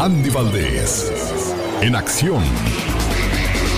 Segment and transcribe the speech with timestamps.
[0.00, 1.12] Andy Valdés,
[1.82, 2.42] en acción.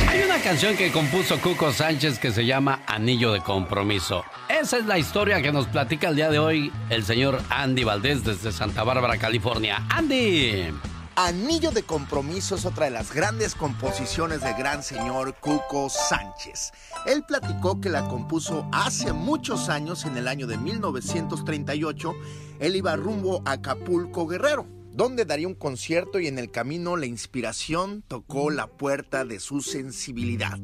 [0.08, 4.22] Hay una canción que compuso Cuco Sánchez que se llama Anillo de Compromiso.
[4.48, 8.22] Esa es la historia que nos platica el día de hoy el señor Andy Valdés
[8.22, 9.84] desde Santa Bárbara, California.
[9.90, 10.72] Andy.
[11.16, 16.70] Anillo de Compromiso es otra de las grandes composiciones del gran señor Cuco Sánchez.
[17.04, 22.14] Él platicó que la compuso hace muchos años, en el año de 1938.
[22.60, 27.06] Él iba rumbo a Acapulco Guerrero, donde daría un concierto y en el camino la
[27.06, 30.58] inspiración tocó la puerta de su sensibilidad,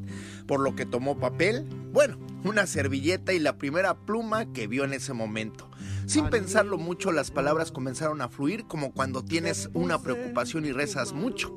[0.47, 4.93] por lo que tomó papel, bueno, una servilleta y la primera pluma que vio en
[4.93, 5.71] ese momento.
[6.09, 11.13] Sin pensarlo mucho, las palabras comenzaron a fluir como cuando tienes una preocupación y rezas
[11.13, 11.55] mucho.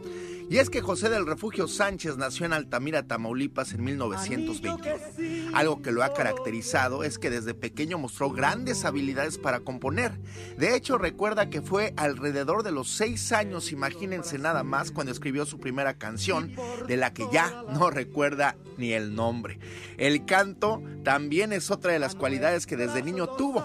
[0.49, 5.55] Y es que José del Refugio Sánchez nació en Altamira, Tamaulipas en 1921.
[5.55, 10.19] Algo que lo ha caracterizado es que desde pequeño mostró grandes habilidades para componer.
[10.57, 15.45] De hecho, recuerda que fue alrededor de los seis años, imagínense nada más, cuando escribió
[15.45, 16.51] su primera canción,
[16.85, 19.59] de la que ya no recuerda ni el nombre.
[19.97, 23.63] El canto también es otra de las cualidades que desde niño tuvo.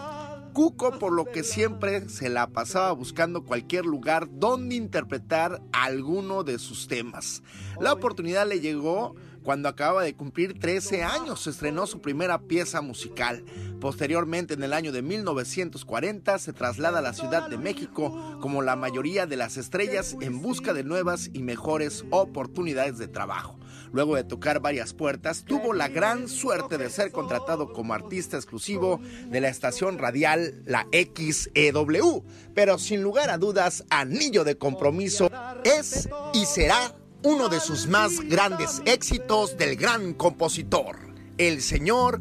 [0.57, 6.59] Cuco, por lo que siempre se la pasaba buscando cualquier lugar donde interpretar alguno de
[6.59, 7.43] sus temas.
[7.79, 13.45] La oportunidad le llegó cuando acababa de cumplir 13 años, estrenó su primera pieza musical.
[13.83, 18.77] Posteriormente, en el año de 1940, se traslada a la Ciudad de México como la
[18.77, 23.59] mayoría de las estrellas en busca de nuevas y mejores oportunidades de trabajo.
[23.93, 29.01] Luego de tocar varias puertas, tuvo la gran suerte de ser contratado como artista exclusivo
[29.29, 32.25] de la estación radial La XEW.
[32.55, 35.31] Pero sin lugar a dudas, Anillo de Compromiso
[35.65, 40.97] es y será uno de sus más grandes éxitos del gran compositor,
[41.39, 42.21] el señor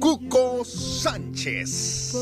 [0.00, 2.14] Cuco Sánchez.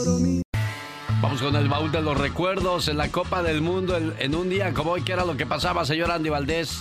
[1.22, 4.74] Vamos con el baúl de los recuerdos en la Copa del Mundo en un día
[4.74, 5.02] como hoy.
[5.02, 6.76] ¿Qué era lo que pasaba, señor Andy Valdés?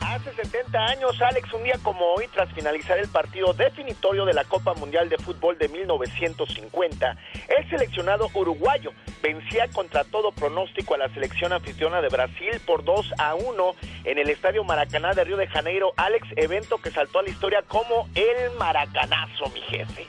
[0.00, 4.44] Hace 70 años, Alex, un día como hoy, tras finalizar el partido definitorio de la
[4.44, 7.16] Copa Mundial de Fútbol de 1950,
[7.48, 13.14] el seleccionado uruguayo vencía contra todo pronóstico a la selección anfitriona de Brasil por 2
[13.18, 13.74] a 1
[14.04, 15.92] en el Estadio Maracaná de Río de Janeiro.
[15.96, 20.06] Alex, evento que saltó a la historia como el Maracanazo, mi jefe.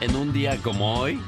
[0.00, 1.20] En un día como hoy,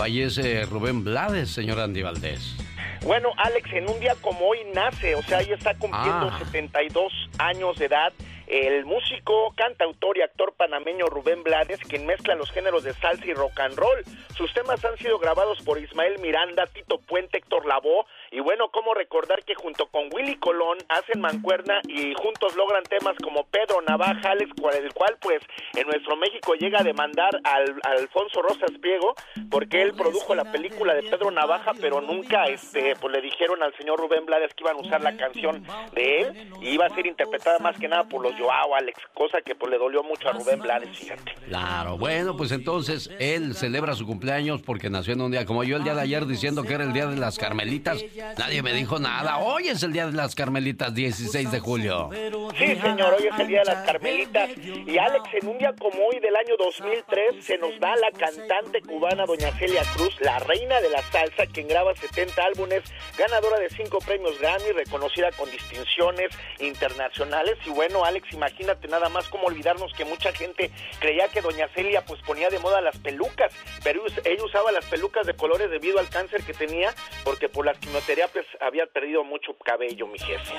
[0.00, 2.56] fallece Rubén Blades, señor Andy Valdés.
[3.02, 7.48] Bueno, Alex, en un día como hoy nace, o sea, ya está cumpliendo 72 ah.
[7.48, 8.10] años de edad
[8.50, 13.32] el músico, cantautor y actor panameño Rubén Blades, quien mezcla los géneros de salsa y
[13.32, 14.02] rock and roll.
[14.36, 18.94] Sus temas han sido grabados por Ismael Miranda, Tito Puente, Héctor Lavoe, y bueno, cómo
[18.94, 24.30] recordar que junto con Willy Colón hacen mancuerna y juntos logran temas como Pedro Navaja,
[24.30, 24.50] Alex,
[24.82, 25.42] el cual pues
[25.74, 29.14] en nuestro México llega a demandar al, Alfonso Rosas Priego,
[29.50, 33.76] porque él produjo la película de Pedro Navaja, pero nunca este pues le dijeron al
[33.76, 37.06] señor Rubén Blades que iban a usar la canción de él y iba a ser
[37.06, 40.32] interpretada más que nada por los Joao, Alex, cosa que pues le dolió mucho a
[40.32, 41.34] Rubén Blades, fíjate.
[41.46, 45.76] Claro, bueno, pues entonces él celebra su cumpleaños porque nació en un día como yo
[45.76, 48.02] el día de ayer diciendo que era el día de las Carmelitas.
[48.38, 49.38] Nadie me dijo nada.
[49.38, 52.10] Hoy es el día de las Carmelitas, 16 de julio.
[52.56, 54.50] Sí, señor, hoy es el día de las Carmelitas.
[54.56, 58.80] Y Alex, en un día como hoy del año 2003 se nos da la cantante
[58.82, 62.82] cubana doña Celia Cruz, la reina de la salsa, quien graba 70 álbumes,
[63.18, 67.56] ganadora de 5 premios Grammy, reconocida con distinciones internacionales.
[67.66, 72.04] Y bueno, Alex, imagínate nada más cómo olvidarnos que mucha gente creía que doña Celia
[72.04, 73.52] pues ponía de moda las pelucas,
[73.82, 77.78] pero ella usaba las pelucas de colores debido al cáncer que tenía, porque por las
[77.78, 80.54] quimioterapias había perdido mucho cabello, mi jefe.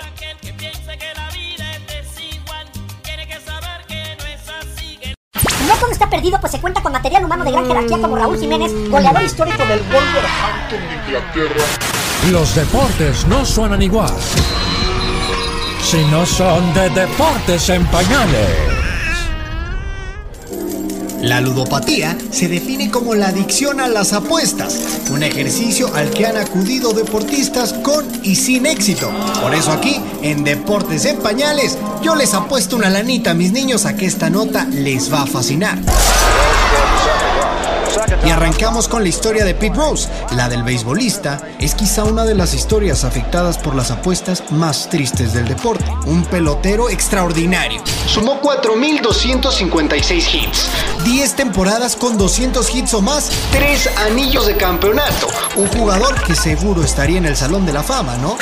[5.67, 8.39] No todo está perdido, pues se cuenta con material humano de gran jerarquía como Raúl
[8.39, 11.65] Jiménez, goleador histórico del Wolverhampton de Inglaterra.
[12.31, 14.13] Los deportes no suenan igual
[15.91, 18.47] si no son de deportes en pañales.
[21.21, 24.79] La ludopatía se define como la adicción a las apuestas,
[25.11, 29.11] un ejercicio al que han acudido deportistas con y sin éxito.
[29.41, 33.85] Por eso aquí, en Deportes en Pañales, yo les apuesto una lanita a mis niños
[33.85, 35.77] a que esta nota les va a fascinar.
[38.25, 40.07] Y arrancamos con la historia de Pete Rose.
[40.35, 45.33] La del beisbolista es quizá una de las historias afectadas por las apuestas más tristes
[45.33, 45.85] del deporte.
[46.05, 47.81] Un pelotero extraordinario.
[48.07, 50.69] Sumó 4.256 hits,
[51.03, 55.27] 10 temporadas con 200 hits o más, 3 anillos de campeonato.
[55.55, 58.37] Un jugador que seguro estaría en el Salón de la Fama, ¿no?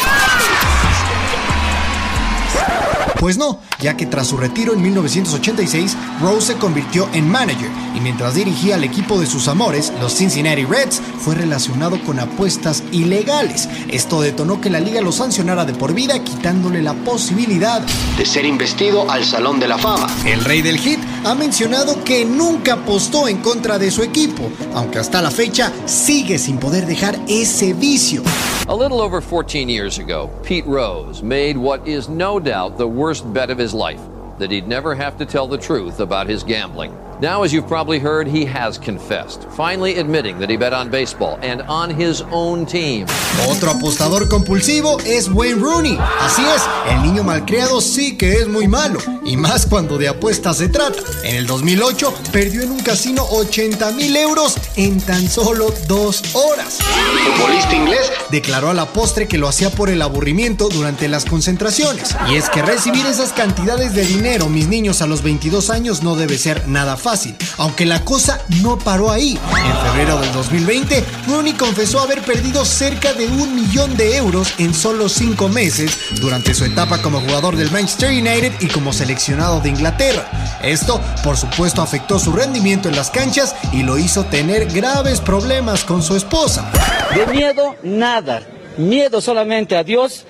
[3.20, 7.70] Pues no, ya que tras su retiro en 1986, Rose se convirtió en manager
[8.02, 13.70] mientras dirigía al equipo de sus amores, los Cincinnati Reds, fue relacionado con apuestas ilegales.
[13.90, 17.82] Esto detonó que la liga lo sancionara de por vida, quitándole la posibilidad
[18.18, 20.08] de ser investido al Salón de la Fama.
[20.26, 25.00] El rey del hit ha mencionado que nunca apostó en contra de su equipo, aunque
[25.00, 28.24] hasta la fecha sigue sin poder dejar ese vicio.
[28.68, 33.26] A little over 14 years ago, Pete Rose made what is no doubt the worst
[33.34, 34.00] bet of his life
[34.38, 36.94] that he'd never have to tell the truth about his gambling.
[37.22, 41.38] Now, as you've probably heard, he has confessed, finally admitting that he bet on baseball
[41.42, 43.08] and on his own team.
[43.50, 45.98] Otro apostador compulsivo es Wayne Rooney.
[45.98, 49.00] Así es, el niño malcriado sí que es muy malo,
[49.30, 51.00] y más cuando de apuestas se trata.
[51.24, 56.80] En el 2008 perdió en un casino 80 mil euros en tan solo dos horas.
[56.80, 61.26] El futbolista inglés declaró a la postre que lo hacía por el aburrimiento durante las
[61.26, 62.16] concentraciones.
[62.30, 66.16] Y es que recibir esas cantidades de dinero, mis niños, a los 22 años no
[66.16, 69.38] debe ser nada fácil aunque la cosa no paró ahí.
[69.66, 74.74] En febrero del 2020, Rooney confesó haber perdido cerca de un millón de euros en
[74.74, 79.70] solo cinco meses durante su etapa como jugador del Manchester United y como seleccionado de
[79.70, 80.26] Inglaterra.
[80.64, 85.84] Esto, por supuesto, afectó su rendimiento en las canchas y lo hizo tener graves problemas
[85.84, 86.72] con su esposa.
[87.14, 88.42] De miedo, nada.
[88.78, 90.24] Miedo solamente a Dios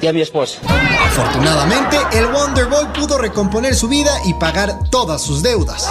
[0.00, 0.58] y a mi esposa.
[1.06, 5.88] Afortunadamente, el Wonder Boy pudo recomponer su vida y pagar todas sus deudas.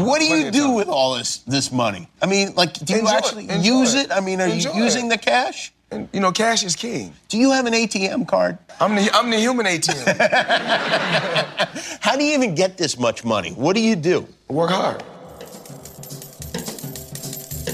[0.00, 2.08] What do you do with all this this money?
[2.22, 4.06] I mean, like, do you Enjoy it, actually enjoy use it.
[4.06, 4.12] it?
[4.12, 5.10] I mean, are Enjoy you using it.
[5.10, 5.72] the cash?
[5.90, 7.14] And, you know, cash is king.
[7.28, 8.58] Do you have an ATM card?
[8.80, 10.16] I'm the I'm the human ATM.
[12.00, 13.52] How do you even get this much money?
[13.52, 14.28] What do you do?
[14.48, 15.02] Work hard.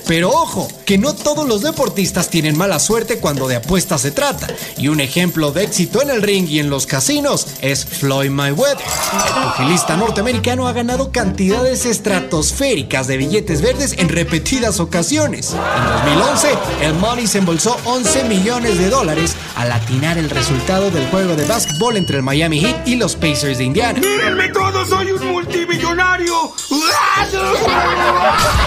[0.07, 4.49] Pero ojo, que no todos los deportistas tienen mala suerte cuando de apuestas se trata.
[4.77, 8.85] Y un ejemplo de éxito en el ring y en los casinos es Floyd Mayweather.
[9.27, 15.55] El pugilista norteamericano ha ganado cantidades estratosféricas de billetes verdes en repetidas ocasiones.
[15.55, 16.49] En 2011,
[16.83, 21.47] el Money se embolsó 11 millones de dólares al atinar el resultado del juego de
[21.47, 24.01] básquetbol entre el Miami Heat y los Pacers de Indiana.
[24.01, 24.85] ¡Mírenme todo!
[24.85, 26.53] ¡Soy un multimillonario!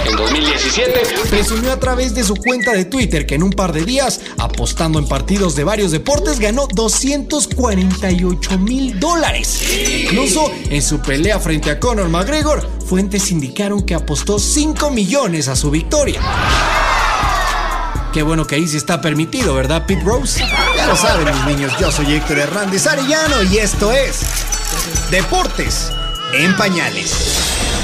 [0.06, 3.84] En 2017, presumió a través de su cuenta de Twitter que en un par de
[3.84, 9.62] días, apostando en partidos de varios deportes, ganó 248 mil dólares.
[10.04, 15.56] Incluso en su pelea frente a Conor McGregor, fuentes indicaron que apostó 5 millones a
[15.56, 16.22] su victoria.
[18.14, 20.44] Qué bueno que ahí sí está permitido, ¿verdad, Pete Rose?
[20.76, 24.22] Ya lo saben, mis niños, yo soy Héctor Hernández Arellano y esto es
[25.12, 25.92] Deportes
[26.34, 27.77] en Pañales.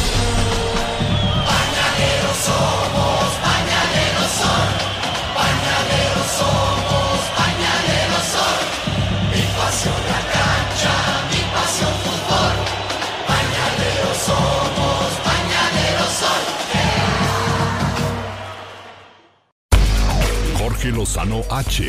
[20.84, 21.84] Jorge Lozano H.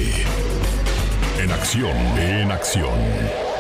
[1.41, 3.54] En acción, en acción.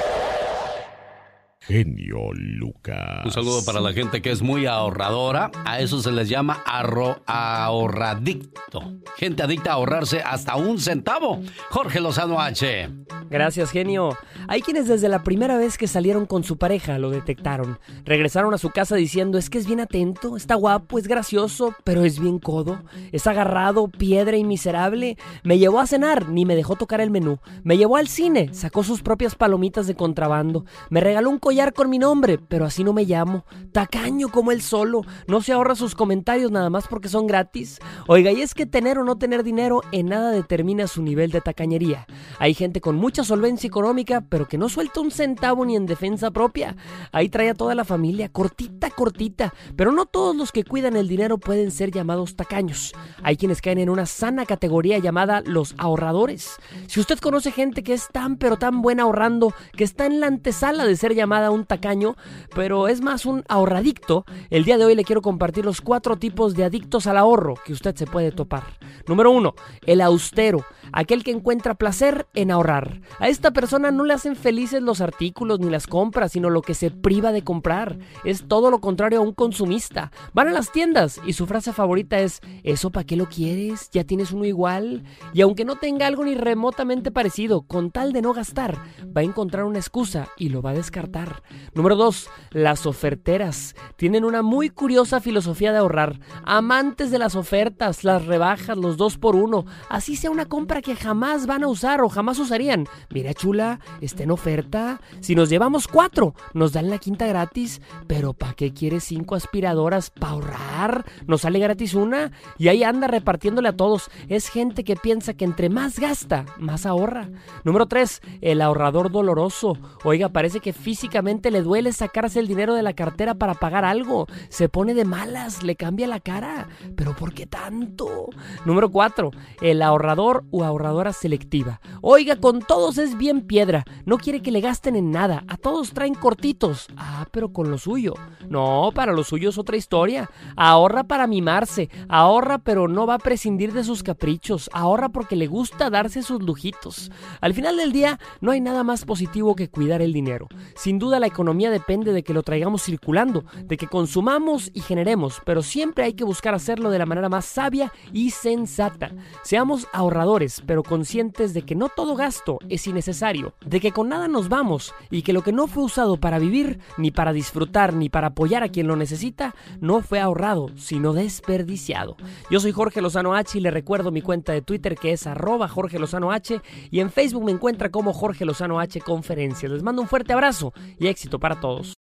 [1.67, 3.25] Genio Lucas.
[3.25, 5.51] Un saludo para la gente que es muy ahorradora.
[5.65, 8.83] A eso se les llama arro- ahorradicto.
[9.17, 11.41] Gente adicta a ahorrarse hasta un centavo.
[11.71, 12.91] Jorge Lozano H.
[13.31, 14.17] Gracias, genio.
[14.47, 17.79] Hay quienes desde la primera vez que salieron con su pareja lo detectaron.
[18.05, 22.05] Regresaron a su casa diciendo, es que es bien atento, está guapo, es gracioso, pero
[22.05, 22.83] es bien codo.
[23.13, 25.17] Es agarrado, piedra y miserable.
[25.43, 27.39] Me llevó a cenar, ni me dejó tocar el menú.
[27.63, 30.67] Me llevó al cine, sacó sus propias palomitas de contrabando.
[30.91, 33.45] Me regaló un collar con mi nombre, pero así no me llamo.
[33.73, 35.03] Tacaño como él solo.
[35.29, 37.79] No se ahorra sus comentarios nada más porque son gratis.
[38.09, 41.41] Oiga, y es que tener o no tener dinero en nada determina su nivel de
[41.41, 42.07] tacañería.
[42.41, 46.33] Hay gente con mucha solvencia económica, pero que no suelta un centavo ni en defensa
[46.33, 46.77] propia.
[47.13, 49.55] Ahí trae a toda la familia, cortita, cortita.
[49.77, 52.93] Pero no todos los que cuidan el dinero pueden ser llamados tacaños.
[53.23, 56.57] Hay quienes caen en una sana categoría llamada los ahorradores.
[56.89, 60.27] Si usted conoce gente que es tan pero tan buena ahorrando, que está en la
[60.27, 62.17] antesala de ser llamada un tacaño,
[62.55, 66.55] pero es más un ahorradicto, el día de hoy le quiero compartir los cuatro tipos
[66.55, 68.65] de adictos al ahorro que usted se puede topar.
[69.07, 69.55] Número uno,
[69.87, 73.01] el austero, aquel que encuentra placer en ahorrar.
[73.19, 76.75] A esta persona no le hacen felices los artículos ni las compras, sino lo que
[76.75, 77.99] se priva de comprar.
[78.25, 80.13] Es todo lo contrario a un consumista.
[80.33, 83.91] Van a las tiendas y su frase favorita es, ¿eso para qué lo quieres?
[83.93, 85.03] ¿Ya tienes uno igual?
[85.33, 89.25] Y aunque no tenga algo ni remotamente parecido, con tal de no gastar, va a
[89.25, 91.43] encontrar una excusa y lo va a descartar.
[91.75, 92.31] Número 2.
[92.51, 93.75] Las oferteras.
[93.97, 96.21] Tienen una muy curiosa filosofía de ahorrar.
[96.45, 99.67] Amantes de las ofertas, las rebajas, los dos por uno.
[99.89, 102.87] Así sea una compra que jamás van a usar o jamás usarían.
[103.11, 105.01] Mira, chula, está en oferta.
[105.21, 107.81] Si nos llevamos cuatro, nos dan la quinta gratis.
[108.07, 110.11] Pero ¿para qué quieres cinco aspiradoras?
[110.11, 111.05] ¿Para ahorrar?
[111.27, 112.33] ¿Nos sale gratis una?
[112.59, 114.11] Y ahí anda repartiéndole a todos.
[114.29, 117.31] Es gente que piensa que entre más gasta, más ahorra.
[117.65, 118.21] Número 3.
[118.43, 119.79] El ahorrador doloroso.
[120.05, 124.27] Oiga, parece que físicamente le duele sacarse el dinero de la cartera para pagar algo.
[124.51, 126.69] Se pone de malas, le cambia la cara.
[126.95, 128.29] Pero ¿por qué tanto?
[128.67, 129.31] Número 4.
[129.63, 131.81] El ahorrador o ahorradora selectiva.
[132.03, 133.85] Oiga, con todos es bien piedra.
[134.05, 135.45] No quiere que le gasten en nada.
[135.49, 136.89] A todos traen cortitos.
[136.97, 138.15] Ah, pero con lo suyo.
[138.49, 140.31] No, para lo suyo es otra historia.
[140.57, 141.89] Ahorra para mimarse.
[142.09, 144.69] Ahorra pero no va a prescindir de sus caprichos.
[144.73, 147.11] Ahorra porque le gusta darse sus lujitos.
[147.41, 150.49] Al final del día, no hay nada más positivo que cuidar el dinero.
[150.75, 155.41] Sin duda la economía depende de que lo traigamos circulando, de que consumamos y generemos,
[155.45, 159.13] pero siempre hay que buscar hacerlo de la manera más sabia y sensata.
[159.43, 164.29] Seamos ahorradores, pero conscientes de que no todo gasto es innecesario, de que con nada
[164.29, 168.09] nos vamos y que lo que no fue usado para vivir, ni para disfrutar, ni
[168.09, 172.17] para apoyar a quien lo necesita, no fue ahorrado, sino desperdiciado.
[172.51, 175.69] Yo soy Jorge Lozano H y le recuerdo mi cuenta de Twitter que es arroba
[175.69, 179.71] Jorge Lozano H y en Facebook me encuentra como Jorge Lozano H Conferencias.
[179.71, 181.95] Les mando un fuerte abrazo y éxito para todos.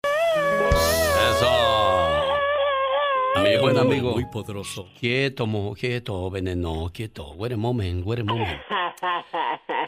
[3.36, 4.14] Mi buen amigo.
[4.14, 4.88] Muy poderoso.
[5.00, 7.34] Quieto, mo, quieto, veneno, quieto.
[7.34, 8.60] Wait a moment, wait a moment.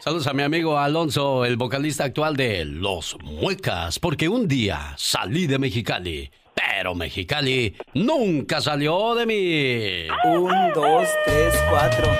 [0.00, 5.46] Saludos a mi amigo Alonso, el vocalista actual de Los Muecas, porque un día salí
[5.46, 10.08] de Mexicali, pero Mexicali nunca salió de mí.
[10.24, 12.10] Un, dos, tres, cuatro.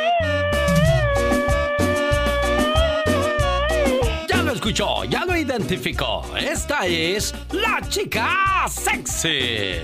[4.28, 6.24] Ya lo escuchó, ya lo identificó.
[6.38, 9.82] Esta es la chica sexy.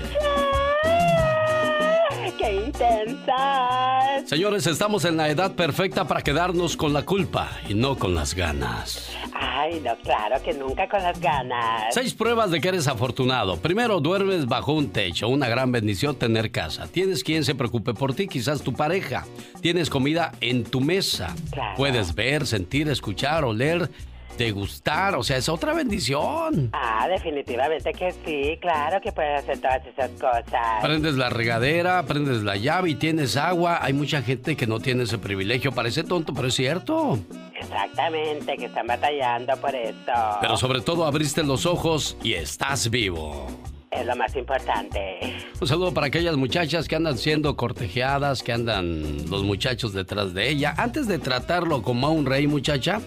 [2.43, 4.21] ¡Qué intensa!
[4.25, 8.35] Señores, estamos en la edad perfecta para quedarnos con la culpa y no con las
[8.35, 9.15] ganas.
[9.33, 11.93] Ay, no, claro que nunca con las ganas.
[11.93, 13.55] Seis pruebas de que eres afortunado.
[13.55, 16.85] Primero, duermes bajo un techo, una gran bendición tener casa.
[16.87, 19.25] Tienes quien se preocupe por ti, quizás tu pareja.
[19.61, 21.33] Tienes comida en tu mesa.
[21.49, 21.77] Claro.
[21.77, 23.89] Puedes ver, sentir, escuchar, oler,
[24.37, 25.15] degustar.
[25.15, 26.69] O sea, es otra bendición.
[26.73, 30.81] Ah, definitivamente que sí, claro que puedes hacer todas esas cosas.
[30.81, 33.79] Prendes la regadera, prendes la llave y tienes agua.
[33.81, 35.71] Hay mucha gente que no tiene ese privilegio.
[35.71, 37.19] Parece tonto, pero es cierto.
[37.59, 40.11] Exactamente, que están batallando por eso.
[40.41, 43.47] Pero sobre todo abriste los ojos y estás vivo.
[43.91, 45.37] Es lo más importante.
[45.61, 50.49] Un saludo para aquellas muchachas que andan siendo cortejeadas, que andan los muchachos detrás de
[50.49, 50.73] ella.
[50.77, 53.01] Antes de tratarlo como a un rey, muchacha,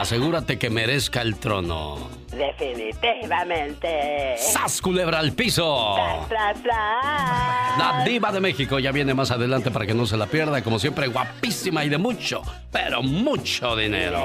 [0.00, 2.08] asegúrate que merezca el trono.
[2.30, 4.36] Definitivamente.
[4.38, 5.94] ¡Sas, culebra al piso!
[5.96, 7.78] Tras, tras, tras.
[7.78, 10.62] La diva de México ya viene más adelante para que no se la pierda.
[10.62, 14.24] Como siempre, guapísima y de mucho, pero mucho dinero.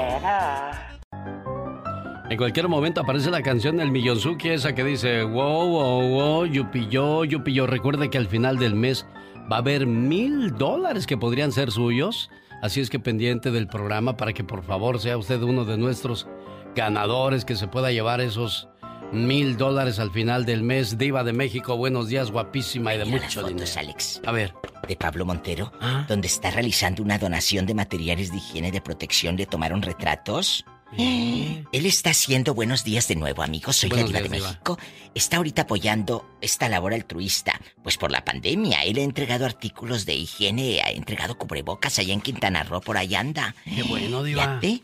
[2.30, 6.88] En cualquier momento aparece la canción del Millonzuki, esa que dice wow, wow, wow, yupi
[6.88, 7.66] yo, yupi yo.
[7.66, 9.06] Recuerde que al final del mes
[9.50, 12.30] va a haber mil dólares que podrían ser suyos.
[12.64, 16.26] Así es que pendiente del programa para que por favor sea usted uno de nuestros
[16.74, 18.70] ganadores que se pueda llevar esos
[19.12, 20.96] mil dólares al final del mes.
[20.96, 23.66] Diva de México, buenos días, guapísima y de Mira mucho las dinero.
[23.66, 24.22] fotos, Alex.
[24.24, 24.54] A ver.
[24.88, 25.72] De Pablo Montero,
[26.08, 29.36] donde está realizando una donación de materiales de higiene de protección.
[29.36, 30.64] Le tomaron retratos.
[31.72, 33.76] Él está haciendo buenos días de nuevo, amigos.
[33.76, 34.48] Soy Buenos la Diva de Diva.
[34.50, 34.78] México.
[35.14, 37.60] Está ahorita apoyando esta labor altruista.
[37.82, 42.20] Pues por la pandemia, él ha entregado artículos de higiene, ha entregado cubrebocas allá en
[42.20, 43.54] Quintana Roo, por allá anda.
[43.64, 44.60] Qué bueno, Diva.
[44.60, 44.82] Fíjate.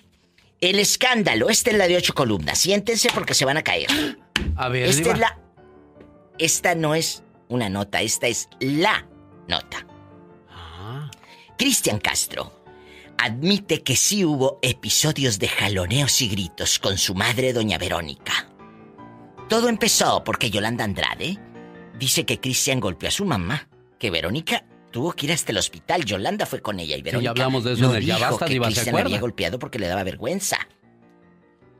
[0.61, 2.59] El escándalo, esta es la de ocho columnas.
[2.59, 3.88] Siéntense porque se van a caer.
[4.57, 5.12] A ver, Esta Diva.
[5.14, 5.38] es la.
[6.38, 9.07] Esta no es una nota, esta es la
[9.49, 9.87] nota.
[10.50, 11.11] Ah.
[11.59, 12.60] Cristian Castro
[13.23, 18.49] admite que sí hubo episodios de jaloneos y gritos con su madre, doña Verónica.
[19.49, 21.39] Todo empezó porque Yolanda Andrade
[21.99, 26.05] dice que Cristian golpeó a su mamá, que Verónica tuvo que ir hasta el hospital.
[26.05, 28.31] Yolanda fue con ella y Verónica ya hablamos de eso no en el Ya dijo
[28.31, 30.57] Basta, que Diva, ¿se Cristian había golpeado porque le daba vergüenza.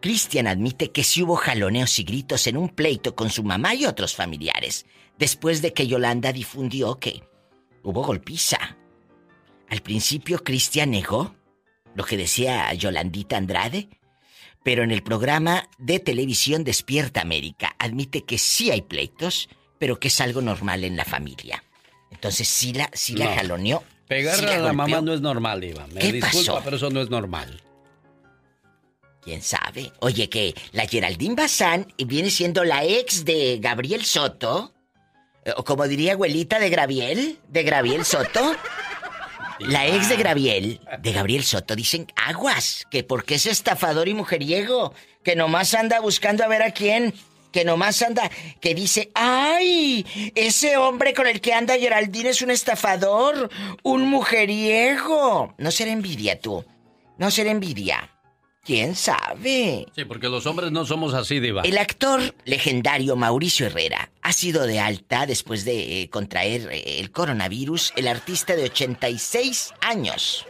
[0.01, 3.87] Cristian admite que sí hubo jaloneos y gritos en un pleito con su mamá y
[3.87, 4.85] otros familiares,
[5.19, 7.23] después de que Yolanda difundió que
[7.83, 8.77] hubo golpiza.
[9.71, 11.35] Al principio Cristian negó
[11.95, 13.89] lo que decía Yolandita Andrade,
[14.63, 19.49] pero en el programa de televisión Despierta América admite que sí hay pleitos,
[19.79, 21.65] pero que es algo normal en la familia.
[22.11, 23.35] Entonces sí la, sí la No.
[23.37, 23.85] jaloneó.
[24.09, 25.87] Pegarle sí a la mamá no es normal, Diva.
[25.87, 26.65] Me ¿Qué disculpa, pasó?
[26.65, 27.63] pero eso no es normal.
[29.23, 29.93] ¿Quién sabe?
[30.01, 34.73] Oye, que la Geraldine Bazán viene siendo la ex de Gabriel Soto.
[35.57, 38.55] O como diría abuelita de Graviel, de Graviel Soto.
[39.61, 44.95] La ex de Graviel, de Gabriel Soto, dicen aguas, que porque es estafador y mujeriego,
[45.23, 47.13] que nomás anda buscando a ver a quién,
[47.53, 52.51] que nomás anda, que dice, ay, ese hombre con el que anda Geraldine es un
[52.51, 53.51] estafador,
[53.83, 55.55] un mujeriego.
[55.59, 56.65] No será envidia tú,
[57.19, 58.11] no será envidia.
[58.71, 59.89] ¿Quién sabe?
[59.97, 61.63] Sí, porque los hombres no somos así, Diva.
[61.63, 67.11] El actor legendario Mauricio Herrera ha sido de alta después de eh, contraer eh, el
[67.11, 67.93] coronavirus.
[67.97, 70.47] El artista de 86 años.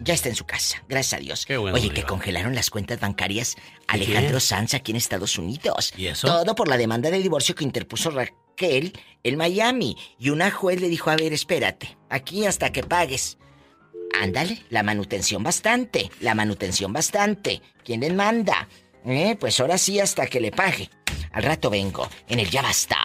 [0.00, 1.44] Ya está en su casa, gracias a Dios.
[1.46, 4.40] bueno, Oye, que congelaron las cuentas bancarias Alejandro qué?
[4.40, 5.92] Sanz aquí en Estados Unidos.
[5.94, 6.26] ¿Y eso?
[6.26, 9.98] Todo por la demanda de divorcio que interpuso Raquel en Miami.
[10.18, 13.36] Y una juez le dijo, a ver, espérate, aquí hasta que pagues.
[14.20, 17.60] Ándale, la manutención bastante, la manutención bastante.
[17.84, 18.68] ¿Quién les manda?
[19.06, 20.88] Eh, pues ahora sí hasta que le pague.
[21.32, 22.96] Al rato vengo, en el Ya Basta.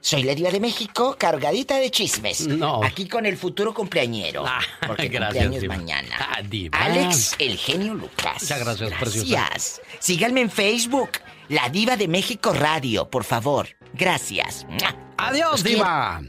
[0.00, 2.46] Soy la diva de México, cargadita de chismes.
[2.46, 2.82] No.
[2.82, 4.44] Aquí con el futuro cumpleañero.
[4.86, 5.76] porque gracias, cumpleaños Diva.
[5.76, 6.16] mañana.
[6.18, 6.76] Ah, Diva.
[6.78, 8.42] Alex, el genio Lucas.
[8.42, 9.28] Muchas gracias, preciosa.
[9.48, 9.80] Gracias.
[10.00, 11.10] Síganme en Facebook,
[11.48, 13.68] La Diva de México Radio, por favor.
[13.94, 14.66] Gracias.
[15.16, 16.22] Adiós, Los Diva.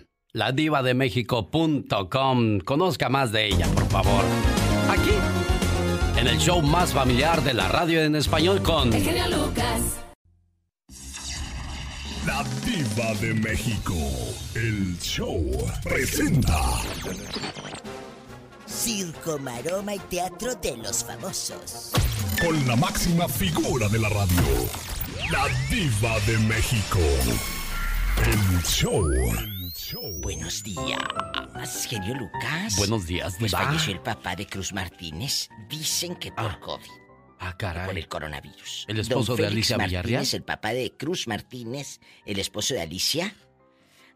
[0.52, 2.60] Diva de México.com.
[2.60, 4.24] Conozca más de ella, por favor.
[4.90, 5.12] Aquí,
[6.20, 8.94] en el show más familiar de la radio en español con.
[8.94, 9.98] El genio Lucas.
[12.26, 13.96] La diva de México.
[14.54, 15.44] El show
[15.84, 16.62] presenta.
[18.68, 21.92] Circo, maroma y teatro de los famosos.
[22.40, 24.44] Con la máxima figura de la radio.
[25.32, 27.00] La diva de México.
[28.26, 29.57] El show.
[29.96, 32.76] Buenos días, genio Lucas.
[32.78, 33.64] Buenos días, Pues Diva.
[33.64, 35.50] falleció el papá de Cruz Martínez.
[35.70, 36.90] Dicen que por COVID.
[37.40, 37.86] Ah, caray.
[37.88, 38.86] Por el coronavirus.
[38.90, 40.28] ¿El esposo Don de Félix Alicia Martínez, Villarreal?
[40.34, 43.34] el papá de Cruz Martínez, el esposo de Alicia,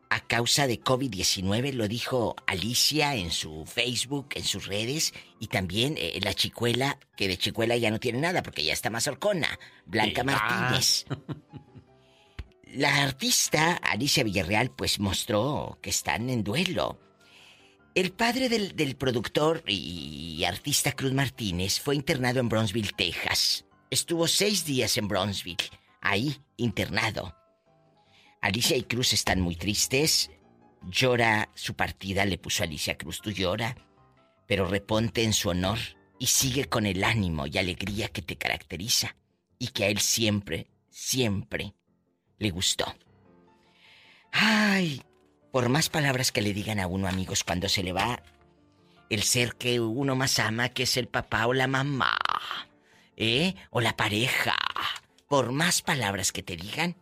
[0.09, 5.95] a causa de COVID-19, lo dijo Alicia en su Facebook, en sus redes, y también
[5.97, 9.57] eh, la chicuela, que de chicuela ya no tiene nada porque ya está más horcona,
[9.85, 10.25] Blanca.
[10.25, 11.05] Martínez.
[12.73, 16.97] La artista Alicia Villarreal pues mostró que están en duelo.
[17.95, 23.65] El padre del, del productor y artista Cruz Martínez fue internado en Bronzeville, Texas.
[23.89, 25.69] Estuvo seis días en Bronzeville,
[25.99, 27.35] ahí internado.
[28.39, 30.31] Alicia y Cruz están muy tristes.
[30.83, 33.75] Llora su partida, le puso Alicia Cruz, tú llora,
[34.47, 35.77] pero reponte en su honor
[36.19, 39.17] y sigue con el ánimo y alegría que te caracteriza
[39.59, 41.75] y que a él siempre, siempre
[42.41, 42.95] le gustó.
[44.31, 45.03] Ay,
[45.51, 48.21] por más palabras que le digan a uno, amigos, cuando se le va
[49.09, 52.17] el ser que uno más ama, que es el papá o la mamá,
[53.15, 53.55] ¿eh?
[53.69, 54.55] O la pareja.
[55.27, 56.95] Por más palabras que te digan,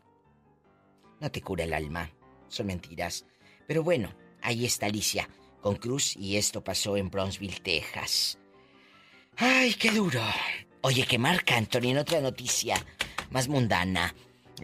[1.19, 2.11] no te cura el alma.
[2.49, 3.25] Son mentiras.
[3.65, 5.29] Pero bueno, ahí está Alicia
[5.61, 8.39] con Cruz y esto pasó en Bronzeville, Texas.
[9.37, 10.21] Ay, qué duro.
[10.81, 12.75] Oye, que Marc Anthony, en otra noticia
[13.29, 14.13] más mundana.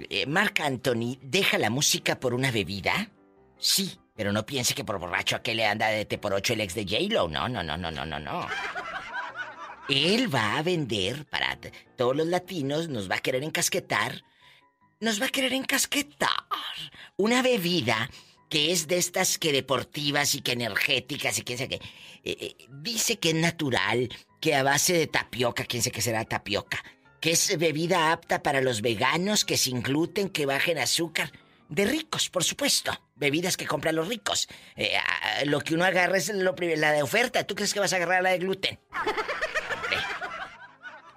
[0.10, 3.10] Eh, Marc Anthony deja la música por una bebida.
[3.58, 6.54] Sí, pero no piense que por borracho a que le anda de te por ocho
[6.54, 7.28] el ex de J-Lo.
[7.28, 8.48] No, no, no, no, no, no, no.
[9.90, 11.58] Él va a vender para
[11.96, 14.24] todos los latinos, nos va a querer encasquetar.
[15.00, 16.30] Nos va a querer encasquetar
[17.18, 18.10] una bebida
[18.50, 21.86] que es de estas que deportivas y que energéticas y quién sabe qué.
[22.24, 26.24] Eh, eh, dice que es natural, que a base de tapioca, quién sabe qué será
[26.26, 26.84] tapioca.
[27.26, 31.32] Que es bebida apta para los veganos, que sin gluten, que bajen azúcar.
[31.70, 33.02] De ricos, por supuesto.
[33.16, 34.48] Bebidas que compran los ricos.
[34.76, 34.96] Eh,
[35.46, 37.44] lo que uno agarra es la de oferta.
[37.44, 38.80] ¿Tú crees que vas a agarrar la de gluten?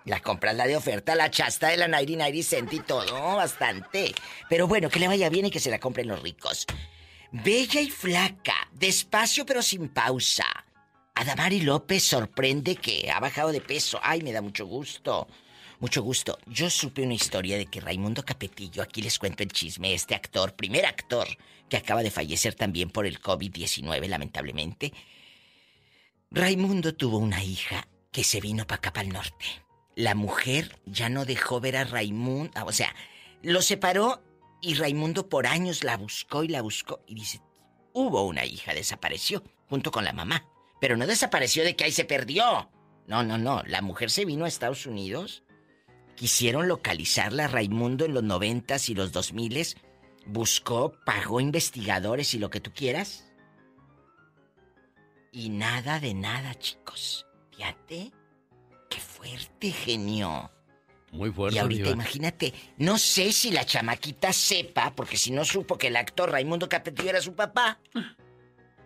[0.07, 4.15] La compras la de oferta, la chasta de la 99 cent y todo, bastante.
[4.49, 6.65] Pero bueno, que le vaya bien y que se la compren los ricos.
[7.33, 10.47] Bella y flaca, despacio pero sin pausa.
[11.17, 14.01] Adamari López sorprende que ha bajado de peso.
[14.03, 15.29] Ay, me da mucho gusto.
[15.81, 16.39] Mucho gusto.
[16.47, 20.57] Yo supe una historia de que Raimundo Capetillo, aquí les cuento el chisme, este actor,
[20.57, 21.29] primer actor,
[21.69, 24.93] que acaba de fallecer también por el COVID-19, lamentablemente.
[26.31, 29.47] Raimundo tuvo una hija que se vino para acá, para el norte.
[29.95, 32.95] La mujer ya no dejó ver a Raimundo, o sea,
[33.43, 34.21] lo separó
[34.61, 37.41] y Raimundo por años la buscó y la buscó y dice,
[37.93, 40.45] hubo una hija, desapareció, junto con la mamá.
[40.81, 42.69] Pero no desapareció de que ahí se perdió.
[43.07, 45.45] No, no, no, la mujer se vino a Estados Unidos.
[46.19, 49.77] Quisieron localizarla a Raimundo en los noventas y los dos miles.
[50.27, 53.25] Buscó, pagó investigadores y lo que tú quieras.
[55.31, 57.27] Y nada de nada, chicos.
[57.55, 58.11] Fíjate.
[58.91, 60.51] Qué fuerte, genio.
[61.13, 61.57] Muy fuerte.
[61.57, 61.93] Y ahorita Diva.
[61.95, 66.69] imagínate, no sé si la chamaquita sepa, porque si no supo que el actor Raimundo
[66.69, 67.79] Capetillo era su papá,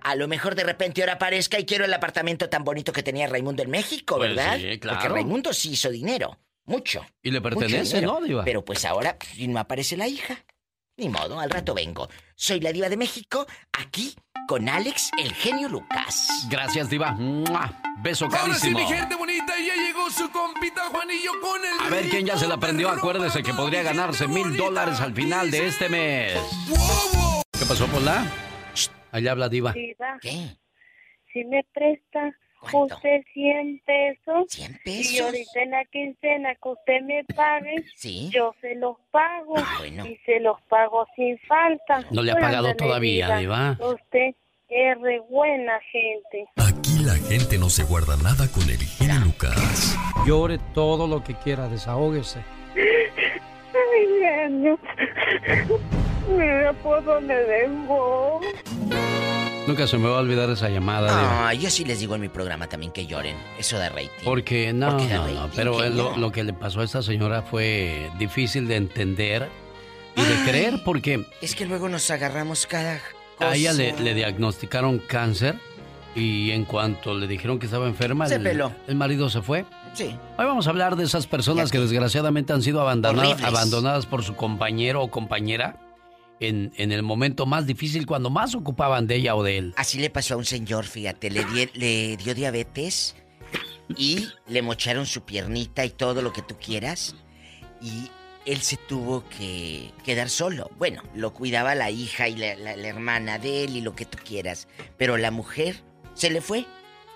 [0.02, 3.26] a lo mejor de repente ahora aparezca y quiero el apartamento tan bonito que tenía
[3.26, 4.58] Raimundo en México, Pues ¿verdad?
[4.58, 4.98] sí, claro.
[4.98, 7.04] Porque Raimundo sí hizo dinero, mucho.
[7.22, 8.20] Y le pertenece, dinero.
[8.20, 8.44] ¿no, Diva?
[8.44, 10.44] Pero pues ahora pues, si no aparece la hija.
[10.96, 12.08] Ni modo, al rato vengo.
[12.34, 14.14] Soy la diva de México, aquí
[14.46, 16.46] con Alex, el genio Lucas.
[16.50, 17.12] Gracias, Diva.
[17.12, 17.80] ¡Mua!
[18.02, 18.78] Beso Ahora sí, carísimo.
[18.78, 21.86] mi gente bonita, ya llegó su compita Juanillo con el.
[21.86, 22.90] A ver quién ya se la aprendió.
[22.90, 26.38] Acuérdese que podría ganarse mil dólares al final de este mes.
[27.58, 28.26] ¿Qué pasó, Pola?
[29.12, 29.72] Allá habla Diva.
[29.72, 30.56] Diva, ¿Qué?
[31.32, 32.36] Si me presta
[32.72, 35.20] usted 100 pesos, ¿100 y pesos?
[35.26, 38.30] ahorita en la quincena que usted me pague, Sí.
[38.32, 39.54] yo se los pago.
[39.78, 40.06] bueno.
[40.06, 42.04] Y se los pago sin falta.
[42.10, 43.76] No le ha pagado todavía, Diva.
[43.80, 44.34] Usted
[44.68, 46.46] es re buena gente.
[46.56, 49.96] Aquí la gente no se guarda nada con el genio Lucas.
[50.26, 52.40] Llore todo lo que quiera, desahógese.
[52.74, 54.78] Ay, genio.
[56.28, 58.40] Mira por dónde dejó.
[59.72, 61.48] Nunca se me va a olvidar esa llamada.
[61.48, 63.36] Ah, yo sí les digo en mi programa también que lloren.
[63.58, 64.08] Eso de rating.
[64.22, 67.40] Porque no, Porque da no, no, pero lo, lo que le pasó a esta señora
[67.40, 69.48] fue difícil de entender
[70.14, 72.98] y de creer porque Es que luego nos agarramos cada
[73.38, 73.50] cosa.
[73.50, 75.58] a ella le, le diagnosticaron cáncer
[76.14, 78.72] y en cuanto le dijeron que estaba enferma, Se el, peló.
[78.86, 79.64] el marido se fue.
[79.94, 80.14] Sí.
[80.36, 83.42] Hoy vamos a hablar de esas personas que desgraciadamente han sido abandona- Horribles.
[83.46, 85.76] abandonadas por su compañero o compañera
[86.48, 89.74] en, en el momento más difícil, cuando más ocupaban de ella o de él.
[89.76, 93.14] Así le pasó a un señor, fíjate, le, di- le dio diabetes
[93.96, 97.14] y le mocharon su piernita y todo lo que tú quieras.
[97.80, 98.10] Y
[98.46, 100.70] él se tuvo que quedar solo.
[100.78, 104.18] Bueno, lo cuidaba la hija y la, la- hermana de él y lo que tú
[104.24, 104.68] quieras.
[104.98, 105.82] Pero la mujer
[106.14, 106.64] se le fue.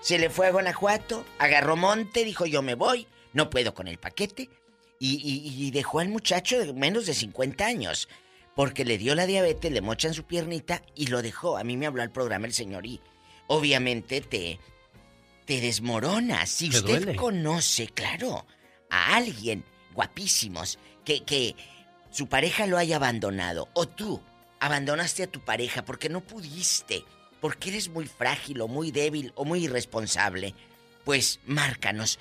[0.01, 3.97] Se le fue a Guanajuato, agarró monte, dijo yo me voy, no puedo con el
[3.97, 4.49] paquete.
[4.99, 8.07] Y, y- y dejó al muchacho de menos de 50 años.
[8.57, 11.57] Porque le dio la diabetes, le mochan su piernita y lo dejó.
[11.57, 12.99] A mí me habló al programa el señor y
[13.47, 14.59] obviamente te,
[15.45, 16.49] te desmoronas.
[16.49, 17.15] Si Te usted duele.
[17.15, 18.45] conoce, claro,
[18.89, 21.55] a alguien guapísimos que, que
[22.11, 24.21] su pareja lo haya abandonado o tú
[24.59, 27.05] abandonaste a tu pareja porque no pudiste,
[27.39, 30.55] porque eres muy frágil o muy débil o muy irresponsable,
[31.05, 32.17] pues márcanos,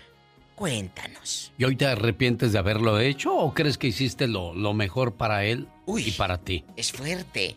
[0.57, 1.53] cuéntanos.
[1.57, 5.45] ¿Y hoy te arrepientes de haberlo hecho o crees que hiciste lo, lo mejor para
[5.45, 6.65] él y para ti?
[6.77, 7.55] Es fuerte.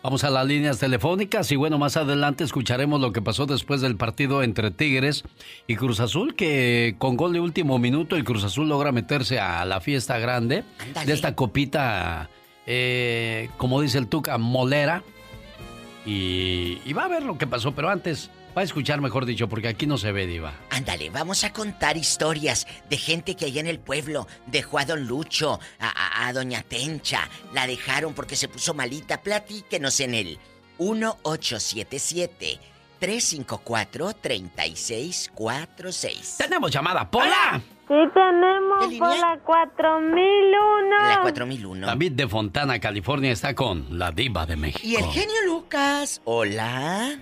[0.08, 3.96] Vamos a las líneas telefónicas y bueno, más adelante escucharemos lo que pasó después del
[3.96, 5.22] partido entre Tigres
[5.66, 9.66] y Cruz Azul, que con gol de último minuto el Cruz Azul logra meterse a
[9.66, 10.64] la fiesta grande
[11.04, 12.30] de esta copita,
[12.64, 15.02] eh, como dice el Tuca, molera.
[16.06, 19.48] Y, y va a ver lo que pasó, pero antes va a escuchar, mejor dicho,
[19.48, 20.52] porque aquí no se ve, Diva.
[20.70, 25.06] Ándale, vamos a contar historias de gente que allá en el pueblo dejó a Don
[25.06, 29.22] Lucho, a, a- a Doña Tencha, la dejaron porque se puso malita.
[29.22, 30.38] Platíquenos en el
[30.78, 32.58] 1877
[32.98, 36.36] 354 3646.
[36.38, 37.60] Tenemos llamada, Pola.
[37.86, 41.08] Sí tenemos por la 4001.
[41.08, 41.86] La 4001.
[41.86, 44.80] David de Fontana, California, está con la Diva de México.
[44.82, 46.20] Y el genio Lucas.
[46.24, 47.18] Hola.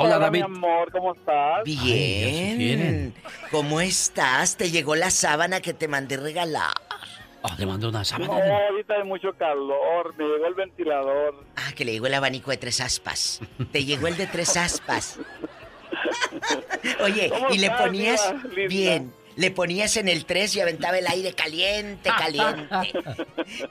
[0.00, 0.38] Hola, David.
[0.38, 1.64] mi amor, ¿cómo estás?
[1.64, 3.12] Bien.
[3.50, 4.56] ¿Cómo estás?
[4.56, 6.72] ¿Te llegó la sábana que te mandé regalar?
[7.42, 8.34] Oh, le mandó una No, sábana.
[8.68, 11.44] ahorita hay mucho calor, me llegó el ventilador.
[11.56, 13.40] Ah, que le llegó el abanico de tres aspas.
[13.72, 15.18] Te llegó el de tres aspas.
[17.00, 18.34] Oye, ¿Cómo y le ponías
[18.68, 19.12] bien.
[19.38, 22.92] Le ponías en el 3 y aventaba el aire caliente, caliente.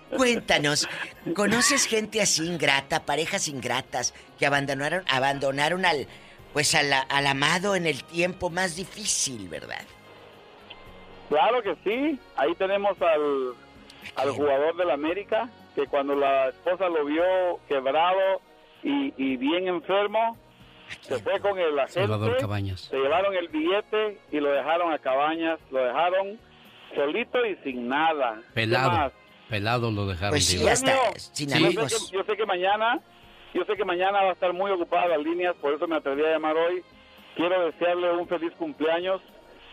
[0.16, 0.88] Cuéntanos,
[1.36, 6.08] ¿conoces gente así ingrata, parejas ingratas que abandonaron, abandonaron al,
[6.54, 9.84] pues al, al amado en el tiempo más difícil, verdad?
[11.28, 13.54] Claro que sí, ahí tenemos al,
[14.16, 18.42] al jugador del América, que cuando la esposa lo vio quebrado
[18.84, 20.38] y, y bien enfermo,
[21.02, 22.82] se fue con el agente, Salvador Cabañas.
[22.82, 26.40] se llevaron el billete y lo dejaron a Cabañas, lo dejaron
[26.96, 28.42] solito y sin nada.
[28.48, 29.12] ¿Qué Pelado.
[29.50, 30.32] Pelado lo dejaron.
[30.32, 32.10] Pues sí, hasta Yo sin sé, amigos.
[32.12, 33.00] que, yo sé que mañana,
[33.54, 36.24] yo sé que mañana va a estar muy ocupada las líneas, por eso me atreví
[36.24, 36.84] a llamar hoy.
[37.36, 39.22] Quiero desearle un feliz cumpleaños.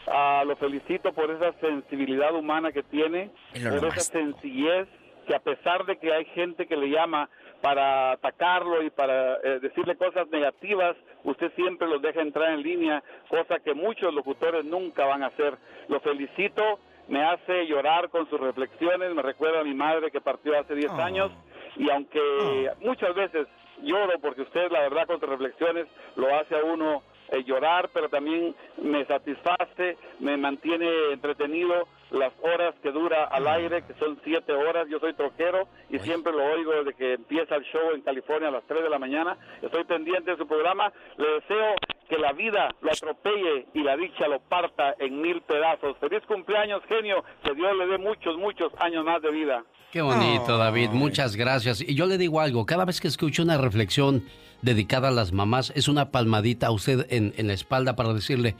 [0.06, 4.86] Ah, lo felicito por esa sensibilidad humana que tiene, por esa sencillez
[5.26, 7.30] que a pesar de que hay gente que le llama
[7.64, 13.02] para atacarlo y para eh, decirle cosas negativas, usted siempre los deja entrar en línea,
[13.26, 15.56] cosa que muchos locutores nunca van a hacer.
[15.88, 20.58] Lo felicito me hace llorar con sus reflexiones, me recuerda a mi madre que partió
[20.58, 21.30] hace 10 años
[21.76, 23.46] y aunque muchas veces
[23.82, 28.10] lloro porque usted la verdad con sus reflexiones lo hace a uno eh, llorar, pero
[28.10, 34.52] también me satisface, me mantiene entretenido las horas que dura al aire, que son siete
[34.52, 34.86] horas.
[34.88, 38.52] Yo soy troquero y siempre lo oigo desde que empieza el show en California a
[38.52, 39.36] las 3 de la mañana.
[39.62, 40.92] Estoy pendiente de su programa.
[41.16, 41.74] Le deseo
[42.08, 45.96] que la vida lo atropelle y la dicha lo parta en mil pedazos.
[45.98, 47.24] Feliz cumpleaños, genio.
[47.42, 49.64] Que Dios le dé muchos, muchos años más de vida.
[49.92, 50.90] Qué bonito, David.
[50.90, 51.80] Muchas gracias.
[51.80, 54.24] Y yo le digo algo, cada vez que escucho una reflexión
[54.62, 58.56] dedicada a las mamás, es una palmadita a usted en, en la espalda para decirle,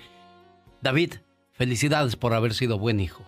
[0.81, 1.15] David,
[1.53, 3.25] felicidades por haber sido buen hijo.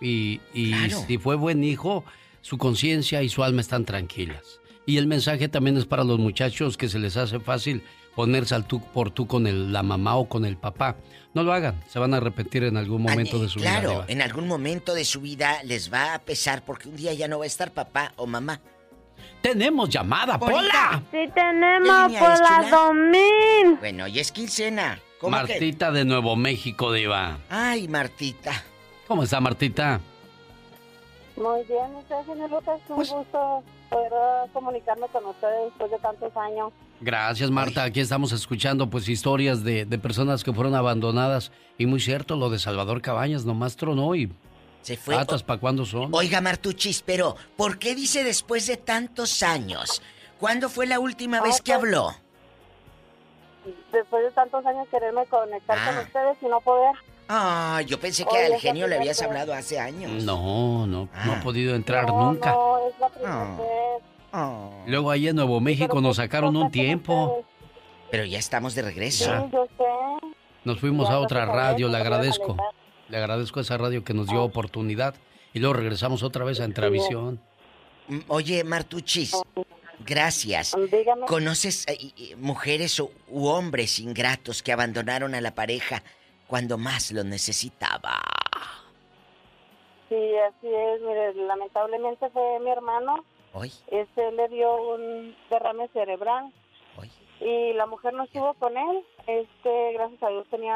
[0.00, 0.74] Y, y
[1.06, 2.04] si fue buen hijo,
[2.40, 4.60] su conciencia y su alma están tranquilas.
[4.86, 7.82] Y el mensaje también es para los muchachos que se les hace fácil
[8.14, 10.96] ponerse al tú por tú con el, la mamá o con el papá.
[11.34, 13.80] No lo hagan, se van a arrepentir en algún momento de su vida.
[13.80, 17.28] Claro, en algún momento de su vida les va a pesar porque un día ya
[17.28, 18.60] no va a estar papá o mamá.
[19.40, 21.02] Tenemos llamada, Pola.
[21.12, 23.78] Sí tenemos por la domín.
[23.78, 24.98] Bueno, y es quincena.
[25.20, 25.52] ¿Cómo que?
[25.52, 27.38] Martita de Nuevo México, Diva.
[27.50, 28.64] Ay, Martita.
[29.08, 30.00] ¿Cómo está, Martita?
[31.36, 34.12] Muy bien, usted, señor Lucas, un gusto poder
[34.52, 36.72] comunicarme con ustedes después de tantos años.
[37.00, 37.84] Gracias, Marta.
[37.84, 41.52] Aquí estamos escuchando pues historias de, de personas que fueron abandonadas.
[41.78, 44.32] Y muy cierto, lo de Salvador Cabañas nomás tronó y...
[44.82, 45.14] Se fue.
[45.14, 46.10] ¿Patas para cuándo son?
[46.12, 50.02] Oiga, Martuchis, pero ¿por qué dice después de tantos años?
[50.38, 52.10] ¿Cuándo fue la última vez que habló?
[53.92, 56.02] Después de tantos años quererme conectar con Ah.
[56.04, 56.94] ustedes y no poder.
[57.28, 60.24] Ah, yo pensé que Oye, al genio le habías hablado hace años.
[60.24, 62.52] No, no, no ha podido entrar No, nunca.
[62.52, 63.56] No, es la primera
[64.32, 64.70] Ah.
[64.74, 64.88] vez.
[64.90, 67.44] Luego ahí en Nuevo México nos sacaron un tiempo.
[68.10, 69.50] Pero ya estamos de Sí, regreso.
[69.52, 69.84] yo sé.
[70.64, 72.56] Nos fuimos Ya, a otra radio, le agradezco.
[73.08, 75.14] Le agradezco a esa radio que nos dio oportunidad.
[75.52, 77.40] Y luego regresamos otra vez a Entravisión.
[78.08, 79.36] Mm, Oye, Martuchis,
[80.04, 80.74] gracias.
[80.90, 81.26] Dígame.
[81.26, 86.02] ¿Conoces eh, eh, mujeres u, u hombres ingratos que abandonaron a la pareja
[86.48, 88.18] cuando más lo necesitaba?
[90.08, 91.00] Sí, así es.
[91.02, 93.24] Mire, lamentablemente fue mi hermano.
[93.52, 93.70] Hoy.
[93.88, 96.52] Este le dio un derrame cerebral.
[97.40, 99.04] Y la mujer no estuvo con él.
[99.28, 100.74] Este, gracias a Dios tenía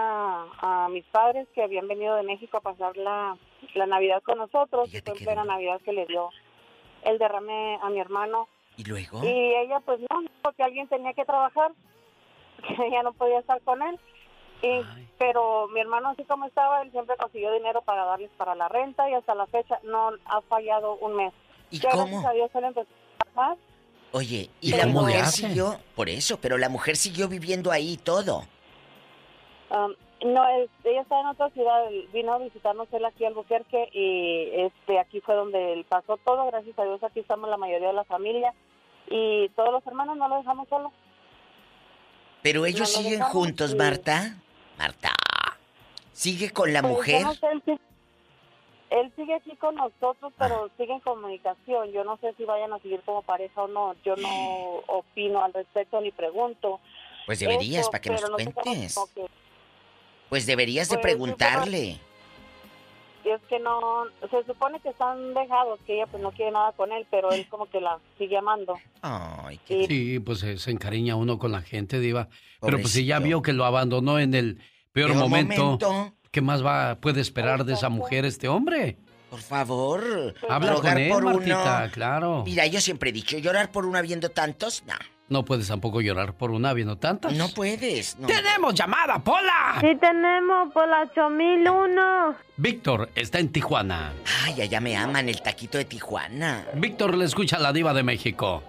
[0.61, 3.37] a mis padres que habían venido de México a pasar la,
[3.75, 4.95] la Navidad con nosotros.
[4.95, 6.31] Y fue en plena Navidad que le dio
[7.05, 8.47] el derrame a mi hermano.
[8.77, 9.25] ¿Y luego?
[9.25, 11.73] Y ella pues no, porque alguien tenía que trabajar,
[12.69, 13.99] que ella no podía estar con él.
[14.63, 14.81] Y,
[15.19, 19.09] pero mi hermano así como estaba, él siempre consiguió dinero para darles para la renta
[19.11, 21.33] y hasta la fecha no ha fallado un mes.
[21.71, 22.05] ¿Y ya cómo?
[22.05, 23.57] gracias a Dios él empezó a trabajar.
[24.13, 25.49] Oye, y ¿Y la mujer hace?
[25.49, 28.43] siguió, por eso, pero la mujer siguió viviendo ahí todo.
[29.71, 29.95] Um,
[30.31, 33.89] no, es- ella está en otra ciudad, él vino a visitarnos él aquí al Albuquerque
[33.93, 37.89] y este aquí fue donde él pasó todo, gracias a Dios aquí estamos la mayoría
[37.89, 38.53] de la familia
[39.09, 40.93] y todos los hermanos no lo dejamos solo.
[42.43, 44.37] Pero ellos No siguen dejamos juntos, Marta.
[44.83, 45.13] Marta.
[46.13, 47.23] ¿Sigue con la Pues, mujer?
[47.23, 47.79] no sé, él, sí-
[48.91, 51.93] él sigue aquí con nosotros, pero sigue en comunicación.
[51.93, 53.95] Yo no sé si vayan a seguir como pareja o no.
[54.05, 54.29] Yo no
[54.89, 56.81] opino al respecto ni pregunto.
[57.27, 58.95] Pues deberías, Eso, para que nos nosotros cuentes.
[59.15, 59.27] que-
[60.29, 61.99] Pues deberías de Pues, sí, preguntarle.
[63.25, 66.73] y es que no, se supone que están dejados, que ella pues no quiere nada
[66.73, 68.75] con él, pero él como que la sigue amando.
[69.01, 72.29] Ay, qué Sí, pues se, se encariña uno con la gente, Diva.
[72.61, 73.29] Pero pues si ya Pobrecito.
[73.39, 74.59] vio que lo abandonó en el
[74.93, 76.13] peor, Peor momento, momento.
[76.31, 78.99] ¿qué más va puede esperar de esa mujer este hombre?
[79.31, 80.35] Por favor.
[80.49, 81.93] Habla con él, por Martita, uno.
[81.93, 82.43] claro.
[82.45, 84.95] Mira, yo siempre he dicho, llorar por uno habiendo tantos, no.
[85.29, 87.33] No puedes tampoco llorar por una viendo tantas.
[87.33, 88.19] No puedes.
[88.19, 88.27] no.
[88.27, 89.79] ¡Tenemos llamada, Pola!
[89.81, 92.35] Sí tenemos por la 8001.
[92.59, 94.13] Víctor está en Tijuana.
[94.45, 96.67] Ay, allá me aman el taquito de Tijuana.
[96.75, 98.63] Víctor le escucha a la diva de México.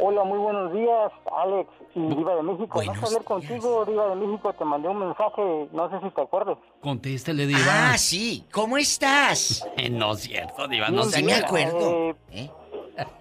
[0.00, 1.12] Hola, muy buenos días,
[1.44, 2.82] Alex y Diva de México.
[2.82, 4.52] No sé hablar contigo, Diva de México.
[4.54, 6.58] Te mandé un mensaje, no sé si te acuerdas.
[6.80, 7.92] Contéstele, diva.
[7.92, 8.46] Ah, sí.
[8.52, 9.66] ¿Cómo estás?
[9.76, 11.22] Eh, no es cierto, diva, no sé.
[11.22, 11.42] bien,
[12.30, 12.50] eh,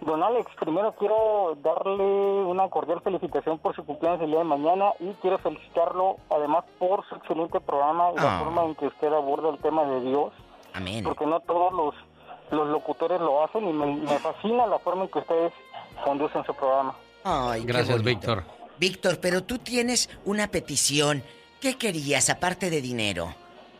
[0.01, 2.03] Don Alex, primero quiero darle
[2.45, 7.07] una cordial felicitación por su cumpleaños el día de mañana y quiero felicitarlo además por
[7.07, 8.43] su excelente programa y la Ah.
[8.43, 10.33] forma en que usted aborda el tema de Dios.
[10.73, 11.03] Amén.
[11.05, 11.95] Porque no todos los,
[12.51, 15.53] los locutores lo hacen y me, me fascina la forma en que ustedes
[16.03, 16.93] conducen su programa.
[17.23, 18.03] Ay, Gracias.
[18.03, 18.43] Víctor.
[18.81, 21.23] Víctor, pero tú tienes una petición.
[21.61, 23.35] ¿Qué querías aparte de dinero?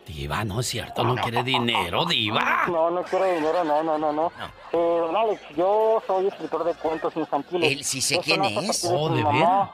[0.06, 2.66] Diva, no es cierto, no quiere dinero, diva.
[2.68, 4.28] No, no quiero dinero, no, no, no, no.
[4.72, 7.72] Eh, don Alex, yo soy escritor de cuentos infantiles.
[7.72, 8.86] Él sí sé quién es.
[8.92, 9.74] Oh, ¿de mi mamá-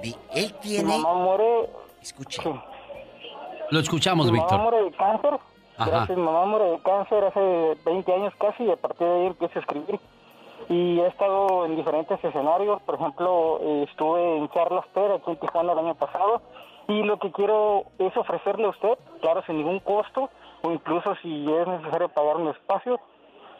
[0.00, 0.96] Vi- Él Mi tiene...
[0.98, 1.68] mamá muere...
[2.00, 2.40] Escuche.
[3.70, 4.60] Lo escuchamos, mi mamá Víctor.
[4.62, 5.38] muere de cáncer
[5.76, 5.90] Ajá.
[5.90, 9.58] Gracias, mamá muere de cáncer hace 20 años casi y a partir de ahí empecé
[9.58, 10.00] a escribir.
[10.68, 15.36] Y he estado en diferentes escenarios, por ejemplo, eh, estuve en Charlas TED aquí en
[15.36, 16.42] Tijuana el año pasado
[16.88, 20.30] y lo que quiero es ofrecerle a usted, claro, sin ningún costo,
[20.62, 22.98] o incluso si es necesario pagar un espacio.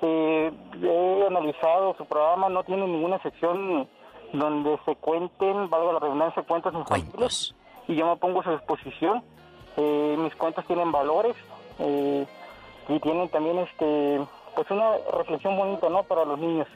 [0.01, 0.51] Eh,
[0.83, 3.87] he analizado su programa, no tiene ninguna sección
[4.33, 7.55] donde se cuenten, valga la redundancia, cuentos infantiles.
[7.87, 9.23] Y yo me pongo a su disposición.
[9.77, 11.37] Eh, mis cuentos tienen valores
[11.79, 12.27] eh,
[12.89, 14.21] y tienen también este
[14.55, 16.03] pues una reflexión bonita, ¿no?
[16.03, 16.67] Para los niños.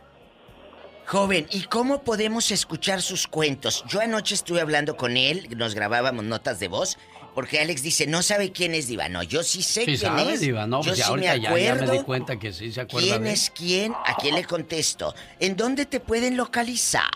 [1.06, 3.84] Joven, ¿y cómo podemos escuchar sus cuentos?
[3.88, 6.96] Yo anoche estuve hablando con él, nos grabábamos notas de voz,
[7.34, 9.08] porque Alex dice, no sabe quién es Diva.
[9.08, 10.40] No, yo sí sé Sí quién sabe, es.
[10.40, 12.52] Diva, no, yo pues ya sí ahorita me ya, ya me acuerdo di cuenta que
[12.52, 15.14] sí se acuerda quién de es quién, a quién le contesto.
[15.40, 17.10] ¿En dónde te pueden localizar?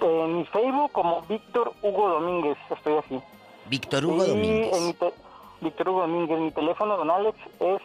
[0.00, 3.20] En mi Facebook como Víctor Hugo Domínguez, estoy así.
[3.68, 4.76] Víctor Hugo Y Domínguez.
[4.76, 5.14] en mi te-
[5.60, 7.80] Víctor Hugo Domínguez, mi teléfono, don Alex, es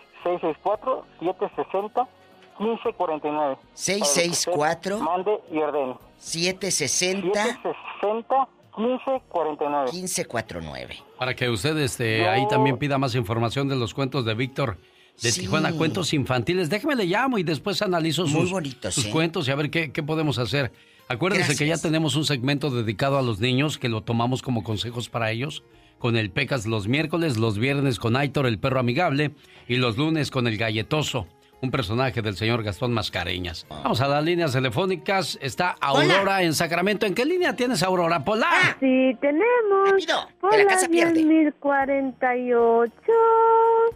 [2.61, 3.57] 664-760-1549.
[3.73, 5.95] 664 Mande y ordene.
[6.19, 8.47] 760 760
[8.77, 9.91] 1549.
[9.91, 10.95] 1549.
[11.17, 14.77] Para que usted este, ahí también pida más información de los cuentos de Víctor
[15.21, 15.41] de Sí.
[15.41, 16.69] Tijuana, cuentos infantiles.
[16.69, 19.11] Déjeme le llamo y después analizo Muy sus, bonitos, sus ¿eh?
[19.11, 20.71] cuentos y a ver qué, qué podemos hacer.
[21.09, 25.09] Acuérdense que ya tenemos un segmento dedicado a los niños que lo tomamos como consejos
[25.09, 25.63] para ellos.
[25.99, 29.31] Con el Pecas los miércoles, los viernes con Aitor el perro amigable
[29.67, 31.27] y los lunes con el galletoso,
[31.61, 33.65] un personaje del señor Gastón Mascareñas.
[33.69, 35.37] Vamos a las líneas telefónicas.
[35.41, 37.05] Está Aurora en Sacramento.
[37.05, 38.23] ¿En qué línea tienes Aurora?
[38.23, 38.77] Polar.
[38.79, 40.05] Sí, tenemos.
[40.39, 41.23] Por que la casa pierde.
[41.23, 42.91] 1048.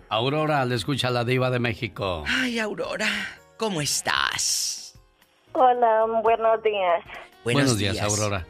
[0.10, 2.24] Aurora, le escucha la diva de México.
[2.28, 3.08] Ay, Aurora,
[3.58, 5.00] ¿cómo estás?
[5.54, 7.04] Hola, buenos días.
[7.44, 8.46] Buenos, días, Aurora.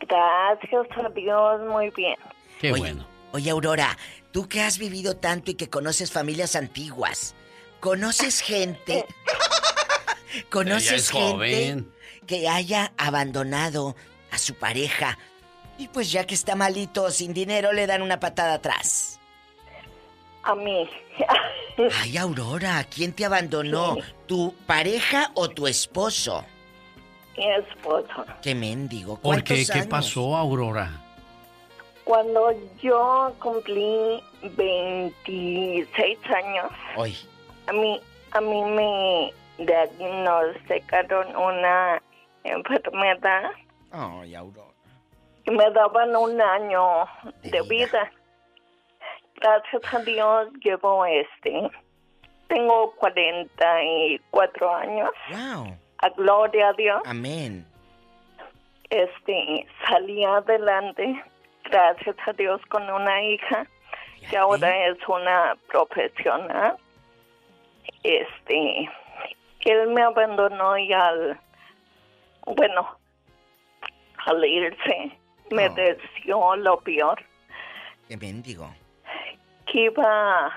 [0.00, 2.16] Gracias a Dios, muy bien.
[2.60, 3.06] Qué Oye, bueno.
[3.32, 3.96] Oye, Aurora,
[4.32, 7.34] tú que has vivido tanto y que conoces familias antiguas,
[7.80, 9.06] ¿conoces gente?
[10.50, 11.92] ¿Conoces es gente joven.
[12.26, 13.96] que haya abandonado
[14.30, 15.18] a su pareja
[15.78, 19.18] y pues ya que está malito, sin dinero, le dan una patada atrás?
[20.42, 20.88] A mí.
[22.02, 23.96] Ay, Aurora, ¿quién te abandonó?
[24.26, 26.44] ¿Tu pareja o tu esposo?
[27.36, 28.24] Mi esposo.
[28.42, 29.16] Qué mendigo.
[29.20, 29.54] ¿Por qué?
[29.54, 29.86] ¿Cuántos ¿Qué años?
[29.86, 30.90] pasó, Aurora?
[32.02, 37.16] Cuando yo cumplí 26 años, Hoy.
[37.68, 38.00] A mí,
[38.32, 42.02] a mí me diagnosticaron una
[42.44, 43.50] enfermedad
[43.90, 44.72] Ay, Aurora.
[45.44, 47.04] y me daban un año
[47.42, 48.10] de vida.
[49.40, 51.70] Gracias a Dios llevo este,
[52.48, 55.10] tengo 44 años.
[55.30, 55.76] Wow.
[55.98, 57.02] A gloria a Dios.
[57.06, 57.66] Amén.
[58.90, 61.22] Este, salí adelante,
[61.64, 63.66] gracias a Dios, con una hija
[64.30, 66.76] que ahora es una profesional.
[68.02, 68.90] Este,
[69.60, 71.38] él me abandonó y al,
[72.46, 72.98] bueno,
[74.26, 75.12] al irse,
[75.50, 75.74] me Oh.
[75.74, 77.22] deseó lo peor.
[78.08, 78.70] Qué mendigo.
[79.66, 80.50] que iba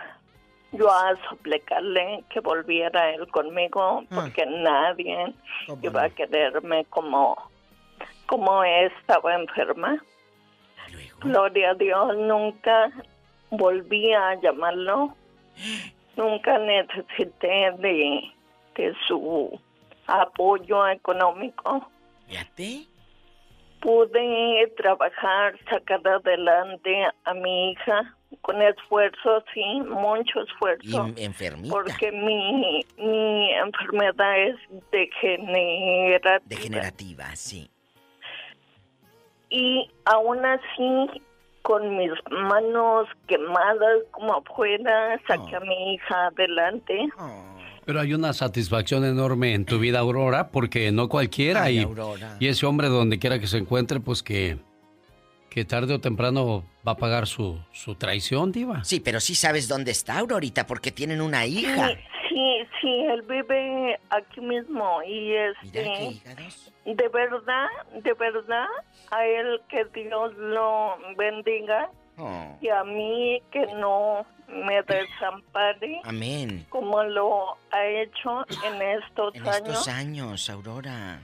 [0.71, 5.33] yo a suplicarle que volviera él conmigo porque nadie
[5.81, 7.35] iba a quererme como
[8.25, 10.01] como estaba enferma.
[11.19, 12.89] Gloria a Dios, nunca
[13.49, 15.13] volví a llamarlo.
[16.17, 18.31] Nunca necesité de,
[18.75, 19.59] de su
[20.07, 21.89] apoyo económico.
[22.27, 22.87] Fíjate.
[23.81, 31.09] Pude trabajar, sacar adelante a mi hija con esfuerzo, sí, mucho esfuerzo.
[31.15, 31.73] Y enfermita.
[31.73, 34.55] Porque mi, mi enfermedad es
[34.91, 36.39] degenerativa.
[36.45, 37.69] Degenerativa, sí.
[39.49, 41.21] Y aún así,
[41.61, 47.09] con mis manos quemadas como afuera, saqué a mi hija adelante.
[47.85, 51.63] Pero hay una satisfacción enorme en tu vida, Aurora, porque no cualquiera.
[51.63, 52.37] Ay, y, Aurora.
[52.39, 54.59] y ese hombre, donde quiera que se encuentre, pues que,
[55.49, 58.83] que tarde o temprano va a pagar su, su traición, Diva.
[58.83, 61.89] Sí, pero sí sabes dónde está Aurorita porque tienen una hija.
[61.89, 61.95] Sí,
[62.31, 66.21] sí, sí, él vive aquí mismo y este,
[66.85, 68.67] de verdad, de verdad,
[69.11, 76.65] a él que Dios lo bendiga Oh, y a mí que no me desampare amén.
[76.69, 79.55] como lo ha hecho en estos En años.
[79.69, 81.21] estos años, Aurora.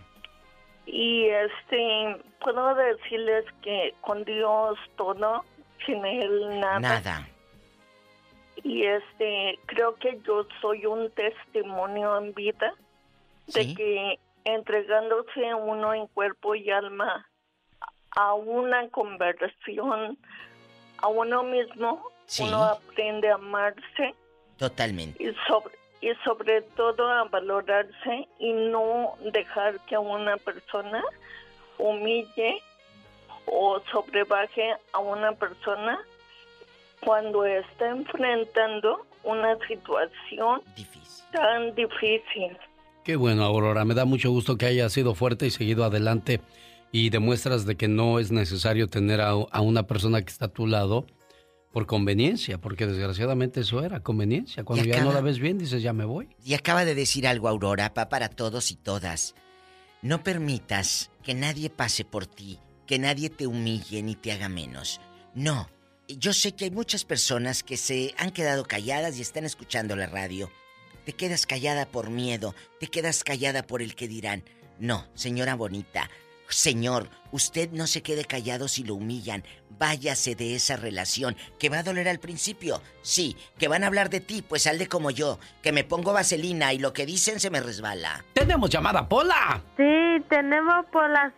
[0.86, 5.44] Y este, puedo decirles que con Dios todo,
[5.86, 6.80] sin él nada.
[6.80, 7.28] Nada.
[8.68, 12.74] Y este, creo que yo soy un testimonio en vida
[13.48, 17.26] de que entregándose uno en cuerpo y alma
[18.12, 20.18] a una conversión
[20.98, 22.12] a uno mismo,
[22.42, 24.14] uno aprende a amarse
[24.58, 25.24] Totalmente.
[25.24, 31.04] y sobre y sobre todo a valorarse y no dejar que una persona
[31.78, 32.62] humille
[33.46, 36.00] o sobrebaje a una persona
[37.02, 40.62] cuando está enfrentando una situación
[41.32, 42.58] tan difícil.
[43.04, 43.86] Qué bueno, Aurora.
[43.86, 46.42] Me da mucho gusto que hayas sido fuerte y seguido adelante
[46.92, 50.50] y demuestras de que no es necesario tener a, a una persona que está a
[50.50, 51.06] tu lado
[51.72, 54.64] por conveniencia, porque desgraciadamente eso era conveniencia.
[54.64, 56.30] Cuando ya no la ves bien, dices, ya me voy.
[56.44, 59.36] Y acaba de decir algo, Aurora, pa para todos y todas.
[60.02, 65.02] No permitas que nadie pase por ti, que nadie te humille ni te haga menos.
[65.36, 65.68] No.
[66.10, 70.08] Yo sé que hay muchas personas que se han quedado calladas y están escuchando la
[70.08, 70.50] radio.
[71.04, 74.46] Te quedas callada por miedo, te quedas callada por el que dirán.
[74.80, 76.10] No, señora bonita,
[76.48, 79.44] señor, usted no se quede callado si lo humillan.
[79.80, 82.82] Váyase de esa relación, que va a doler al principio.
[83.02, 86.14] Sí, que van a hablar de ti, pues sal de como yo, que me pongo
[86.14, 88.24] vaselina y lo que dicen se me resbala.
[88.32, 89.62] ¡Tenemos llamada, Pola!
[89.76, 90.86] Sí, tenemos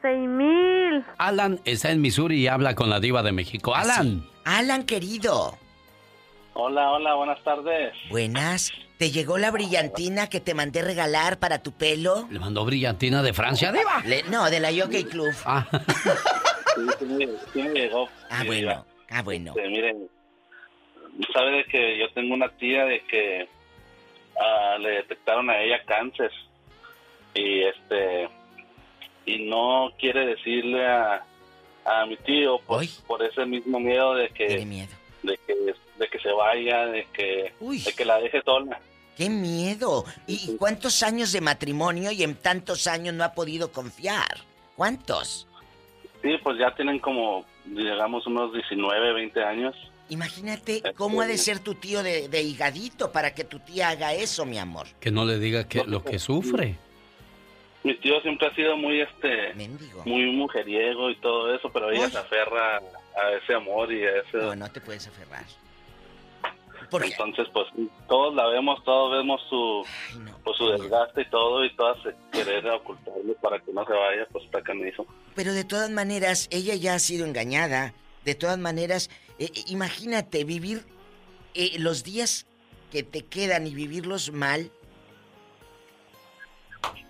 [0.03, 1.03] seis mil.
[1.17, 3.73] Alan está en Missouri y habla con la diva de México.
[3.73, 4.29] Alan.
[4.51, 5.59] Alan, querido.
[6.55, 7.93] Hola, hola, buenas tardes.
[8.09, 8.71] Buenas.
[8.97, 12.27] ¿Te llegó la brillantina que te mandé regalar para tu pelo?
[12.31, 14.01] ¿Le mandó brillantina de Francia, diva?
[14.05, 15.31] Le- no, de la Jockey Club.
[16.75, 18.07] Sí, sí me- sí me llegó.
[18.29, 18.59] Ah, Sí, bueno.
[18.61, 18.85] diva.
[19.11, 19.53] Ah, bueno.
[19.55, 20.09] Este, miren,
[21.33, 23.47] sabe de que yo tengo una tía de que
[24.39, 26.31] ah, le detectaron a ella cáncer
[27.35, 28.29] y este
[29.25, 31.23] y no quiere decirle a,
[31.89, 34.47] a mi tío por, por ese mismo miedo de que
[35.23, 38.79] de que de que se vaya, de que de que la deje sola.
[39.17, 40.05] ¡Qué miedo!
[40.27, 44.37] ¿Y y cuántos años de matrimonio y en tantos años no ha podido confiar?
[44.75, 45.47] ¿Cuántos?
[46.21, 49.75] Sí, pues ya tienen como digamos unos 19, 20 años.
[50.09, 54.13] Imagínate cómo ha de ser tu tío de, de higadito para que tu tía haga
[54.13, 54.87] eso, mi amor.
[54.99, 56.77] Que no le diga que lo que sufre.
[57.83, 59.53] Mi tío siempre ha sido muy este
[60.05, 64.37] muy mujeriego y todo eso, pero ella se aferra a ese amor y a ese
[64.37, 65.45] No, no te puedes aferrar.
[66.91, 67.67] Entonces, pues
[68.07, 69.85] todos la vemos, todos vemos su
[70.43, 74.27] pues, su desgaste y todo y todas se querer ocultarle para que no se vaya,
[74.31, 75.05] pues está canijo.
[75.35, 77.93] Pero de todas maneras, ella ya ha sido engañada.
[78.25, 80.83] De todas maneras, eh, eh, imagínate vivir
[81.53, 82.47] eh, los días
[82.91, 84.71] que te quedan y vivirlos mal.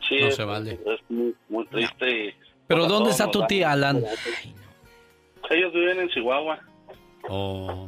[0.10, 0.72] Sí, No es, se vale.
[0.86, 2.34] es muy, muy triste y...
[2.68, 4.04] Pero pues, ¿dónde está tu tía, Alan?
[5.50, 6.60] Ellos viven en Chihuahua.
[7.30, 7.88] Oh,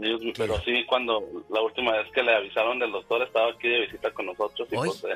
[0.00, 3.80] Ellos- pero sí, cuando la última vez que le avisaron del doctor estaba aquí de
[3.82, 5.08] visita con nosotros y pues se,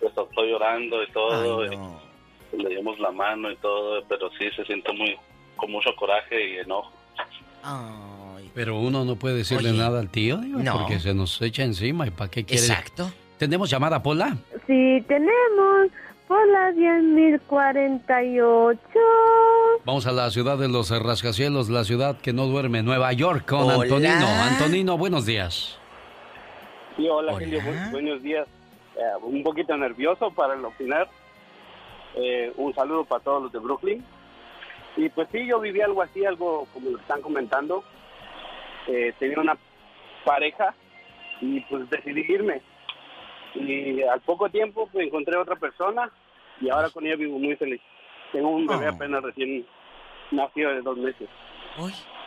[0.00, 1.64] se soltó llorando y todo.
[2.52, 5.16] y le dimos la mano y todo, pero sí se siente muy
[5.56, 6.92] con mucho coraje y enojo.
[8.54, 10.78] Pero uno no puede decirle nada al tío, diva, No.
[10.78, 12.06] porque se nos echa encima.
[12.06, 12.60] ¿Y para qué quiere?
[12.62, 13.10] Exacto.
[13.42, 14.36] ¿Tenemos llamada, Pola?
[14.68, 15.88] Sí, tenemos
[16.28, 19.00] por las diez mil cuarenta y ocho.
[19.84, 23.62] Vamos a la ciudad de los rascacielos, la ciudad que no duerme, Nueva York, con
[23.62, 23.82] Hola.
[23.82, 24.26] Antonino.
[24.48, 25.76] Antonino, buenos días.
[26.96, 28.46] Sí, hola, Genio, bu- buenos días.
[28.94, 31.08] Eh, un poquito nervioso para el opinar.
[32.14, 34.04] Eh, un saludo para todos los de Brooklyn.
[34.96, 37.82] Y pues sí, yo viví algo así, algo como lo están comentando.
[38.86, 39.58] Eh, tenía una
[40.24, 40.76] pareja
[41.40, 42.62] y pues decidí irme.
[43.54, 46.10] Y al poco tiempo pues, encontré otra persona
[46.60, 47.80] y ahora con ella vivo muy feliz.
[48.32, 48.94] Tengo un bebé Oh.
[48.94, 49.66] apenas recién
[50.30, 51.28] nacido de dos meses.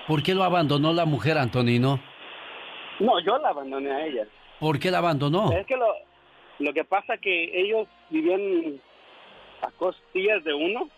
[0.08, 2.00] ¿Por qué lo abandonó la mujer, Antonino?
[3.00, 4.26] No, yo la abandoné a ella.
[4.60, 5.52] ¿Por qué la abandonó?
[5.52, 5.88] Es que lo,
[6.60, 8.80] lo que pasa que ellos vivían
[9.62, 10.90] a costillas de uno.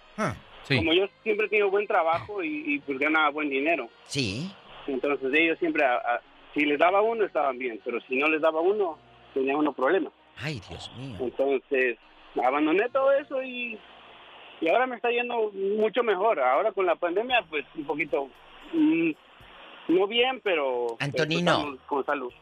[0.64, 0.76] Sí.
[0.78, 3.88] Como yo siempre he tenido buen trabajo y, y pues ganaba buen dinero.
[4.04, 4.52] Sí.
[4.88, 6.22] Entonces ellos siempre, a- a-
[6.54, 8.98] si les daba uno estaban bien, pero si no les daba uno,
[9.38, 10.14] tenían unos problemas.
[10.38, 11.18] Ay, Dios mío.
[11.20, 11.98] Entonces
[12.44, 13.78] abandoné todo eso y,
[14.62, 16.40] y ahora me está yendo mucho mejor.
[16.40, 18.30] Ahora con la pandemia, pues un poquito,
[18.74, 19.12] mm,
[19.90, 20.98] no bien, pero...
[21.00, 21.64] Antonino.
[21.64, 22.34] pero con salud.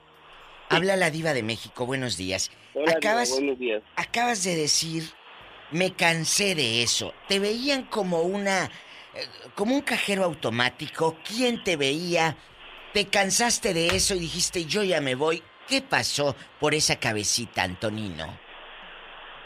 [0.70, 2.52] Habla la diva de México, buenos días.
[2.74, 3.84] Hola, Diva, acabas, buenos días.
[3.96, 5.04] acabas de decir,
[5.72, 7.14] me cansé de eso.
[7.28, 8.70] Te veían como una, eh,
[9.54, 11.18] como un cajero automático.
[11.24, 12.36] ¿Quién te veía?
[12.94, 15.44] Te cansaste de eso y dijiste, yo ya me voy.
[15.68, 18.26] ¿Qué pasó por esa cabecita, Antonino?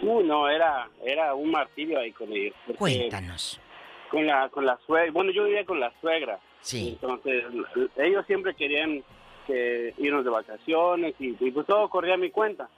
[0.02, 2.56] Uh, no, era, era un martirio ahí con ellos.
[2.78, 3.60] Cuéntanos.
[4.10, 5.12] Con la, con la suegra.
[5.12, 6.40] Bueno, yo vivía con la suegra.
[6.62, 6.98] Sí.
[7.02, 7.44] Entonces,
[7.98, 9.04] ellos siempre querían
[9.46, 12.70] que irnos de vacaciones y, y pues todo corría a mi cuenta.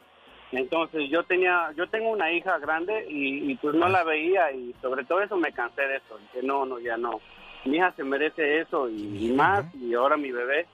[0.52, 4.76] Entonces, yo tenía, yo tengo una hija grande y, y, pues no la veía y
[4.82, 6.18] sobre todo eso me cansé de eso.
[6.18, 7.22] Dije, no, no, ya no.
[7.66, 10.66] Mi hija se merece eso y, y más y ahora mi bebé.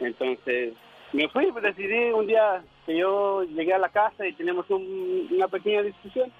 [0.00, 0.74] Entonces,
[1.12, 5.28] me fui, pues, decidí un día que yo llegué a la casa y teníamos un-
[5.30, 6.32] una pequeña discusión.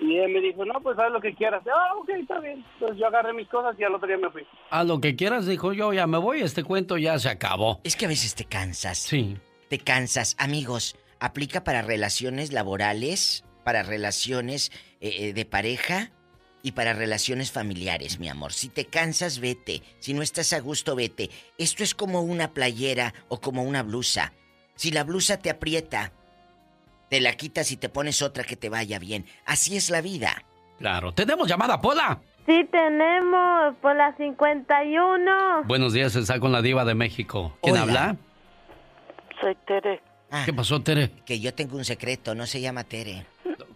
[0.00, 1.62] Y él me dijo, no, pues haz lo que quieras.
[1.72, 2.64] Ah, ok, está bien.
[2.74, 4.42] Entonces yo agarré mis cosas y al otro día me fui.
[4.70, 7.80] A lo que quieras, dijo yo, ya me voy, este cuento ya se acabó.
[7.84, 8.98] Es que a veces te cansas.
[8.98, 9.36] Sí.
[9.68, 10.34] Te cansas.
[10.38, 16.10] Amigos, aplica para relaciones laborales, para relaciones eh, eh, de pareja
[16.64, 18.54] y para relaciones familiares, mi amor.
[18.54, 19.82] Si te cansas, vete.
[20.00, 21.28] Si no estás a gusto, vete.
[21.58, 24.32] Esto es como una playera o como una blusa.
[24.74, 26.12] Si la blusa te aprieta,
[27.10, 29.26] te la quitas y te pones otra que te vaya bien.
[29.44, 30.42] Así es la vida.
[30.78, 31.12] Claro.
[31.12, 32.22] ¿Tenemos llamada, Pola?
[32.46, 35.64] Sí, tenemos por la 51.
[35.64, 37.58] Buenos días, está con la diva de México.
[37.62, 37.82] ¿Quién Hola.
[37.82, 38.16] habla?
[39.38, 40.00] Soy Tere.
[40.46, 41.10] ¿Qué pasó, Tere?
[41.26, 43.26] Que yo tengo un secreto, no se llama Tere.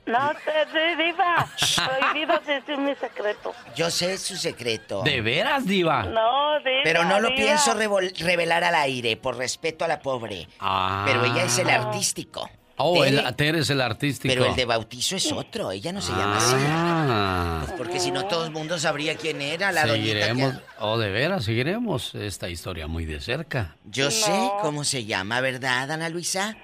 [0.08, 1.46] No, Tere, diva.
[1.76, 3.52] Prohibido decir mi secreto.
[3.76, 5.02] Yo sé su secreto.
[5.02, 6.02] ¿De veras, diva?
[6.04, 6.80] No, diva.
[6.82, 7.36] Pero no lo diva.
[7.40, 10.48] pienso revol- revelar al aire, por respeto a la pobre.
[10.60, 11.04] Ah.
[11.06, 12.48] Pero ella es el artístico.
[12.80, 14.32] Oh, Tere- el, Tere es el artístico.
[14.32, 16.54] Pero el de bautizo es otro, ella no se llama así.
[16.58, 17.62] Ah.
[17.66, 20.60] Pues porque si no todo el mundo sabría quién era la doñita Seguiremos, que...
[20.78, 23.76] oh, de veras, seguiremos esta historia muy de cerca.
[23.84, 24.32] Yo sé
[24.62, 26.56] cómo se llama, ¿verdad, Ana Luisa?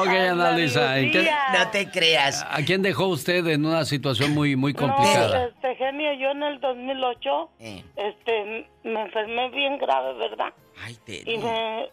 [0.00, 2.44] Ok, Ana Luisa, ¿en qué- No te creas.
[2.48, 5.38] ¿a quién dejó usted en una situación muy, muy complicada?
[5.40, 7.84] No, este genio, yo en el 2008, Eh.
[7.96, 10.52] este, me enfermé bien grave, ¿verdad?
[10.84, 11.30] Ay, Tere.
[11.32, 11.88] Y me,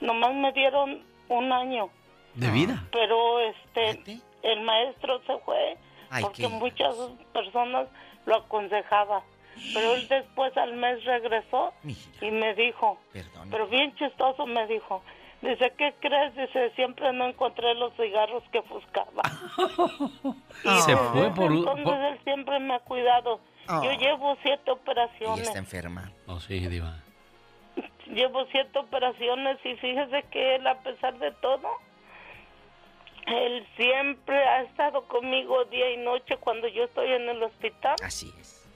[0.00, 1.88] nomás me dieron un año,
[2.34, 2.84] ¿De vida?
[2.92, 5.76] pero este, el maestro se fue
[6.10, 6.94] Ay, porque qué muchas
[7.32, 7.88] personas
[8.26, 9.22] lo aconsejaban.
[9.72, 11.72] Pero él después al mes regresó
[12.20, 12.98] y me dijo,
[13.50, 15.02] pero bien chistoso me dijo,
[15.46, 16.34] dice, ¿qué crees?
[16.36, 19.22] Dice, siempre no encontré los cigarros que buscaba.
[20.64, 23.40] Y Se desde fue por Entonces por- él siempre me ha cuidado.
[23.68, 23.80] Ah.
[23.84, 25.46] Yo llevo siete operaciones.
[25.46, 26.10] está enferma.
[26.26, 26.96] Oh, sí, diva.
[28.06, 31.68] Llevo siete operaciones y fíjese que él, a pesar de todo,
[33.26, 37.96] él siempre ha estado conmigo día y noche cuando yo estoy en el hospital.
[38.02, 38.68] Así es.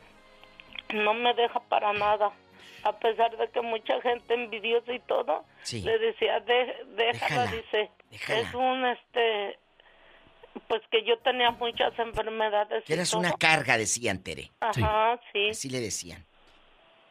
[0.92, 2.32] No me deja para nada.
[2.84, 5.82] A pesar de que mucha gente envidiosa y todo, Sí.
[5.82, 8.40] le decía, "De- déjala, Déjala, dice, déjala.
[8.40, 9.58] es un, este,
[10.68, 12.84] pues que yo tenía muchas enfermedades.
[12.84, 13.20] Que eras todo.
[13.20, 14.50] una carga, decían Tere.
[14.60, 15.50] Ajá, sí.
[15.50, 16.24] Así le decían.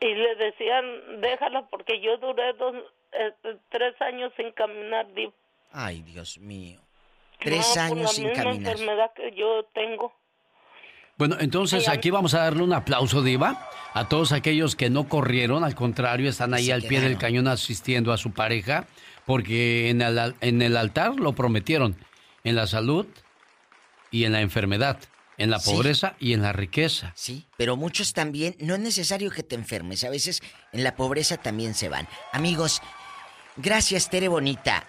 [0.01, 2.75] Y le decían, déjala porque yo duré dos,
[3.11, 5.31] este, tres años sin caminar, Div.
[5.71, 6.79] Ay, Dios mío.
[7.39, 8.71] Tres No, por años la sin misma caminar.
[8.73, 10.13] enfermedad que yo tengo.
[11.19, 15.65] Bueno, entonces aquí vamos a darle un aplauso, Diva, a todos aquellos que no corrieron,
[15.65, 18.87] al contrario, están ahí al pie del cañón asistiendo a su pareja,
[19.25, 21.97] porque en el, en el altar lo prometieron,
[22.45, 23.05] en la salud
[24.11, 24.97] y en la enfermedad,
[25.37, 25.71] en la Sí.
[25.73, 27.11] pobreza y en la riqueza.
[27.15, 30.41] Sí, pero muchos también, no es necesario que te enfermes, a veces
[30.71, 32.07] en la pobreza también se van.
[32.31, 32.81] Amigos,
[33.57, 34.85] gracias Tere Bonita.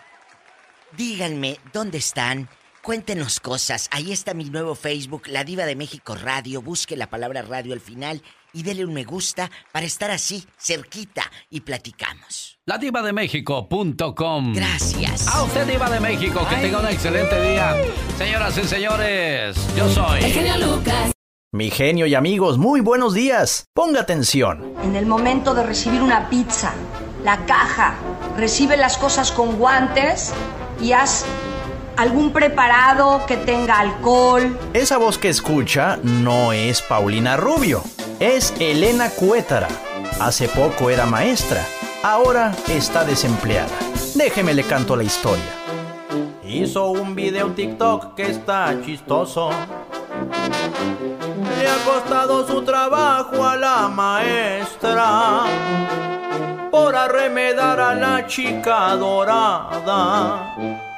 [0.97, 2.49] Díganme dónde están,
[2.83, 3.89] cuéntenos cosas.
[3.91, 6.63] Ahí está mi nuevo Facebook, La Diva de México Radio.
[6.63, 8.23] Busque la palabra radio al final
[8.53, 12.59] y dele un me gusta para estar así, cerquita y platicamos.
[12.67, 15.29] Ladivademéxico.com Gracias.
[15.29, 17.77] A usted, Diva de México, que tenga un excelente día.
[18.19, 20.21] Señoras y señores, yo soy...
[21.53, 23.65] Mi genio y amigos, muy buenos días.
[23.75, 24.73] Ponga atención.
[24.85, 26.73] En el momento de recibir una pizza,
[27.25, 27.97] la caja,
[28.37, 30.33] recibe las cosas con guantes
[30.81, 31.27] y haz
[32.01, 34.59] algún preparado que tenga alcohol.
[34.73, 37.83] Esa voz que escucha no es Paulina Rubio,
[38.19, 39.69] es Elena Cuétara.
[40.19, 41.63] Hace poco era maestra,
[42.03, 43.69] ahora está desempleada.
[44.15, 45.45] Déjeme le canto la historia.
[46.43, 49.51] Hizo un video TikTok que está chistoso.
[51.59, 55.43] Le ha costado su trabajo a la maestra
[56.71, 60.90] por arremedar a la chica dorada.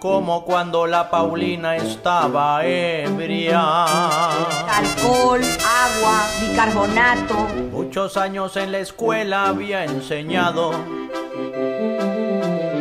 [0.00, 3.84] Como cuando la Paulina estaba ebria.
[3.84, 7.34] Alcohol, agua, bicarbonato.
[7.70, 10.72] Muchos años en la escuela había enseñado.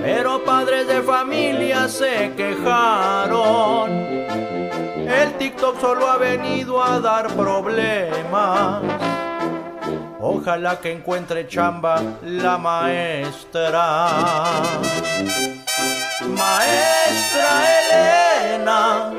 [0.03, 3.91] Pero padres de familia se quejaron.
[3.91, 8.81] El TikTok solo ha venido a dar problemas.
[10.19, 14.07] Ojalá que encuentre chamba la maestra.
[16.27, 19.11] Maestra Elena,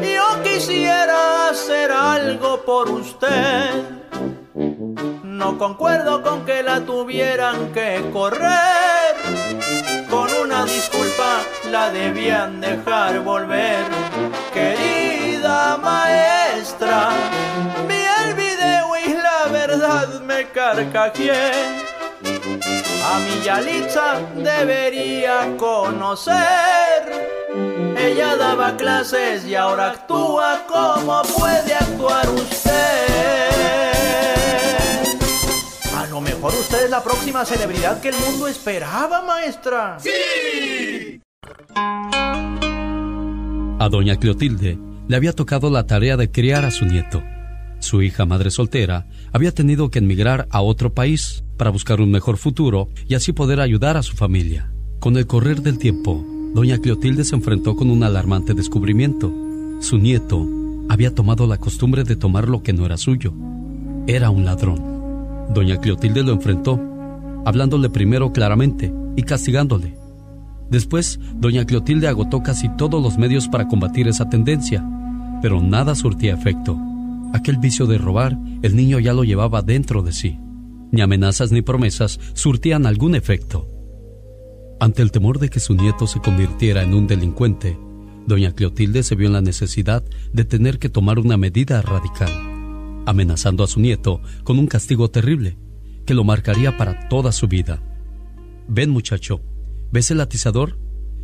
[0.00, 3.70] yo quisiera hacer algo por usted.
[5.22, 9.16] No concuerdo con que la tuvieran que correr.
[10.08, 11.40] Con una disculpa
[11.70, 13.84] la debían dejar volver.
[14.52, 17.10] Querida maestra,
[17.86, 21.95] vi el video y la verdad me carcajeé.
[23.08, 26.34] A mi Yalitza debería conocer.
[27.96, 32.72] Ella daba clases y ahora actúa como puede actuar usted.
[35.96, 39.98] A lo mejor usted es la próxima celebridad que el mundo esperaba, maestra.
[40.00, 41.20] ¡Sí!
[43.78, 47.22] A doña Clotilde le había tocado la tarea de criar a su nieto.
[47.86, 52.36] Su hija, madre soltera, había tenido que emigrar a otro país para buscar un mejor
[52.36, 54.72] futuro y así poder ayudar a su familia.
[54.98, 59.32] Con el correr del tiempo, doña Clotilde se enfrentó con un alarmante descubrimiento.
[59.80, 60.44] Su nieto
[60.88, 63.32] había tomado la costumbre de tomar lo que no era suyo.
[64.08, 64.82] Era un ladrón.
[65.54, 66.80] Doña Clotilde lo enfrentó,
[67.44, 69.96] hablándole primero claramente y castigándole.
[70.70, 74.84] Después, doña Clotilde agotó casi todos los medios para combatir esa tendencia,
[75.40, 76.76] pero nada surtía efecto.
[77.36, 80.38] Aquel vicio de robar, el niño ya lo llevaba dentro de sí.
[80.90, 83.68] Ni amenazas ni promesas surtían algún efecto.
[84.80, 87.78] Ante el temor de que su nieto se convirtiera en un delincuente,
[88.26, 92.30] doña Clotilde se vio en la necesidad de tener que tomar una medida radical,
[93.04, 95.58] amenazando a su nieto con un castigo terrible
[96.06, 97.82] que lo marcaría para toda su vida.
[98.66, 99.42] Ven muchacho,
[99.92, 100.78] ¿ves el atizador?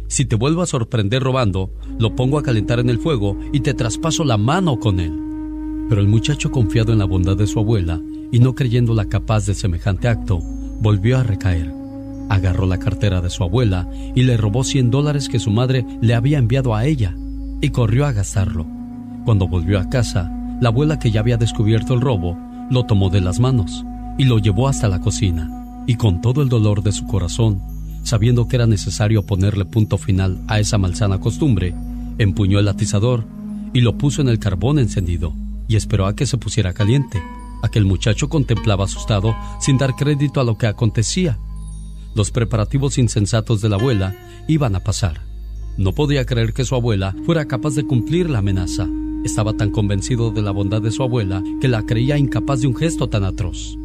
[0.08, 3.72] Si te vuelvo a sorprender robando, lo pongo a calentar en el fuego y te
[3.72, 5.31] traspaso la mano con él.
[5.92, 9.52] Pero el muchacho, confiado en la bondad de su abuela y no creyéndola capaz de
[9.52, 10.38] semejante acto,
[10.80, 11.70] volvió a recaer.
[12.30, 16.14] Agarró la cartera de su abuela y le robó 100 dólares que su madre le
[16.14, 17.14] había enviado a ella
[17.60, 18.66] y corrió a gastarlo.
[19.26, 20.32] Cuando volvió a casa,
[20.62, 22.38] la abuela que ya había descubierto el robo
[22.70, 23.84] lo tomó de las manos
[24.16, 25.84] y lo llevó hasta la cocina.
[25.86, 27.60] Y con todo el dolor de su corazón,
[28.02, 31.74] sabiendo que era necesario ponerle punto final a esa malsana costumbre,
[32.16, 33.26] empuñó el atizador
[33.74, 35.34] y lo puso en el carbón encendido
[35.68, 37.22] y esperó a que se pusiera caliente.
[37.62, 41.38] Aquel muchacho contemplaba asustado sin dar crédito a lo que acontecía.
[42.14, 44.14] Los preparativos insensatos de la abuela
[44.48, 45.22] iban a pasar.
[45.78, 48.86] No podía creer que su abuela fuera capaz de cumplir la amenaza.
[49.24, 52.76] Estaba tan convencido de la bondad de su abuela que la creía incapaz de un
[52.76, 53.78] gesto tan atroz.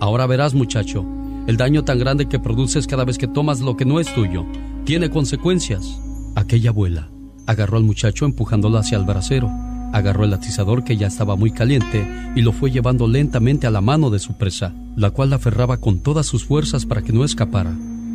[0.00, 1.06] Ahora verás, muchacho,
[1.46, 4.44] el daño tan grande que produces cada vez que tomas lo que no es tuyo.
[4.84, 6.00] Tiene consecuencias.
[6.34, 7.08] Aquella abuela
[7.46, 9.48] agarró al muchacho empujándolo hacia el brasero
[9.92, 13.80] Agarró el atizador que ya estaba muy caliente y lo fue llevando lentamente a la
[13.80, 17.24] mano de su presa, la cual la aferraba con todas sus fuerzas para que no
[17.24, 17.74] escapara.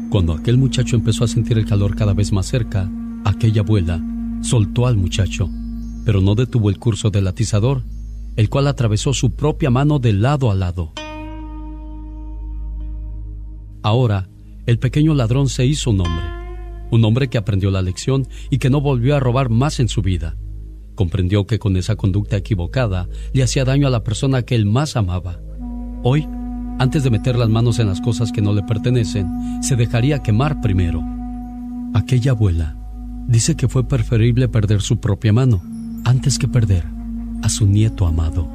[0.09, 2.89] Cuando aquel muchacho empezó a sentir el calor cada vez más cerca,
[3.23, 4.01] aquella abuela
[4.41, 5.49] soltó al muchacho,
[6.05, 7.83] pero no detuvo el curso del atizador,
[8.35, 10.93] el cual atravesó su propia mano de lado a lado.
[13.83, 14.27] Ahora,
[14.65, 16.25] el pequeño ladrón se hizo un hombre,
[16.91, 20.01] un hombre que aprendió la lección y que no volvió a robar más en su
[20.01, 20.35] vida.
[21.01, 24.95] Comprendió que con esa conducta equivocada le hacía daño a la persona que él más
[24.95, 25.39] amaba.
[26.03, 26.27] Hoy,
[26.77, 29.27] antes de meter las manos en las cosas que no le pertenecen,
[29.63, 31.01] se dejaría quemar primero.
[31.95, 32.77] Aquella abuela
[33.27, 35.63] dice que fue preferible perder su propia mano
[36.05, 36.85] antes que perder
[37.41, 38.47] a su nieto amado.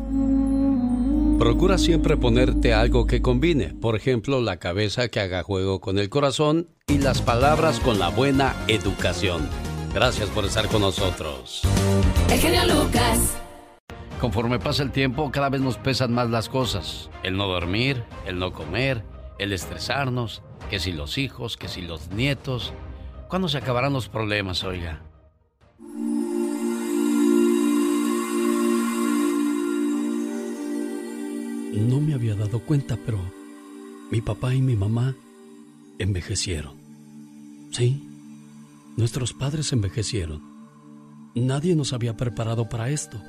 [1.40, 6.10] Procura siempre ponerte algo que combine, por ejemplo, la cabeza que haga juego con el
[6.10, 9.48] corazón y las palabras con la buena educación.
[9.96, 11.62] Gracias por estar con nosotros.
[12.30, 13.34] El genio Lucas.
[14.20, 17.08] Conforme pasa el tiempo, cada vez nos pesan más las cosas.
[17.22, 19.02] El no dormir, el no comer,
[19.38, 22.74] el estresarnos, que si los hijos, que si los nietos.
[23.28, 25.00] ¿Cuándo se acabarán los problemas, oiga?
[31.72, 33.18] No me había dado cuenta, pero
[34.10, 35.14] mi papá y mi mamá
[35.98, 36.74] envejecieron.
[37.72, 38.05] Sí,
[38.96, 40.42] Nuestros padres envejecieron.
[41.34, 43.20] Nadie nos había preparado para esto.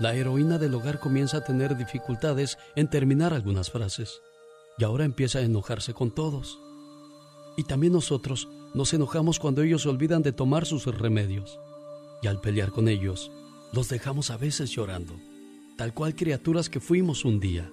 [0.00, 4.22] La heroína del hogar comienza a tener dificultades en terminar algunas frases
[4.78, 6.58] y ahora empieza a enojarse con todos.
[7.58, 11.58] Y también nosotros nos enojamos cuando ellos olvidan de tomar sus remedios.
[12.22, 13.30] Y al pelear con ellos,
[13.74, 15.20] los dejamos a veces llorando,
[15.76, 17.70] tal cual criaturas que fuimos un día.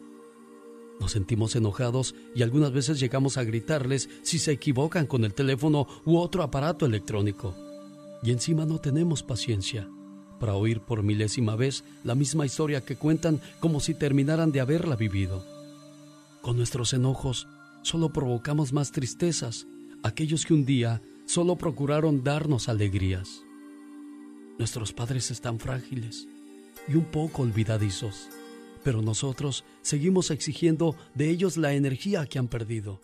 [1.00, 5.88] Nos sentimos enojados y algunas veces llegamos a gritarles si se equivocan con el teléfono
[6.06, 7.56] u otro aparato electrónico.
[8.22, 9.88] Y encima no tenemos paciencia
[10.40, 14.96] para oír por milésima vez la misma historia que cuentan como si terminaran de haberla
[14.96, 15.46] vivido.
[16.42, 17.48] Con nuestros enojos
[17.82, 19.68] solo provocamos más tristezas,
[20.04, 23.44] aquellos que un día solo procuraron darnos alegrías.
[24.58, 26.28] Nuestros padres están frágiles
[26.88, 28.30] y un poco olvidadizos
[28.84, 33.02] pero nosotros seguimos exigiendo de ellos la energía que han perdido.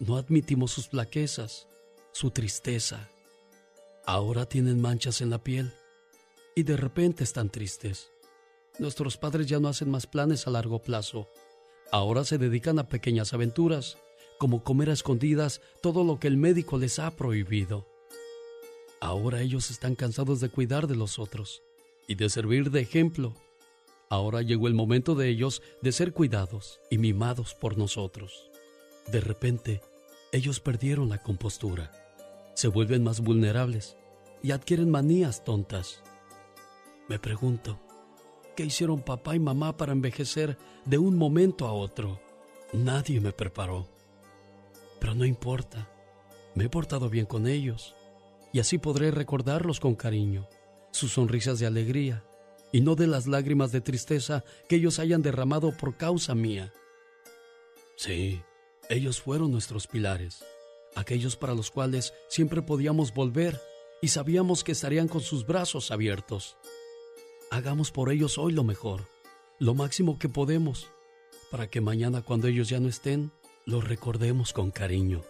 [0.00, 1.68] No admitimos sus flaquezas,
[2.12, 3.08] su tristeza.
[4.06, 5.72] Ahora tienen manchas en la piel
[6.54, 8.10] y de repente están tristes.
[8.78, 11.30] Nuestros padres ya no hacen más planes a largo plazo.
[11.92, 13.98] Ahora se dedican a pequeñas aventuras,
[14.38, 17.86] como comer a escondidas todo lo que el médico les ha prohibido.
[19.00, 21.62] Ahora ellos están cansados de cuidar de los otros
[22.08, 23.34] y de servir de ejemplo.
[24.10, 28.50] Ahora llegó el momento de ellos de ser cuidados y mimados por nosotros.
[29.10, 29.80] De repente,
[30.32, 31.90] ellos perdieron la compostura,
[32.54, 33.96] se vuelven más vulnerables
[34.42, 36.02] y adquieren manías tontas.
[37.08, 37.80] Me pregunto,
[38.56, 42.20] ¿qué hicieron papá y mamá para envejecer de un momento a otro?
[42.72, 43.88] Nadie me preparó.
[45.00, 45.88] Pero no importa,
[46.54, 47.94] me he portado bien con ellos
[48.52, 50.46] y así podré recordarlos con cariño,
[50.92, 52.24] sus sonrisas de alegría
[52.74, 56.72] y no de las lágrimas de tristeza que ellos hayan derramado por causa mía.
[57.94, 58.42] Sí,
[58.88, 60.44] ellos fueron nuestros pilares,
[60.96, 63.60] aquellos para los cuales siempre podíamos volver
[64.02, 66.56] y sabíamos que estarían con sus brazos abiertos.
[67.48, 69.06] Hagamos por ellos hoy lo mejor,
[69.60, 70.88] lo máximo que podemos,
[71.52, 73.30] para que mañana cuando ellos ya no estén,
[73.66, 75.22] los recordemos con cariño.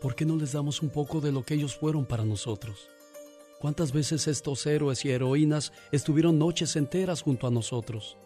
[0.00, 2.88] ¿Por qué no les damos un poco de lo que ellos fueron para nosotros?
[3.64, 8.18] ¿Cuántas veces estos héroes y heroínas estuvieron noches enteras junto a nosotros,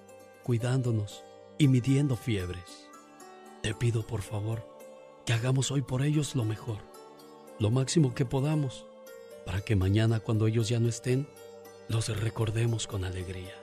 [0.42, 1.22] cuidándonos
[1.58, 2.88] y midiendo fiebres?
[3.62, 4.66] Te pido por favor
[5.24, 6.78] que hagamos hoy por ellos lo mejor,
[7.60, 8.84] lo máximo que podamos,
[9.46, 11.28] para que mañana cuando ellos ya no estén,
[11.86, 13.54] los recordemos con alegría.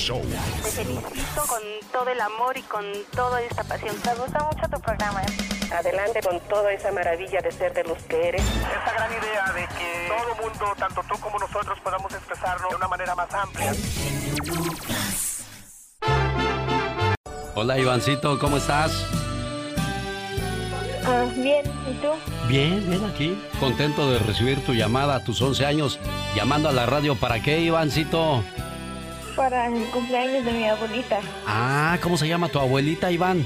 [0.00, 0.22] Show.
[0.62, 1.60] Te felicito con
[1.92, 2.84] todo el amor y con
[3.14, 3.94] toda esta pasión.
[4.04, 5.22] Me gusta mucho tu programa.
[5.72, 8.42] Adelante con toda esa maravilla de ser de los que eres.
[8.42, 12.88] Esta gran idea de que todo mundo, tanto tú como nosotros, podamos expresarlo de una
[12.88, 13.72] manera más amplia.
[17.54, 19.06] Hola Ivancito, ¿cómo estás?
[21.04, 22.08] Ah, bien, ¿y tú?
[22.48, 23.38] Bien, bien aquí.
[23.58, 25.98] Contento de recibir tu llamada a tus 11 años.
[26.34, 28.42] Llamando a la radio, ¿para qué, Ivancito?
[29.40, 33.42] Para el cumpleaños de mi abuelita, Ah, ¿cómo se llama tu abuelita, Iván?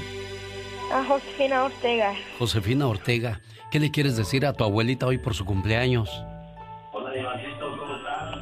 [0.93, 2.13] a Josefina Ortega.
[2.37, 3.39] Josefina Ortega.
[3.71, 6.09] ¿Qué le quieres decir a tu abuelita hoy por su cumpleaños?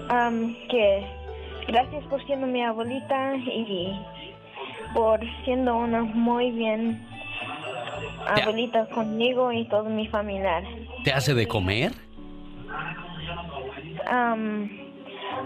[0.10, 1.06] Am, que
[1.68, 3.94] gracias por siendo mi abuelita y
[4.96, 7.06] por siendo una muy bien
[8.28, 10.64] abuelita conmigo y todo mi familiar.
[11.04, 11.92] ¿Te hace de comer?
[14.10, 14.70] Am,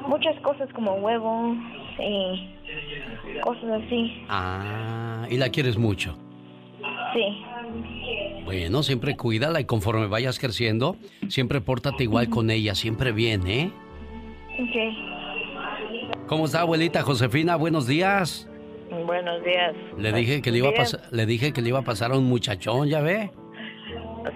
[0.07, 1.53] muchas cosas como huevo
[1.99, 4.23] y cosas así.
[4.29, 6.17] Ah, y la quieres mucho.
[7.13, 7.43] Sí.
[8.45, 10.95] Bueno, siempre cuídala y conforme vayas creciendo,
[11.27, 13.71] siempre pórtate igual con ella, siempre bien, ¿eh?
[14.59, 16.27] Ok.
[16.27, 17.55] ¿Cómo está, abuelita Josefina?
[17.55, 18.49] Buenos días.
[19.05, 19.75] Buenos días.
[19.97, 22.17] Le dije que le iba a pasar, le dije que le iba a pasar a
[22.17, 23.31] un muchachón, ¿ya ve?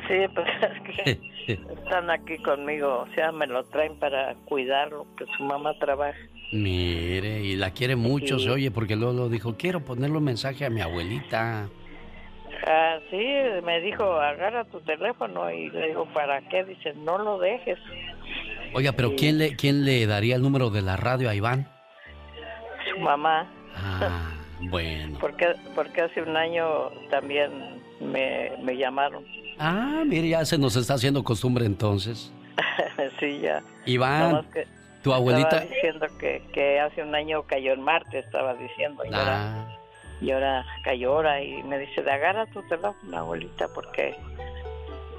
[0.07, 1.19] Sí, pues es que
[1.53, 6.17] están aquí conmigo, o sea, me lo traen para cuidarlo, que su mamá trabaja.
[6.53, 8.45] Mire, y la quiere mucho, Sí.
[8.45, 11.67] se oye, porque luego lo dijo, quiero ponerle un mensaje a mi abuelita.
[12.67, 13.25] Ah, sí,
[13.63, 16.63] me dijo, agarra tu teléfono y le digo, ¿para qué?
[16.65, 17.79] Dice, no lo dejes.
[18.73, 19.15] Oiga, pero Sí.
[19.17, 21.67] ¿quién le, quién le daría el número de la radio a Iván?
[22.93, 24.31] Su mamá, Ah,
[24.69, 25.17] bueno.
[25.19, 27.49] porque, porque hace un año también
[28.01, 29.23] me, me llamaron.
[29.59, 32.31] Ah, mire, ya se nos está haciendo costumbre entonces.
[33.19, 33.61] sí, ya.
[33.85, 34.67] Iván, que
[35.03, 35.57] tu abuelita...
[35.57, 39.03] Estaba diciendo que, que hace un año cayó en Marte, estaba diciendo.
[39.05, 39.77] Y, ahora, Ah,
[40.21, 44.15] y ahora cayó ahora y me dice, "De agarra tu teléfono, abuelita, porque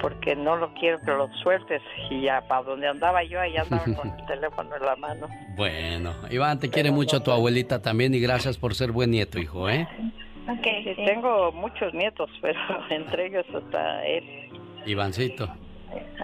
[0.01, 1.81] porque no lo quiero que lo sueltes.
[2.11, 5.29] Y ya para donde andaba yo, ahí andaba con el teléfono en la mano.
[5.55, 9.71] bueno, Iván, te quiere mucho tu abuelita también y gracias por ser buen nieto, hijo,
[9.71, 9.87] ¿eh?
[10.59, 12.59] Okay, sí, tengo muchos nietos, pero
[12.91, 14.25] entre ellos está él.
[14.87, 15.49] Ivancito.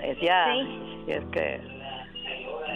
[0.02, 1.60] Eh, Ya, y es que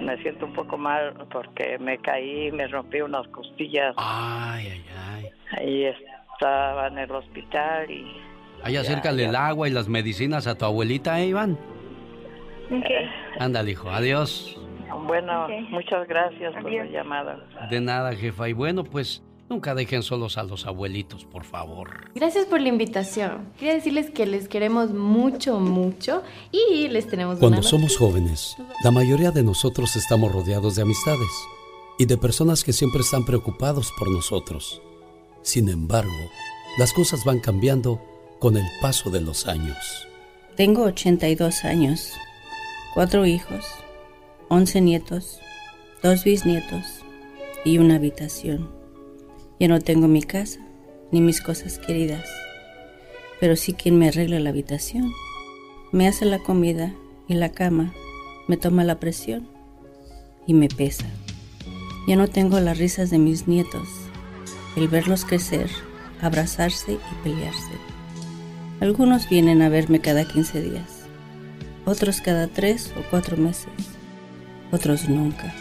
[0.00, 3.94] me siento un poco mal porque me caí, me rompí unas costillas.
[3.96, 4.84] Ay, ay,
[5.14, 5.30] ay.
[5.58, 8.06] Ahí estaba en el hospital y
[8.64, 9.28] Ahí Ya, acércale ya.
[9.30, 11.58] el agua y las medicinas a tu abuelita, ¿eh, Iván?
[13.38, 14.56] Ándale, hijo, adiós.
[15.06, 17.38] bueno, muchas gracias por la llamada.
[17.70, 18.48] De nada, jefa.
[18.48, 19.22] Y bueno, pues
[19.52, 22.10] nunca dejen solos a los abuelitos, por favor.
[22.14, 23.52] Gracias por la invitación.
[23.58, 28.90] Quería decirles que les queremos mucho, mucho y les tenemos Cuando una somos jóvenes, la
[28.90, 31.28] mayoría de nosotros estamos rodeados de amistades
[31.98, 34.80] y de personas que siempre están preocupados por nosotros.
[35.42, 36.30] Sin embargo,
[36.78, 38.00] las cosas van cambiando
[38.38, 39.76] con el paso de los años.
[40.56, 42.14] Tengo 82 años,
[42.94, 43.66] cuatro hijos,
[44.48, 45.40] 11 nietos,
[46.02, 47.04] dos bisnietos
[47.66, 48.81] y una habitación.
[49.62, 50.58] Ya no tengo mi casa
[51.12, 52.28] ni mis cosas queridas,
[53.38, 55.12] pero sí quien me arregla la habitación.
[55.92, 56.92] Me hace la comida
[57.28, 57.94] y la cama,
[58.48, 59.48] me toma la presión.
[60.48, 61.06] y me pesa.
[62.08, 63.88] Ya no tengo las risas de mis nietos,
[64.74, 65.70] el verlos crecer,
[66.20, 67.76] abrazarse y pelearse.
[68.80, 71.06] Algunos vienen a verme cada 15 días,
[71.84, 73.70] otros cada 3 o 4 meses,
[74.72, 75.54] otros nunca.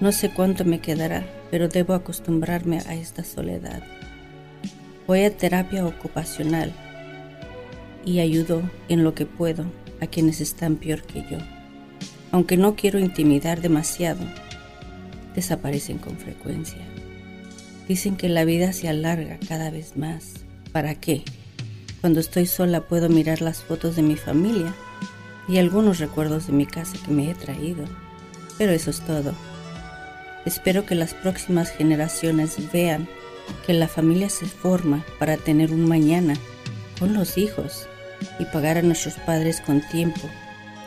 [0.00, 3.82] No sé cuánto me quedará, pero debo acostumbrarme a esta soledad.
[5.06, 6.72] Voy a terapia ocupacional
[8.04, 9.64] y ayudo en lo que puedo
[10.00, 11.38] a quienes están peor que yo.
[12.32, 14.20] Aunque no quiero intimidar demasiado,
[15.34, 16.80] desaparecen con frecuencia.
[17.88, 20.34] Dicen que la vida se alarga cada vez más.
[20.70, 21.24] ¿Para qué?
[22.00, 24.72] Cuando estoy sola puedo mirar las fotos de mi familia
[25.48, 27.84] y algunos recuerdos de mi casa que me he traído.
[28.58, 29.34] Pero eso es todo.
[30.50, 33.08] Espero que las próximas generaciones vean
[33.64, 36.34] que la familia se forma para tener un mañana
[36.98, 37.86] con los hijos
[38.40, 40.28] y pagar a nuestros padres con tiempo,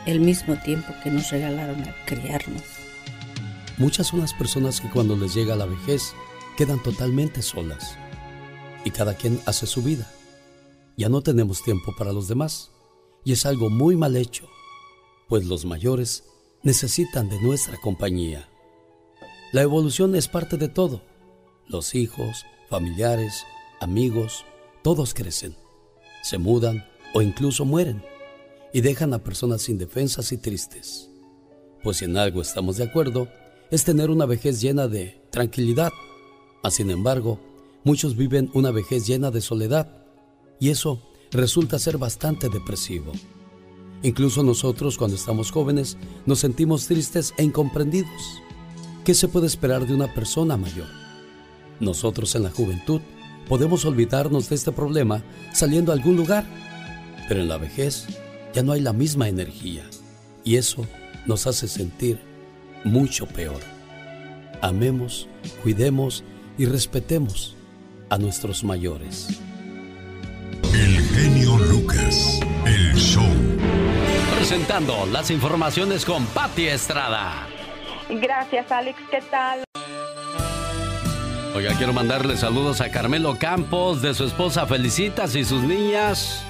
[0.04, 2.62] el mismo tiempo que nos regalaron al criarnos.
[3.78, 6.12] Muchas son las personas que cuando les llega la vejez
[6.58, 7.96] quedan totalmente solas
[8.84, 10.06] y cada quien hace su vida.
[10.98, 12.70] Ya no tenemos tiempo para los demás
[13.24, 14.46] y es algo muy mal hecho,
[15.26, 16.24] pues los mayores
[16.62, 18.46] necesitan de nuestra compañía.
[19.54, 21.00] La evolución es parte de todo.
[21.68, 23.44] Los hijos, familiares,
[23.80, 24.44] amigos,
[24.82, 25.54] todos crecen,
[26.24, 26.84] se mudan
[27.14, 28.02] o incluso mueren
[28.72, 31.08] y dejan a personas indefensas y tristes.
[31.84, 33.28] Pues si en algo estamos de acuerdo,
[33.70, 35.92] es tener una vejez llena de tranquilidad.
[36.64, 37.38] Mas, sin embargo,
[37.84, 40.04] muchos viven una vejez llena de soledad
[40.58, 41.00] y eso
[41.30, 43.12] resulta ser bastante depresivo.
[44.02, 45.96] Incluso nosotros cuando estamos jóvenes
[46.26, 48.42] nos sentimos tristes e incomprendidos.
[49.04, 50.88] ¿Qué se puede esperar de una persona mayor?
[51.78, 53.02] Nosotros en la juventud
[53.46, 56.46] podemos olvidarnos de este problema saliendo a algún lugar,
[57.28, 58.06] pero en la vejez
[58.54, 59.84] ya no hay la misma energía
[60.42, 60.86] y eso
[61.26, 62.18] nos hace sentir
[62.82, 63.60] mucho peor.
[64.62, 65.28] Amemos,
[65.62, 66.24] cuidemos
[66.56, 67.56] y respetemos
[68.08, 69.38] a nuestros mayores.
[70.72, 73.28] El genio Lucas, el show.
[74.34, 77.53] Presentando las informaciones con Patti Estrada.
[78.08, 78.98] Gracias, Alex.
[79.10, 79.64] ¿Qué tal?
[81.54, 86.44] Oiga, quiero mandarle saludos a Carmelo Campos, de su esposa Felicitas y sus niñas.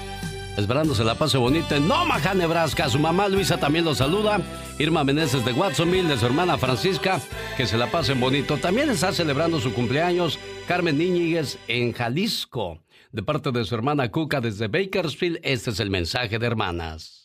[0.57, 2.89] Esperando se la pase bonita en Omaha, Nebraska.
[2.89, 4.39] Su mamá Luisa también lo saluda.
[4.79, 7.19] Irma Meneses de Watsonville, de su hermana Francisca.
[7.57, 8.57] Que se la pasen bonito.
[8.57, 12.79] También está celebrando su cumpleaños Carmen Níñiguez en Jalisco.
[13.11, 17.24] De parte de su hermana Cuca desde Bakersfield, este es el mensaje de hermanas.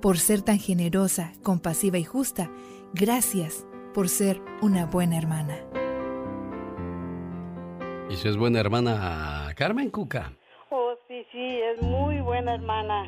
[0.00, 2.50] Por ser tan generosa, compasiva y justa,
[2.94, 5.56] gracias por ser una buena hermana.
[8.10, 10.32] ¿Y si es buena hermana Carmen Cuca?
[10.70, 13.04] Oh, sí, sí, es muy buena hermana.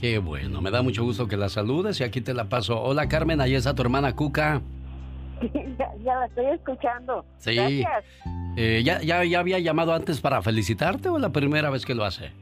[0.00, 2.80] Qué bueno, me da mucho gusto que la saludes y aquí te la paso.
[2.82, 4.60] Hola Carmen, ahí está tu hermana Cuca.
[6.04, 7.24] ya, la estoy escuchando.
[7.38, 7.54] Sí.
[7.54, 8.04] Gracias.
[8.56, 11.94] Eh, ¿ya, ya, ¿Ya había llamado antes para felicitarte o es la primera vez que
[11.94, 12.32] lo hace?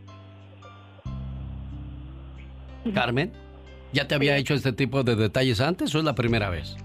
[2.92, 3.32] Carmen,
[3.92, 6.76] ¿ya te había hecho este tipo de detalles antes o es la primera vez?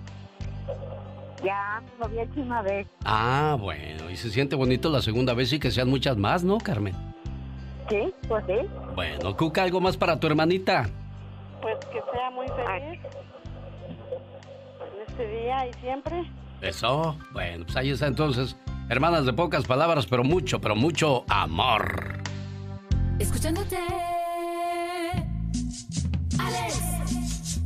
[1.43, 2.87] Ya, lo había hecho una vez.
[3.03, 6.57] Ah, bueno, y se siente bonito la segunda vez y que sean muchas más, ¿no,
[6.57, 6.95] Carmen?
[7.89, 8.67] Sí, pues sí.
[8.95, 10.89] Bueno, Cuca, ¿algo más para tu hermanita?
[11.61, 12.99] Pues que sea muy feliz
[13.89, 16.23] en este día y siempre.
[16.61, 18.55] Eso, bueno, pues ahí está entonces.
[18.89, 22.23] Hermanas de pocas palabras, pero mucho, pero mucho amor.
[23.19, 23.77] Escuchándote.
[26.39, 27.59] Alex.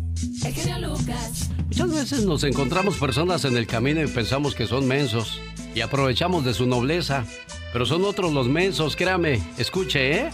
[0.45, 1.49] El genio Lucas.
[1.67, 5.41] Muchas veces nos encontramos personas en el camino y pensamos que son mensos
[5.76, 7.26] y aprovechamos de su nobleza,
[7.72, 10.30] pero son otros los mensos, créame, escuche, ¿eh?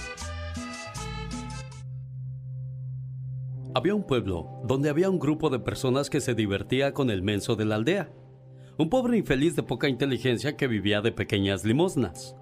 [3.75, 7.55] Había un pueblo donde había un grupo de personas que se divertía con el menso
[7.57, 8.09] de la aldea.
[8.77, 12.35] Un pobre infeliz de poca inteligencia que vivía de pequeñas limosnas.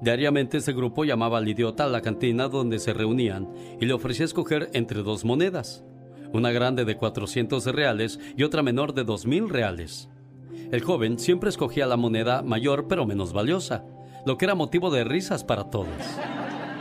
[0.00, 3.48] Diariamente ese grupo llamaba al idiota a la cantina donde se reunían
[3.80, 5.84] y le ofrecía escoger entre dos monedas
[6.34, 10.10] una grande de 400 reales y otra menor de 2.000 reales.
[10.72, 13.84] El joven siempre escogía la moneda mayor pero menos valiosa,
[14.26, 15.88] lo que era motivo de risas para todos.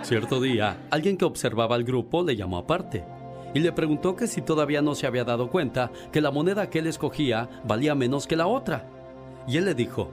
[0.01, 3.05] Cierto día, alguien que observaba al grupo le llamó aparte
[3.53, 6.79] y le preguntó que si todavía no se había dado cuenta que la moneda que
[6.79, 8.89] él escogía valía menos que la otra.
[9.47, 10.09] Y él le dijo,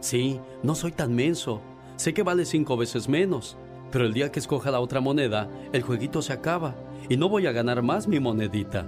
[0.00, 1.62] sí, no soy tan menso,
[1.96, 3.56] sé que vale cinco veces menos,
[3.90, 6.74] pero el día que escoja la otra moneda, el jueguito se acaba
[7.08, 8.86] y no voy a ganar más mi monedita.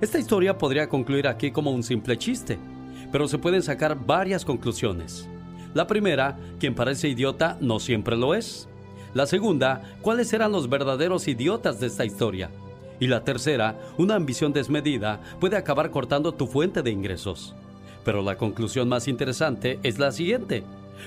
[0.00, 2.58] Esta historia podría concluir aquí como un simple chiste,
[3.10, 5.28] pero se pueden sacar varias conclusiones.
[5.74, 8.68] La primera, quien parece idiota no siempre lo es.
[9.14, 12.50] La segunda, cuáles eran los verdaderos idiotas de esta historia.
[13.00, 17.54] Y la tercera, una ambición desmedida puede acabar cortando tu fuente de ingresos.
[18.04, 20.64] Pero la conclusión más interesante es la siguiente.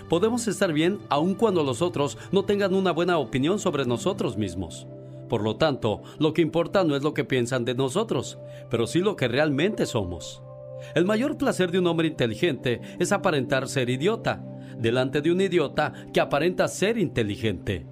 [0.10, 4.88] Podemos estar bien aun cuando los otros no tengan una buena opinión sobre nosotros mismos.
[5.30, 8.38] Por lo tanto, lo que importa no es lo que piensan de nosotros,
[8.70, 10.44] pero sí lo que realmente somos.
[10.96, 14.44] El mayor placer de un hombre inteligente es aparentar ser idiota,
[14.78, 17.86] delante de un idiota que aparenta ser inteligente.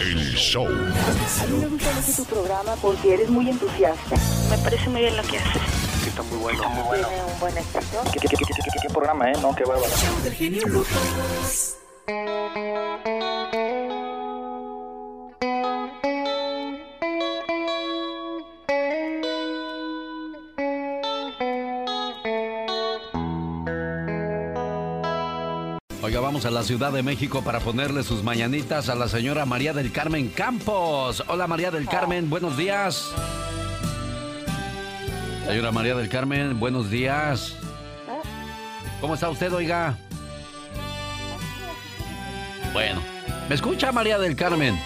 [0.00, 0.66] El show.
[0.66, 4.16] A mí me gusta mucho tu programa porque eres muy entusiasta.
[4.50, 5.77] Me parece muy bien lo que haces.
[6.18, 6.58] Está muy bueno.
[6.58, 7.08] Está muy bueno.
[7.08, 8.02] Tiene un buen éxito.
[8.12, 9.34] ¿Qué, qué, qué, qué, qué programa, eh?
[9.40, 9.88] No, qué bárbaro.
[10.24, 11.76] Del genio Lucas.
[26.02, 29.72] Oiga, vamos a la Ciudad de México para ponerle sus mañanitas a la señora María
[29.72, 31.22] del Carmen Campos.
[31.28, 33.14] Hola María del Carmen, buenos días.
[35.48, 37.56] Señora María del Carmen, buenos días.
[39.00, 39.96] ¿Cómo está usted, oiga?
[42.74, 43.00] Bueno,
[43.48, 44.78] ¿me escucha María del Carmen?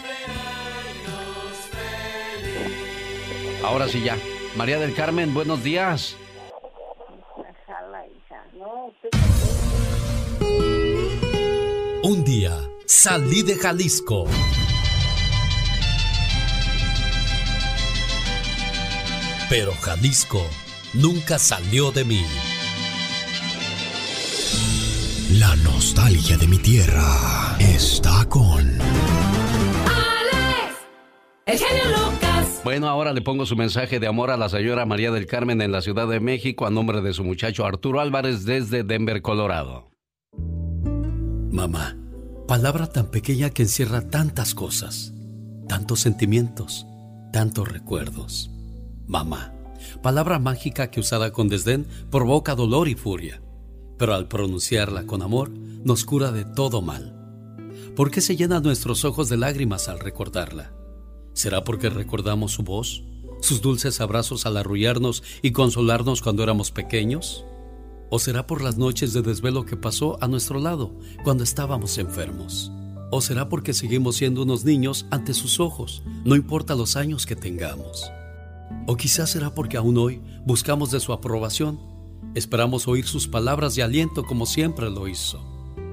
[3.65, 4.17] Ahora sí ya.
[4.55, 6.17] María del Carmen, buenos días.
[12.05, 12.57] Un día
[12.87, 14.27] salí de Jalisco.
[19.53, 20.41] Pero Jalisco
[20.95, 22.25] nunca salió de mí.
[25.33, 28.61] La nostalgia de mi tierra está con...
[28.81, 28.81] ¡Alex!
[31.45, 32.63] El genio Lucas.
[32.65, 35.71] Bueno, ahora le pongo su mensaje de amor a la señora María del Carmen en
[35.71, 39.91] la Ciudad de México a nombre de su muchacho Arturo Álvarez desde Denver, Colorado.
[41.51, 41.99] Mamá,
[42.49, 45.13] palabra tan pequeña que encierra tantas cosas,
[45.69, 46.87] tantos sentimientos,
[47.35, 48.49] tantos recuerdos.
[49.07, 49.53] Mamá,
[50.03, 53.43] palabra mágica que usada con desdén provoca dolor y furia,
[53.99, 57.19] pero al pronunciarla con amor nos cura de todo mal.
[57.97, 60.73] ¿Por qué se llenan nuestros ojos de lágrimas al recordarla?
[61.35, 63.05] ¿Será porque recordamos su voz,
[63.41, 67.45] sus dulces abrazos al arrullarnos y consolarnos cuando éramos pequeños?
[68.09, 70.95] ¿O será por las noches de desvelo que pasó a nuestro lado
[71.25, 72.71] cuando estábamos enfermos?
[73.11, 77.37] ¿O será porque seguimos siendo unos niños ante sus ojos, no importa los años que
[77.37, 78.11] tengamos?
[78.87, 81.79] ¿O quizás será porque aún hoy buscamos de su aprobación?
[82.35, 85.41] Esperamos oír sus palabras de aliento como siempre lo hizo.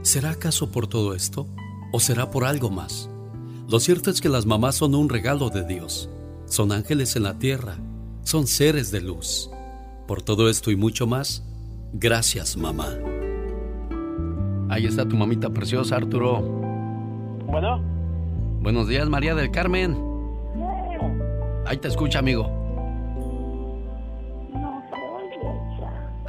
[0.02, 1.48] ¿Será acaso por todo esto?
[1.92, 3.10] ¿O será por algo más?
[3.70, 6.10] Lo cierto es que las mamás son un regalo de Dios.
[6.46, 7.78] Son ángeles en la tierra.
[8.24, 9.52] Son seres de luz.
[10.08, 11.44] Por todo esto y mucho más,
[11.94, 12.90] gracias mamá.
[14.70, 16.42] Ahí está tu mamita preciosa, Arturo.
[17.46, 17.84] Bueno.
[18.62, 19.96] Buenos días, María del Carmen.
[21.66, 22.59] Ahí te escucha, amigo.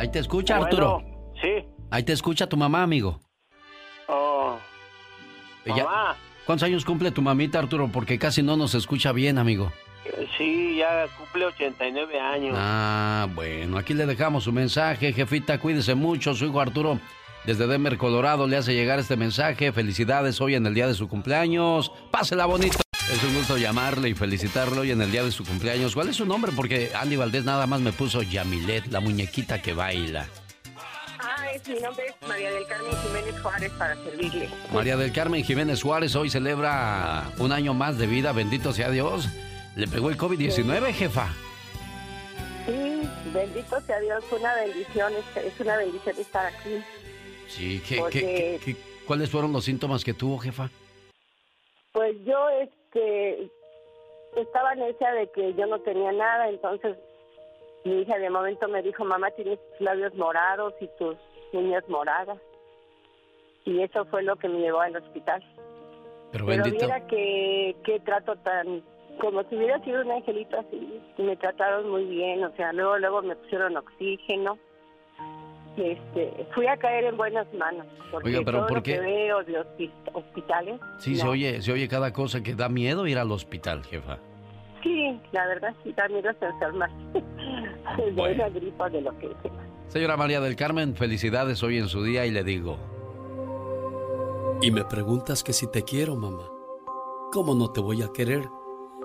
[0.00, 1.02] Ahí te escucha, Arturo.
[1.42, 1.66] Sí.
[1.90, 3.20] Ahí te escucha tu mamá, amigo.
[4.08, 4.56] Oh.
[5.66, 6.16] Ella- Mamá.
[6.46, 7.88] ¿Cuántos años cumple tu mamita, Arturo?
[7.92, 9.70] Porque casi no nos escucha bien, amigo.
[10.06, 12.56] Eh, Sí, ya cumple 89 años.
[12.58, 16.98] Ah, bueno, aquí le dejamos su mensaje, jefita, cuídese mucho, su hijo Arturo
[17.44, 21.08] desde Denver, Colorado, le hace llegar este mensaje, felicidades hoy en el día de su
[21.08, 22.78] cumpleaños, pásela bonito.
[23.08, 25.94] Es un gusto llamarle y felicitarlo hoy en el día de su cumpleaños.
[25.94, 26.52] ¿Cuál es su nombre?
[26.54, 30.28] Porque Andy Valdés nada más me puso Yamilet, la muñequita que baila.
[31.18, 34.48] Ah, es, mi nombre es María del Carmen Jiménez Juárez para servirle.
[34.72, 39.28] María del Carmen Jiménez Suárez hoy celebra un año más de vida, bendito sea Dios.
[39.74, 41.28] Le pegó el COVID-19, jefa.
[42.66, 43.02] Sí,
[43.34, 46.80] bendito sea Dios, una bendición, es, una bendición estar aquí.
[47.48, 50.70] Sí, ¿qué, Porque- qué- qué- qué- cuáles fueron los síntomas que tuvo, jefa?
[51.92, 53.50] Pues yo este
[54.36, 56.96] estaba necia de que yo no tenía nada, entonces
[57.84, 61.16] mi hija de momento me dijo, mamá, tienes tus labios morados y tus
[61.52, 62.38] uñas moradas.
[63.64, 65.42] Y eso fue lo que me llevó al hospital.
[66.32, 68.82] Pero Pero viera que, que trato tan,
[69.20, 73.22] como si hubiera sido un angelito así, me trataron muy bien, o sea, luego, luego
[73.22, 74.58] me pusieron oxígeno.
[75.80, 78.92] Este, fui a caer en buenas manos, porque Oiga, pero todo ¿por lo qué?
[78.94, 83.06] que veo de hospi- hospitales, Sí, se oye, se oye cada cosa que da miedo
[83.06, 84.18] ir al hospital, jefa.
[84.82, 86.90] Sí, la verdad sí, también los enfermas.
[87.14, 89.52] de una gripa, de lo que sea.
[89.88, 92.76] Señora María del Carmen, felicidades hoy en su día y le digo.
[94.62, 96.46] Y me preguntas que si te quiero, mamá.
[97.32, 98.44] ¿Cómo no te voy a querer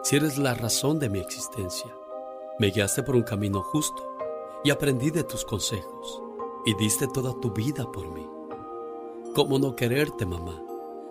[0.03, 1.89] si eres la razón de mi existencia?
[2.59, 4.17] Me guiaste por un camino justo
[4.63, 6.21] y aprendí de tus consejos
[6.66, 8.28] y diste toda tu vida por mí.
[9.36, 10.61] ¿Cómo no quererte, mamá,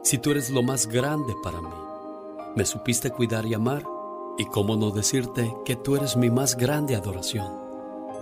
[0.02, 1.68] si tú eres lo más grande para mí?
[2.56, 3.84] Me supiste cuidar y amar
[4.36, 7.46] y cómo no decirte que tú eres mi más grande adoración.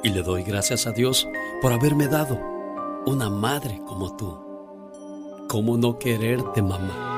[0.03, 1.29] Y le doy gracias a Dios
[1.61, 2.39] por haberme dado
[3.07, 4.39] una madre como tú.
[5.49, 7.13] ¿Cómo no quererte, mamá?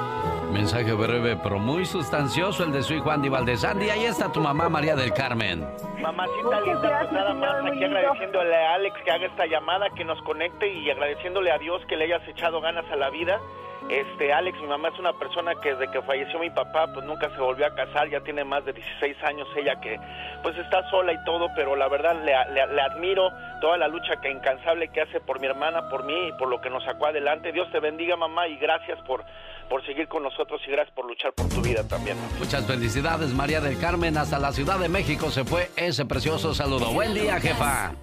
[0.52, 3.64] Mensaje breve pero muy sustancioso el de su hijo Andy Valdés.
[3.64, 5.66] Andy, ahí está tu mamá María del Carmen.
[6.00, 7.53] Mamacita linda, nada más
[7.84, 11.84] aquí agradeciéndole a Alex que haga esta llamada, que nos conecte y agradeciéndole a Dios
[11.86, 13.40] que le hayas echado ganas a la vida.
[13.88, 17.28] Este, Alex, mi mamá es una persona que desde que falleció mi papá, pues nunca
[17.28, 20.00] se volvió a casar, ya tiene más de 16 años ella que
[20.42, 23.30] pues está sola y todo, pero la verdad le, le, admiro
[23.60, 26.62] toda la lucha que incansable que hace por mi hermana, por mí y por lo
[26.62, 27.52] que nos sacó adelante.
[27.52, 29.22] Dios te bendiga, mamá, y gracias por,
[29.68, 32.16] por seguir con nosotros y gracias por luchar por tu vida también.
[32.38, 34.16] Muchas felicidades, María del Carmen.
[34.16, 36.92] Hasta la Ciudad de México se fue ese precioso saludo.
[36.92, 37.94] Buen día, jefa.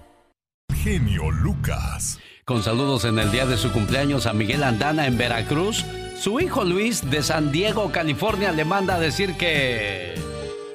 [0.74, 2.18] Genio Lucas.
[2.44, 5.84] Con saludos en el día de su cumpleaños a Miguel Andana en Veracruz,
[6.18, 10.14] su hijo Luis de San Diego, California, le manda a decir que...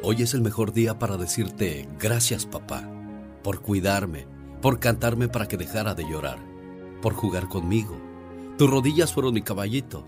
[0.01, 2.89] Hoy es el mejor día para decirte gracias papá,
[3.43, 4.27] por cuidarme,
[4.61, 6.37] por cantarme para que dejara de llorar,
[7.01, 7.99] por jugar conmigo.
[8.57, 10.07] Tus rodillas fueron mi caballito,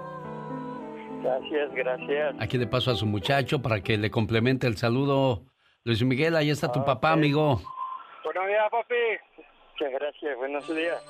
[1.21, 2.35] Gracias, gracias.
[2.39, 5.43] Aquí le paso a su muchacho para que le complemente el saludo.
[5.83, 7.61] Luis Miguel, ahí está tu Ah, papá, amigo.
[8.23, 8.95] Buenos días, papi.
[9.73, 11.01] Muchas gracias, buenos días.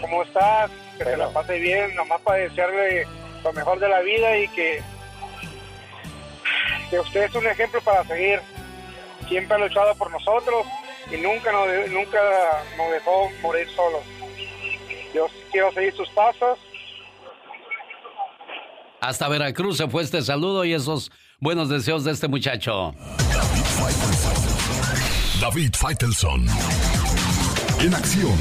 [0.00, 0.70] ¿Cómo estás?
[0.98, 3.06] Que se la pase bien, nomás para desearle
[3.44, 4.80] lo mejor de la vida y que,
[6.90, 8.40] que usted es un ejemplo para seguir.
[9.28, 10.66] Siempre ha luchado por nosotros
[11.12, 12.18] y nunca nos, nunca
[12.76, 14.02] nos dejó morir solos.
[15.14, 16.58] Yo quiero seguir sus pasos.
[19.02, 22.94] Hasta Veracruz se fue este saludo y esos buenos deseos de este muchacho.
[25.40, 26.46] David Faitelson.
[27.80, 28.38] En acción.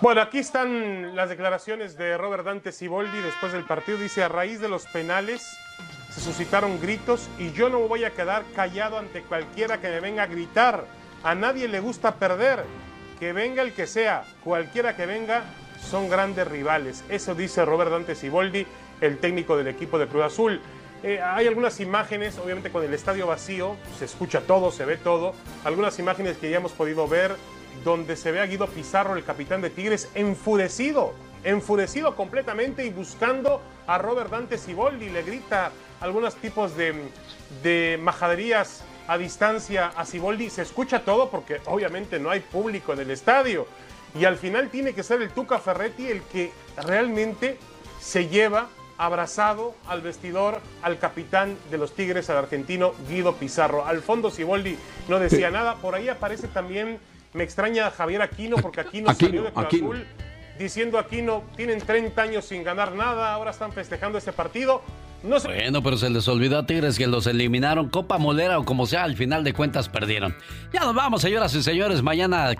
[0.00, 3.96] Bueno, aquí están las declaraciones de Robert Dante Siboldi después del partido.
[3.96, 5.56] Dice, a raíz de los penales
[6.10, 10.00] se suscitaron gritos y yo no me voy a quedar callado ante cualquiera que me
[10.00, 10.84] venga a gritar.
[11.22, 12.64] A nadie le gusta perder.
[13.20, 15.44] Que venga el que sea, cualquiera que venga,
[15.90, 17.04] son grandes rivales.
[17.08, 18.66] Eso dice Robert Dante Siboldi,
[19.00, 20.60] el técnico del equipo de Cruz Azul.
[21.02, 25.34] Eh, hay algunas imágenes, obviamente con el estadio vacío, se escucha todo, se ve todo.
[25.64, 27.36] Algunas imágenes que ya hemos podido ver
[27.84, 33.60] donde se ve a Guido Pizarro, el capitán de Tigres, enfurecido, enfurecido completamente y buscando
[33.86, 35.10] a Robert Dante Siboldi.
[35.10, 36.94] Le grita algunos tipos de,
[37.62, 40.50] de majaderías a distancia a Siboldi.
[40.50, 43.66] Se escucha todo porque obviamente no hay público en el estadio.
[44.18, 47.58] Y al final tiene que ser el Tuca Ferretti el que realmente
[48.00, 48.68] se lleva
[48.98, 53.86] abrazado al vestidor al capitán de los Tigres, al argentino Guido Pizarro.
[53.86, 54.76] Al fondo Siboldi
[55.08, 55.76] no decía nada.
[55.76, 56.98] Por ahí aparece también,
[57.32, 59.92] me extraña Javier Aquino, porque Aquino, Aquino, salió de Cruz Aquino.
[59.92, 60.06] Azul
[60.58, 64.82] diciendo Aquino, tienen 30 años sin ganar nada, ahora están festejando este partido.
[65.22, 65.48] No sé.
[65.48, 69.04] Bueno, pero se les olvidó a Tigres que los eliminaron Copa Molera o como sea,
[69.04, 70.34] al final de cuentas perdieron.
[70.72, 72.02] Ya nos vamos, señoras y señores.
[72.02, 72.54] Mañana,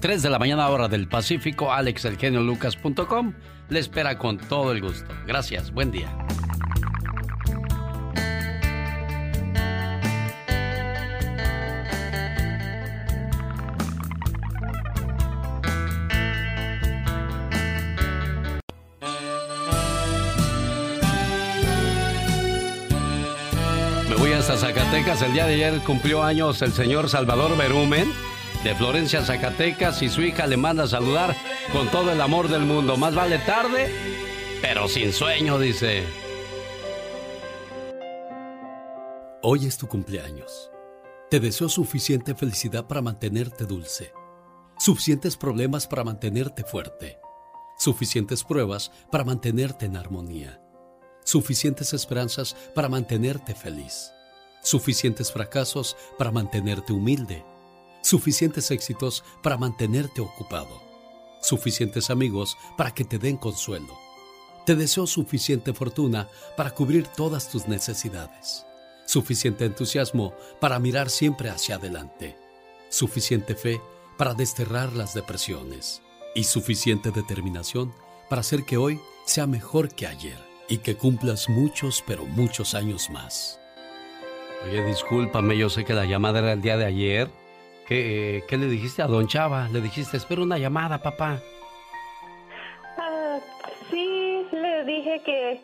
[0.00, 3.34] 3 de la mañana, hora del Pacífico, alexelgeniolucas.com
[3.68, 5.12] le espera con todo el gusto.
[5.26, 6.08] Gracias, buen día.
[24.08, 25.20] Me voy hasta Zacatecas.
[25.20, 28.29] El día de ayer cumplió años el señor Salvador Berumen
[28.64, 31.34] de Florencia, Zacatecas, y su hija le manda a saludar
[31.72, 32.96] con todo el amor del mundo.
[32.96, 33.90] Más vale tarde,
[34.60, 36.04] pero sin sueño, dice.
[39.42, 40.70] Hoy es tu cumpleaños.
[41.30, 44.12] Te deseo suficiente felicidad para mantenerte dulce,
[44.78, 47.18] suficientes problemas para mantenerte fuerte,
[47.78, 50.60] suficientes pruebas para mantenerte en armonía,
[51.24, 54.10] suficientes esperanzas para mantenerte feliz,
[54.62, 57.44] suficientes fracasos para mantenerte humilde,
[58.02, 60.82] suficientes éxitos para mantenerte ocupado,
[61.40, 63.98] suficientes amigos para que te den consuelo.
[64.66, 68.66] Te deseo suficiente fortuna para cubrir todas tus necesidades
[69.10, 72.36] suficiente entusiasmo para mirar siempre hacia adelante,
[72.90, 73.80] suficiente fe
[74.16, 76.00] para desterrar las depresiones
[76.32, 77.92] y suficiente determinación
[78.28, 83.10] para hacer que hoy sea mejor que ayer y que cumplas muchos, pero muchos años
[83.10, 83.58] más.
[84.64, 87.30] Oye, discúlpame, yo sé que la llamada era el día de ayer.
[87.90, 89.68] ¿Qué, qué le dijiste a don Chava?
[89.68, 91.40] Le dijiste, espero una llamada, papá.
[92.96, 93.40] Ah,
[93.90, 95.60] sí, le dije que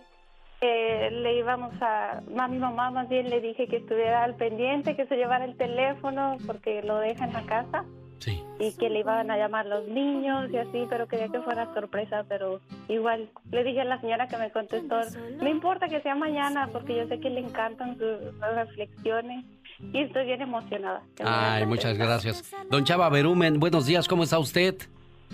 [0.60, 4.96] eh, le íbamos a, a mi mamá más bien le dije que estuviera al pendiente,
[4.96, 7.84] que se llevara el teléfono porque lo deja en la casa.
[8.18, 8.42] Sí.
[8.58, 12.24] Y que le iban a llamar los niños y así, pero quería que fuera sorpresa,
[12.28, 14.96] pero igual le dije a la señora que me contestó,
[15.40, 19.44] no importa que sea mañana porque yo sé que le encantan sus reflexiones
[19.80, 21.02] y estoy bien emocionada.
[21.24, 22.52] Ay, muchas gracias.
[22.70, 24.76] Don Chava Berumen, buenos días, ¿cómo está usted?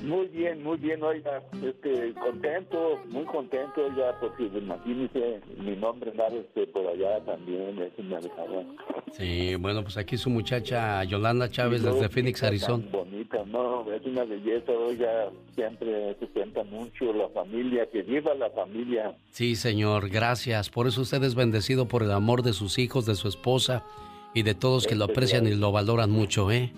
[0.01, 6.33] Muy bien, muy bien, oiga, este, contento, muy contento, ya, porque imagínese mi nombre andar
[6.33, 8.65] este, por allá también, es una dejada.
[9.13, 12.85] Sí, bueno, pues aquí su muchacha Yolanda Chávez desde Phoenix, Arizona.
[12.91, 18.49] bonita, no, es una belleza, oiga, siempre se cuenta mucho la familia, que viva la
[18.51, 19.15] familia.
[19.31, 23.15] Sí, señor, gracias, por eso usted es bendecido por el amor de sus hijos, de
[23.15, 23.85] su esposa
[24.35, 26.73] y de todos que lo aprecian y lo valoran mucho, ¿eh?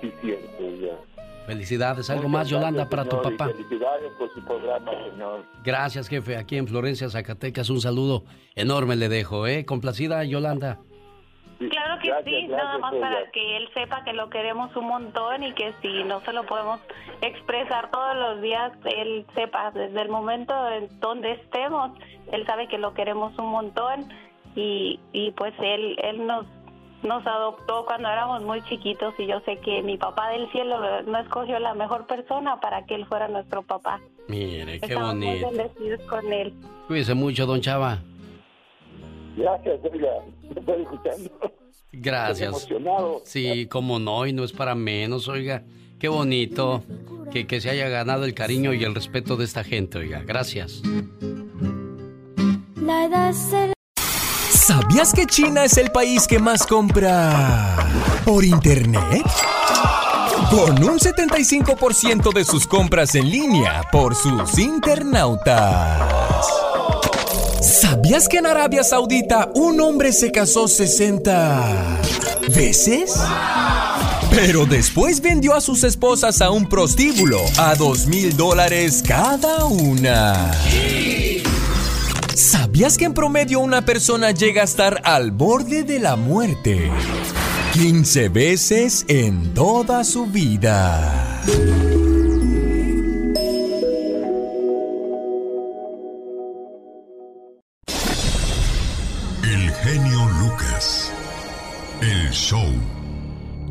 [0.00, 0.96] Sí, cierto, ya.
[1.46, 2.10] Felicidades.
[2.10, 3.48] ¿Algo más, Yolanda, para tu papá?
[3.48, 5.44] Felicidades por su programa, señor.
[5.62, 6.36] Gracias, jefe.
[6.36, 9.64] Aquí en Florencia, Zacatecas, un saludo enorme le dejo, ¿eh?
[9.64, 10.78] Complacida, Yolanda.
[11.58, 15.52] Claro que sí, nada más para que él sepa que lo queremos un montón y
[15.54, 16.80] que si no se lo podemos
[17.22, 21.92] expresar todos los días, él sepa desde el momento en donde estemos,
[22.32, 24.08] él sabe que lo queremos un montón
[24.54, 26.46] y, y pues él, él nos
[27.02, 31.18] nos adoptó cuando éramos muy chiquitos y yo sé que mi papá del cielo no
[31.18, 34.00] escogió la mejor persona para que él fuera nuestro papá.
[34.26, 35.46] Mire, qué Estamos bonito.
[35.46, 36.54] muy bendecidos con él.
[36.86, 37.98] Cuídese mucho, don Chava.
[39.36, 40.08] Gracias, oiga,
[40.56, 41.30] estoy escuchando.
[41.92, 42.56] Gracias.
[42.56, 43.20] Estoy emocionado.
[43.24, 45.62] Sí, cómo no, y no es para menos, oiga.
[46.00, 46.82] Qué bonito
[47.30, 50.22] que, que se haya ganado el cariño y el respeto de esta gente, oiga.
[50.24, 50.82] Gracias.
[52.76, 53.73] La edad se
[54.66, 57.76] ¿Sabías que China es el país que más compra
[58.24, 59.26] por internet?
[60.50, 66.00] Con un 75% de sus compras en línea por sus internautas.
[67.60, 72.00] ¿Sabías que en Arabia Saudita un hombre se casó 60
[72.54, 73.12] veces?
[74.30, 80.52] Pero después vendió a sus esposas a un prostíbulo a dos mil dólares cada una.
[82.34, 86.90] ¿Sabías que en promedio una persona llega a estar al borde de la muerte
[87.74, 91.42] 15 veces en toda su vida?
[99.44, 101.12] El genio Lucas.
[102.00, 102.68] El show.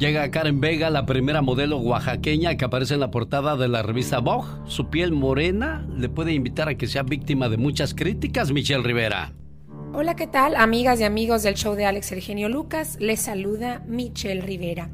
[0.03, 4.19] Llega Karen Vega, la primera modelo oaxaqueña que aparece en la portada de la revista
[4.19, 4.49] Vogue.
[4.65, 9.31] Su piel morena le puede invitar a que sea víctima de muchas críticas, Michelle Rivera.
[9.93, 10.57] Hola, ¿qué tal?
[10.57, 14.89] Amigas y amigos del show de Alex Eugenio Lucas, les saluda Michelle Rivera.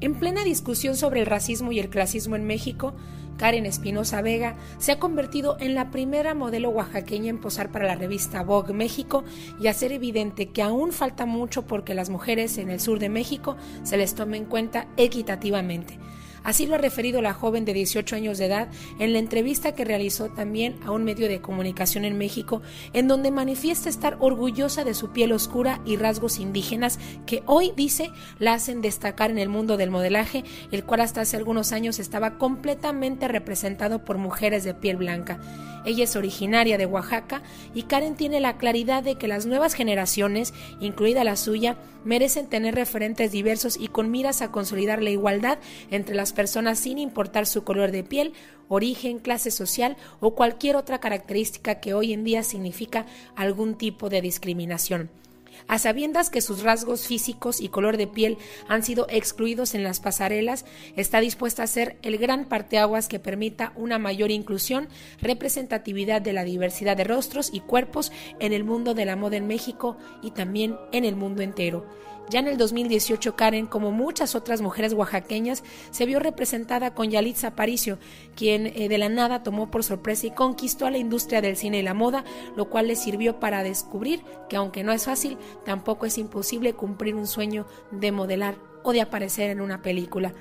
[0.00, 2.94] En plena discusión sobre el racismo y el clasismo en México,
[3.36, 7.94] Karen Espinosa Vega se ha convertido en la primera modelo oaxaqueña en posar para la
[7.94, 9.24] revista Vogue México
[9.60, 13.56] y hacer evidente que aún falta mucho porque las mujeres en el sur de México
[13.82, 15.98] se les tome en cuenta equitativamente.
[16.46, 18.68] Así lo ha referido la joven de 18 años de edad
[19.00, 22.62] en la entrevista que realizó también a un medio de comunicación en México,
[22.92, 28.12] en donde manifiesta estar orgullosa de su piel oscura y rasgos indígenas que hoy dice
[28.38, 32.38] la hacen destacar en el mundo del modelaje, el cual hasta hace algunos años estaba
[32.38, 35.40] completamente representado por mujeres de piel blanca.
[35.84, 37.42] Ella es originaria de Oaxaca
[37.74, 41.76] y Karen tiene la claridad de que las nuevas generaciones, incluida la suya,
[42.06, 45.58] merecen tener referentes diversos y con miras a consolidar la igualdad
[45.90, 48.32] entre las personas sin importar su color de piel,
[48.68, 53.04] origen, clase social o cualquier otra característica que hoy en día significa
[53.34, 55.10] algún tipo de discriminación.
[55.68, 58.38] A sabiendas que sus rasgos físicos y color de piel
[58.68, 60.64] han sido excluidos en las pasarelas,
[60.94, 64.88] está dispuesta a ser el gran parteaguas que permita una mayor inclusión,
[65.20, 69.48] representatividad de la diversidad de rostros y cuerpos en el mundo de la moda en
[69.48, 71.84] México y también en el mundo entero.
[72.28, 75.62] Ya en el 2018, Karen, como muchas otras mujeres oaxaqueñas,
[75.92, 77.98] se vio representada con Yalitza Aparicio,
[78.34, 81.78] quien eh, de la nada tomó por sorpresa y conquistó a la industria del cine
[81.78, 82.24] y la moda,
[82.56, 87.14] lo cual le sirvió para descubrir que aunque no es fácil, tampoco es imposible cumplir
[87.14, 90.34] un sueño de modelar o de aparecer en una película.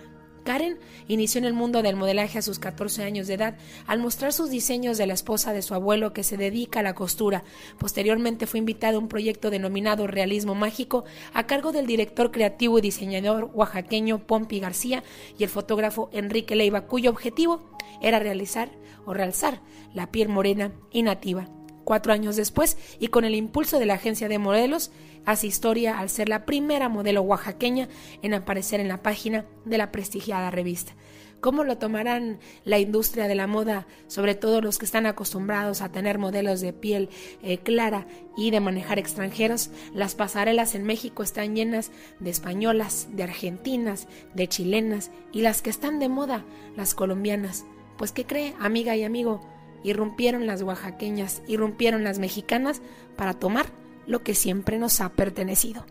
[0.46, 0.78] Karen
[1.08, 3.58] inició en el mundo del modelaje a sus 14 años de edad
[3.88, 6.94] al mostrar sus diseños de la esposa de su abuelo que se dedica a la
[6.94, 7.44] costura.
[7.80, 11.04] Posteriormente fue invitada a un proyecto denominado Realismo Mágico
[11.34, 15.04] a cargo del director creativo y diseñador oaxaqueño Pompi García
[15.38, 18.70] y el fotógrafo Enrique Leiva, cuyo objetivo era realizar
[19.06, 19.62] o realzar
[19.94, 21.55] la piel morena y nativa.
[21.86, 24.92] Cuatro años después, y con el impulso de la agencia de modelos,
[25.24, 27.88] hace historia al ser la primera modelo oaxaqueña
[28.24, 30.94] en aparecer en la página de la prestigiada revista.
[31.42, 35.92] ¿Cómo lo tomarán la industria de la moda, sobre todo los que están acostumbrados a
[35.92, 37.10] tener modelos de piel
[37.44, 39.70] eh, clara y de manejar extranjeros?
[39.94, 45.70] Las pasarelas en México están llenas de españolas, de argentinas, de chilenas y las que
[45.70, 46.44] están de moda,
[46.76, 47.64] las colombianas.
[47.96, 49.55] Pues ¿qué cree, amiga y amigo?
[49.86, 52.82] Irrumpieron las oaxaqueñas, irrumpieron las mexicanas
[53.16, 53.68] para tomar
[54.08, 55.86] lo que siempre nos ha pertenecido.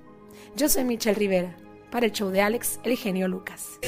[0.57, 1.55] Yo soy Michelle Rivera,
[1.93, 3.79] para el show de Alex, el genio Lucas.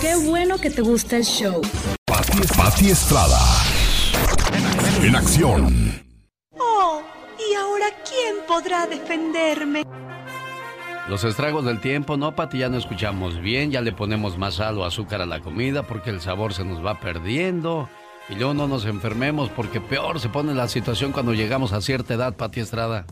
[0.00, 1.62] Qué bueno que te gusta el show.
[2.08, 3.38] Pati, Estrada.
[5.00, 6.02] En acción.
[6.58, 7.02] Oh,
[7.38, 9.84] ¿y ahora quién podrá defenderme?
[11.08, 14.76] Los estragos del tiempo, no, Pati, ya no escuchamos bien, ya le ponemos más sal
[14.78, 17.88] o azúcar a la comida porque el sabor se nos va perdiendo
[18.30, 22.14] y luego no nos enfermemos porque peor se pone la situación cuando llegamos a cierta
[22.14, 23.04] edad, Pati Estrada.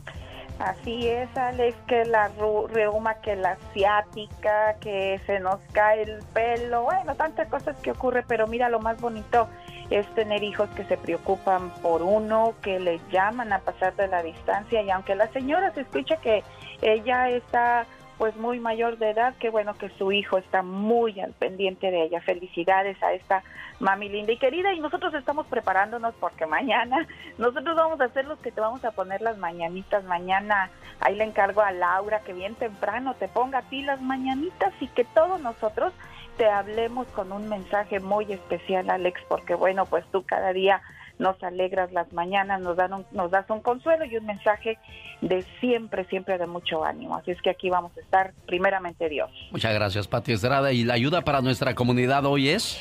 [0.58, 2.30] Así es, Alex, que la
[2.72, 8.24] reuma, que la ciática, que se nos cae el pelo, bueno, tantas cosas que ocurre,
[8.26, 9.48] pero mira, lo más bonito
[9.90, 14.22] es tener hijos que se preocupan por uno, que le llaman a pasar de la
[14.22, 16.42] distancia y aunque la señora se escucha que
[16.82, 17.86] ella está
[18.18, 22.02] pues muy mayor de edad, qué bueno que su hijo está muy al pendiente de
[22.02, 22.20] ella.
[22.20, 23.44] Felicidades a esta
[23.80, 27.06] mami linda y querida y nosotros estamos preparándonos porque mañana
[27.38, 30.04] nosotros vamos a hacer los que te vamos a poner las mañanitas.
[30.04, 34.72] Mañana ahí le encargo a Laura que bien temprano te ponga a ti las mañanitas
[34.80, 35.92] y que todos nosotros
[36.36, 40.80] te hablemos con un mensaje muy especial, Alex, porque bueno, pues tú cada día
[41.18, 44.78] nos alegras las mañanas, nos, dan nos das un consuelo y un mensaje
[45.20, 47.16] de siempre, siempre de mucho ánimo.
[47.16, 49.30] Así es que aquí vamos a estar, primeramente Dios.
[49.50, 50.72] Muchas gracias, Pati Estrada.
[50.72, 52.78] ¿Y la ayuda para nuestra comunidad hoy es?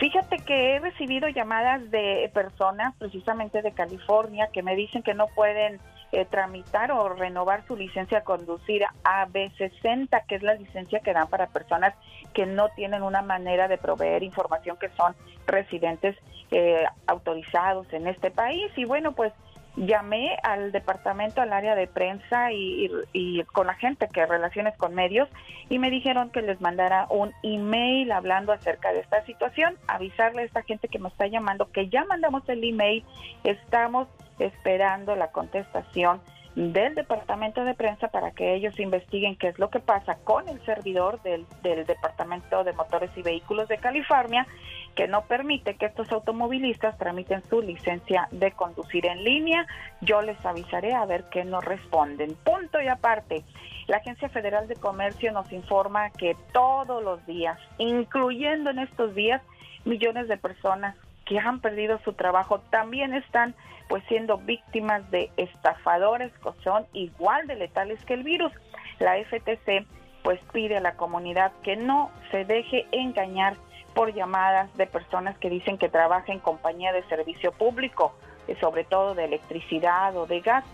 [0.00, 5.26] Fíjate que he recibido llamadas de personas, precisamente de California, que me dicen que no
[5.28, 5.80] pueden
[6.12, 11.28] eh, tramitar o renovar su licencia a conducir AB60, que es la licencia que dan
[11.28, 11.94] para personas
[12.34, 15.14] que no tienen una manera de proveer información que son
[15.46, 16.16] residentes
[16.50, 18.70] eh, autorizados en este país.
[18.76, 19.32] Y bueno, pues
[19.76, 24.94] llamé al departamento, al área de prensa y, y, con la gente que relaciones con
[24.94, 25.28] medios
[25.68, 30.44] y me dijeron que les mandara un email hablando acerca de esta situación, avisarle a
[30.44, 33.04] esta gente que me está llamando que ya mandamos el email,
[33.44, 34.08] estamos
[34.38, 36.20] esperando la contestación
[36.54, 40.62] del departamento de prensa para que ellos investiguen qué es lo que pasa con el
[40.66, 44.46] servidor del, del departamento de motores y vehículos de California
[44.94, 49.66] que no permite que estos automovilistas tramiten su licencia de conducir en línea.
[50.00, 52.34] Yo les avisaré a ver qué nos responden.
[52.44, 53.44] Punto y aparte.
[53.88, 59.42] La Agencia Federal de Comercio nos informa que todos los días, incluyendo en estos días,
[59.84, 63.54] millones de personas que han perdido su trabajo también están
[63.88, 68.52] pues siendo víctimas de estafadores que son igual de letales que el virus.
[68.98, 69.86] La FTC
[70.22, 73.56] pues pide a la comunidad que no se deje engañar
[73.94, 78.14] por llamadas de personas que dicen que trabaja en compañía de servicio público,
[78.48, 80.64] eh, sobre todo de electricidad o de gas.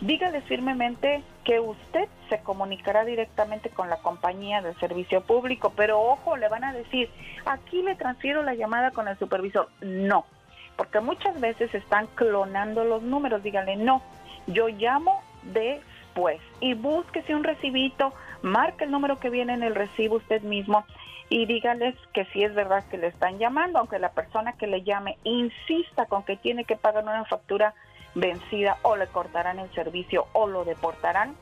[0.00, 6.36] Dígale firmemente que usted se comunicará directamente con la compañía del servicio público, pero ojo,
[6.36, 7.08] le van a decir,
[7.46, 9.68] aquí le transfiero la llamada con el supervisor.
[9.80, 10.26] No,
[10.76, 13.42] porque muchas veces están clonando los números.
[13.42, 14.02] Dígale, no,
[14.46, 18.12] yo llamo después y búsquese un recibito,
[18.42, 20.84] marque el número que viene en el recibo usted mismo
[21.28, 24.82] y dígales que si es verdad que le están llamando, aunque la persona que le
[24.82, 27.74] llame insista con que tiene que pagar una factura
[28.14, 31.36] vencida o le cortarán el servicio o lo deportarán,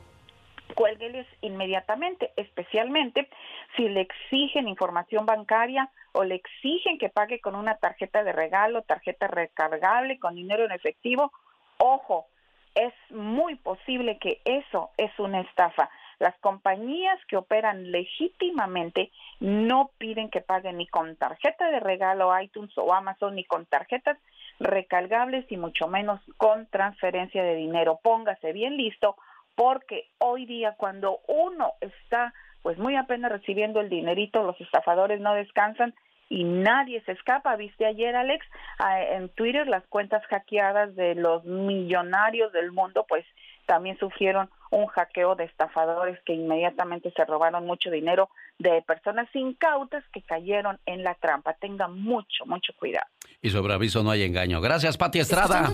[0.73, 3.29] cuélgueles inmediatamente, especialmente
[3.75, 8.81] si le exigen información bancaria o le exigen que pague con una tarjeta de regalo,
[8.81, 11.31] tarjeta recargable, con dinero en efectivo.
[11.77, 12.27] Ojo,
[12.73, 15.89] es muy posible que eso es una estafa.
[16.19, 22.77] Las compañías que operan legítimamente no piden que paguen ni con tarjeta de regalo iTunes
[22.77, 24.17] o Amazon, ni con tarjetas
[24.59, 27.99] recargables y mucho menos con transferencia de dinero.
[28.01, 29.15] Póngase bien listo
[29.55, 35.35] porque hoy día cuando uno está pues muy apenas recibiendo el dinerito, los estafadores no
[35.35, 35.93] descansan
[36.29, 37.55] y nadie se escapa.
[37.55, 38.43] Viste ayer, Alex,
[38.79, 43.23] ah, en Twitter las cuentas hackeadas de los millonarios del mundo, pues
[43.67, 48.29] también sufrieron un hackeo de estafadores que inmediatamente se robaron mucho dinero
[48.59, 51.53] de personas incautas que cayeron en la trampa.
[51.53, 53.07] Tengan mucho, mucho cuidado.
[53.41, 54.59] Y sobre aviso no hay engaño.
[54.59, 55.71] Gracias, Pati Estrada.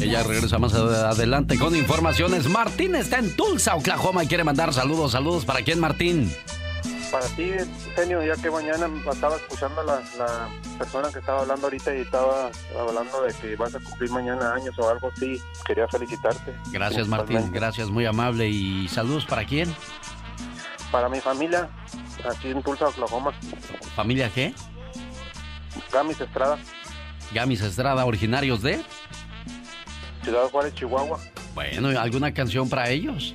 [0.00, 2.48] Ella regresa más adelante con informaciones.
[2.48, 5.12] Martín está en Tulsa, Oklahoma y quiere mandar saludos.
[5.12, 6.30] Saludos para quién, Martín.
[7.10, 7.52] Para ti,
[7.96, 10.48] genio, ya que mañana estaba escuchando a la, la,
[10.78, 14.78] persona que estaba hablando ahorita y estaba hablando de que vas a cumplir mañana años
[14.78, 16.54] o algo así, quería felicitarte.
[16.70, 18.48] Gracias, Martín, gracias, muy amable.
[18.48, 19.74] ¿Y saludos para quién?
[20.92, 21.70] Para mi familia,
[22.30, 23.32] aquí en Tulsa, Oklahoma.
[23.94, 24.54] ¿Familia qué?
[25.92, 26.58] Gamis Estrada.
[27.32, 28.82] Gamis Estrada, originarios de
[30.22, 31.18] Ciudad Juárez, Chihuahua.
[31.54, 33.34] Bueno, ¿alguna canción para ellos?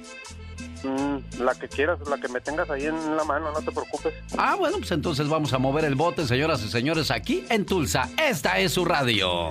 [0.83, 4.13] Mm, la que quieras, la que me tengas ahí en la mano, no te preocupes.
[4.37, 8.09] Ah, bueno, pues entonces vamos a mover el bote, señoras y señores, aquí en Tulsa.
[8.17, 9.49] Esta es su radio.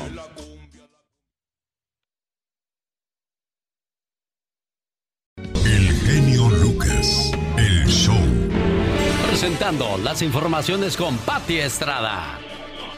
[5.65, 8.15] El genio Lucas, el show.
[9.29, 12.39] Presentando las informaciones con Patti Estrada.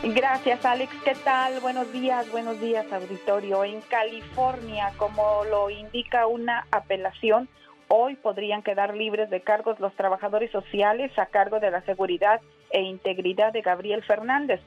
[0.02, 0.93] Gracias, Alex.
[1.02, 1.61] ¿Qué tal?
[1.61, 3.65] Buenos días, buenos días, auditorio.
[3.65, 7.48] En California, como lo indica una apelación,
[7.96, 12.40] hoy podrían quedar libres de cargos los trabajadores sociales a cargo de la seguridad
[12.70, 14.60] e integridad de Gabriel Fernández.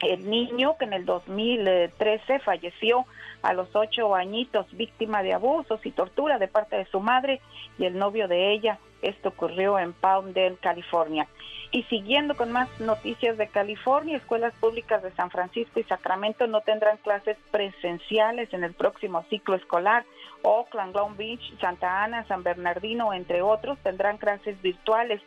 [0.00, 3.06] El niño que en el 2013 falleció
[3.42, 7.40] a los ocho añitos víctima de abusos y tortura de parte de su madre
[7.78, 8.80] y el novio de ella.
[9.00, 11.28] Esto ocurrió en Palmdale, California.
[11.76, 16.62] Y siguiendo con más noticias de California, escuelas públicas de San Francisco y Sacramento no
[16.62, 20.06] tendrán clases presenciales en el próximo ciclo escolar.
[20.40, 25.20] Oakland, Long Beach, Santa Ana, San Bernardino, entre otros, tendrán clases virtuales.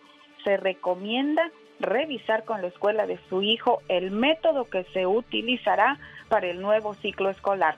[0.44, 6.00] Se recomienda revisar con la escuela de su hijo el método que se utilizará
[6.30, 7.76] para el nuevo ciclo escolar.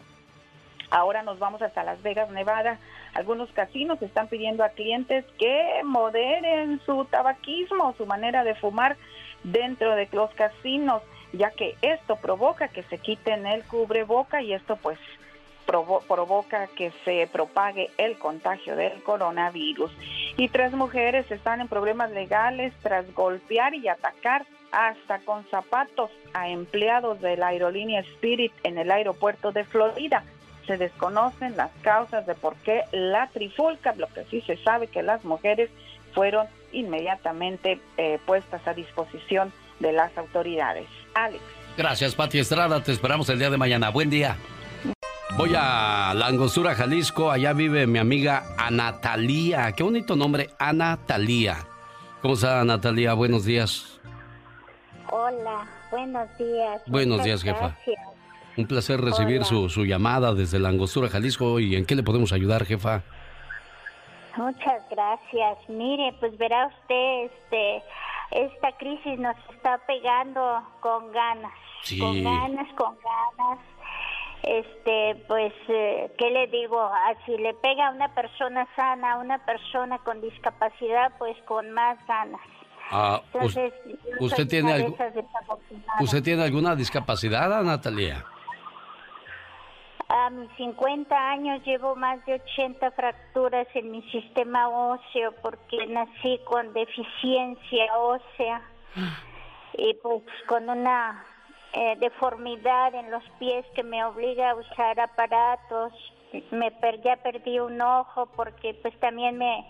[0.92, 2.80] Ahora nos vamos hasta Las Vegas, Nevada.
[3.14, 8.96] Algunos casinos están pidiendo a clientes que moderen su tabaquismo, su manera de fumar
[9.44, 11.02] dentro de los casinos,
[11.34, 15.00] ya que esto provoca que se quiten el cubreboca y esto pues
[15.66, 19.92] provoca que se propague el contagio del coronavirus.
[20.38, 26.50] Y tres mujeres están en problemas legales tras golpear y atacar hasta con zapatos a
[26.50, 30.24] empleados de la aerolínea Spirit en el aeropuerto de Florida.
[30.72, 35.04] Se desconocen las causas de por qué la trifulca, lo que sí se sabe que
[35.04, 35.70] las mujeres
[36.14, 40.88] fueron inmediatamente eh, puestas a disposición de las autoridades.
[41.14, 41.44] Alex.
[41.78, 42.82] Gracias, Pati Estrada.
[42.82, 43.90] Te esperamos el día de mañana.
[43.90, 44.38] Buen día.
[45.36, 47.30] Voy a La Angostura, Jalisco.
[47.30, 49.74] Allá vive mi amiga Anatalía.
[49.74, 51.58] Qué bonito nombre, Anatalía.
[52.22, 53.14] ¿Cómo está, Natalia?
[53.14, 54.00] Buenos días.
[55.10, 56.82] Hola, buenos días.
[56.88, 57.76] Buenos días, jefa.
[58.58, 61.60] Un placer recibir su, su, llamada desde La Angostura, Jalisco.
[61.60, 63.04] ¿Y en qué le podemos ayudar, jefa?
[64.38, 65.58] Muchas gracias.
[65.70, 67.84] Mire, pues verá usted, este,
[68.32, 71.54] esta crisis nos está pegando con ganas.
[71.84, 72.00] Sí.
[72.00, 73.60] Con ganas, con ganas
[74.44, 79.18] este pues eh, qué le digo ah, si le pega a una persona sana a
[79.18, 82.42] una persona con discapacidad pues con más ganas
[82.90, 83.72] ah, Entonces,
[84.20, 84.96] usted tiene
[86.00, 88.26] usted tiene alguna discapacidad Natalia
[90.14, 96.40] a mis 50 años llevo más de 80 fracturas en mi sistema óseo porque nací
[96.46, 98.62] con deficiencia ósea
[99.78, 101.24] y pues con una
[101.74, 105.94] eh, deformidad en los pies que me obliga a usar aparatos.
[106.52, 109.66] Me per, ya perdí un ojo porque pues también me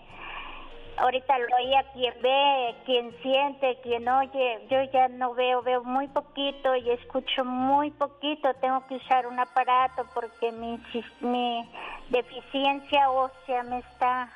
[0.96, 4.66] ahorita lo oía quien ve, quien siente, quien oye.
[4.70, 8.52] Yo ya no veo, veo muy poquito y escucho muy poquito.
[8.54, 10.80] Tengo que usar un aparato porque mi,
[11.20, 11.68] mi
[12.10, 14.28] deficiencia ósea me está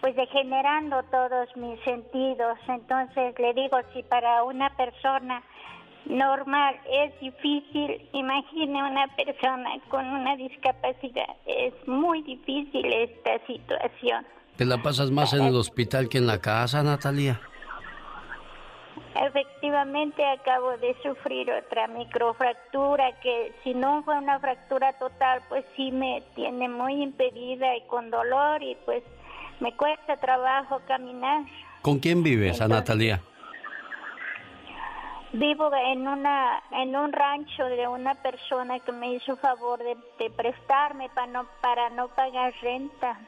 [0.00, 2.58] pues degenerando todos mis sentidos.
[2.68, 5.42] Entonces le digo, si para una persona
[6.06, 8.08] normal, es difícil.
[8.12, 14.26] Imagine una persona con una discapacidad, es muy difícil esta situación.
[14.56, 17.40] ¿Te la pasas más en el hospital que en la casa, Natalia?
[19.14, 25.92] Efectivamente acabo de sufrir otra microfractura que si no fue una fractura total pues sí
[25.92, 29.02] me tiene muy impedida y con dolor y pues
[29.60, 31.44] me cuesta trabajo caminar.
[31.82, 33.20] ¿Con quién vives, a Natalia?
[35.32, 41.08] Vivo en una en un rancho de una persona que me hizo favor de, prestarme
[41.10, 43.18] para no para no pagar renta.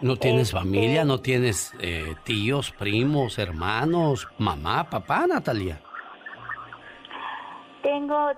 [0.00, 1.04] ¿No tienes este, familia?
[1.04, 5.80] ¿No tienes eh, tíos, primos, hermanos, mamá, papá, Natalia?
[7.82, 8.32] Tengo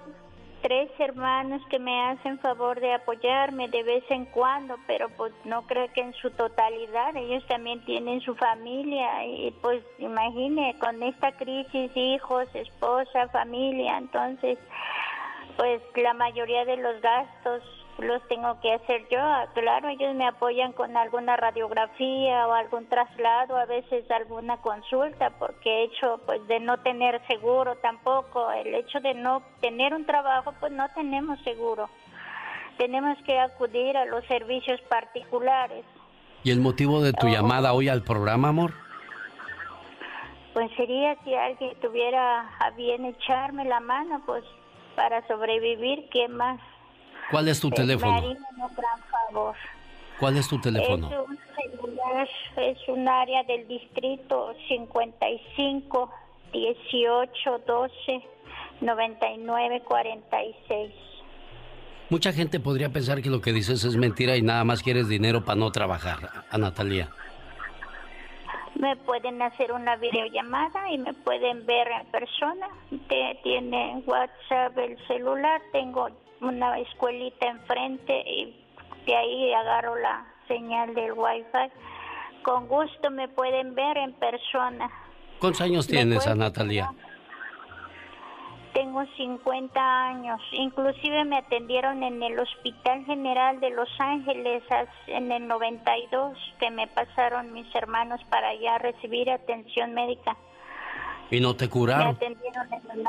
[0.61, 5.63] tres hermanos que me hacen favor de apoyarme de vez en cuando, pero pues no
[5.63, 7.17] creo que en su totalidad.
[7.17, 14.59] Ellos también tienen su familia y pues imagine con esta crisis, hijos, esposa, familia, entonces
[15.57, 17.63] pues la mayoría de los gastos
[17.99, 19.19] los tengo que hacer yo.
[19.55, 25.71] Claro, ellos me apoyan con alguna radiografía o algún traslado, a veces alguna consulta, porque
[25.71, 30.53] he hecho pues de no tener seguro tampoco, el hecho de no tener un trabajo,
[30.61, 31.89] pues no tenemos seguro.
[32.77, 35.85] Tenemos que acudir a los servicios particulares.
[36.45, 37.31] ¿Y el motivo de tu oh.
[37.31, 38.73] llamada hoy al programa, amor?
[40.53, 44.45] Pues sería si alguien tuviera a bien echarme la mano, pues
[44.95, 46.61] para sobrevivir, ¿qué más?
[47.31, 48.23] ¿Cuál es tu teléfono?
[50.19, 51.11] ¿Cuál es tu teléfono?
[51.11, 51.39] Es un
[52.57, 56.11] es un área del distrito 55
[56.53, 58.23] 18 12
[58.81, 60.93] 99 46.
[62.09, 65.45] Mucha gente podría pensar que lo que dices es mentira y nada más quieres dinero
[65.45, 67.11] para no trabajar, a Natalia.
[68.77, 72.69] Me pueden hacer una videollamada y me pueden ver en persona.
[73.43, 76.09] Tiene WhatsApp el celular, tengo
[76.41, 78.57] una escuelita enfrente y
[79.07, 81.73] de ahí agarro la señal del wifi.
[82.43, 84.91] Con gusto me pueden ver en persona.
[85.41, 86.93] ¿Cuántos años tienes, a Natalia?
[88.73, 90.41] Tengo 50 años.
[90.53, 94.63] Inclusive me atendieron en el Hospital General de Los Ángeles
[95.07, 100.37] en el 92, que me pasaron mis hermanos para allá recibir atención médica.
[101.31, 102.07] ¿Y no te curaron?
[102.07, 103.07] Me atendieron en el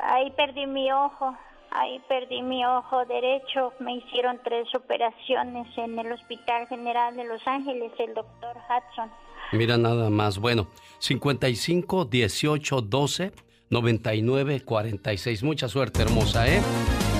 [0.00, 1.36] Ahí perdí mi ojo.
[1.70, 7.46] Ahí perdí mi ojo derecho, me hicieron tres operaciones en el Hospital General de Los
[7.46, 9.10] Ángeles, el doctor Hudson.
[9.52, 10.68] Mira nada más, bueno,
[10.98, 13.32] 55 18 12
[13.70, 15.42] 99 46.
[15.42, 16.60] Mucha suerte, hermosa, ¿eh?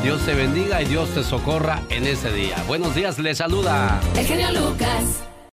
[0.03, 2.57] Dios te bendiga y Dios te socorra en ese día.
[2.67, 4.01] Buenos días, le saluda.
[4.17, 5.25] El genio Lucas.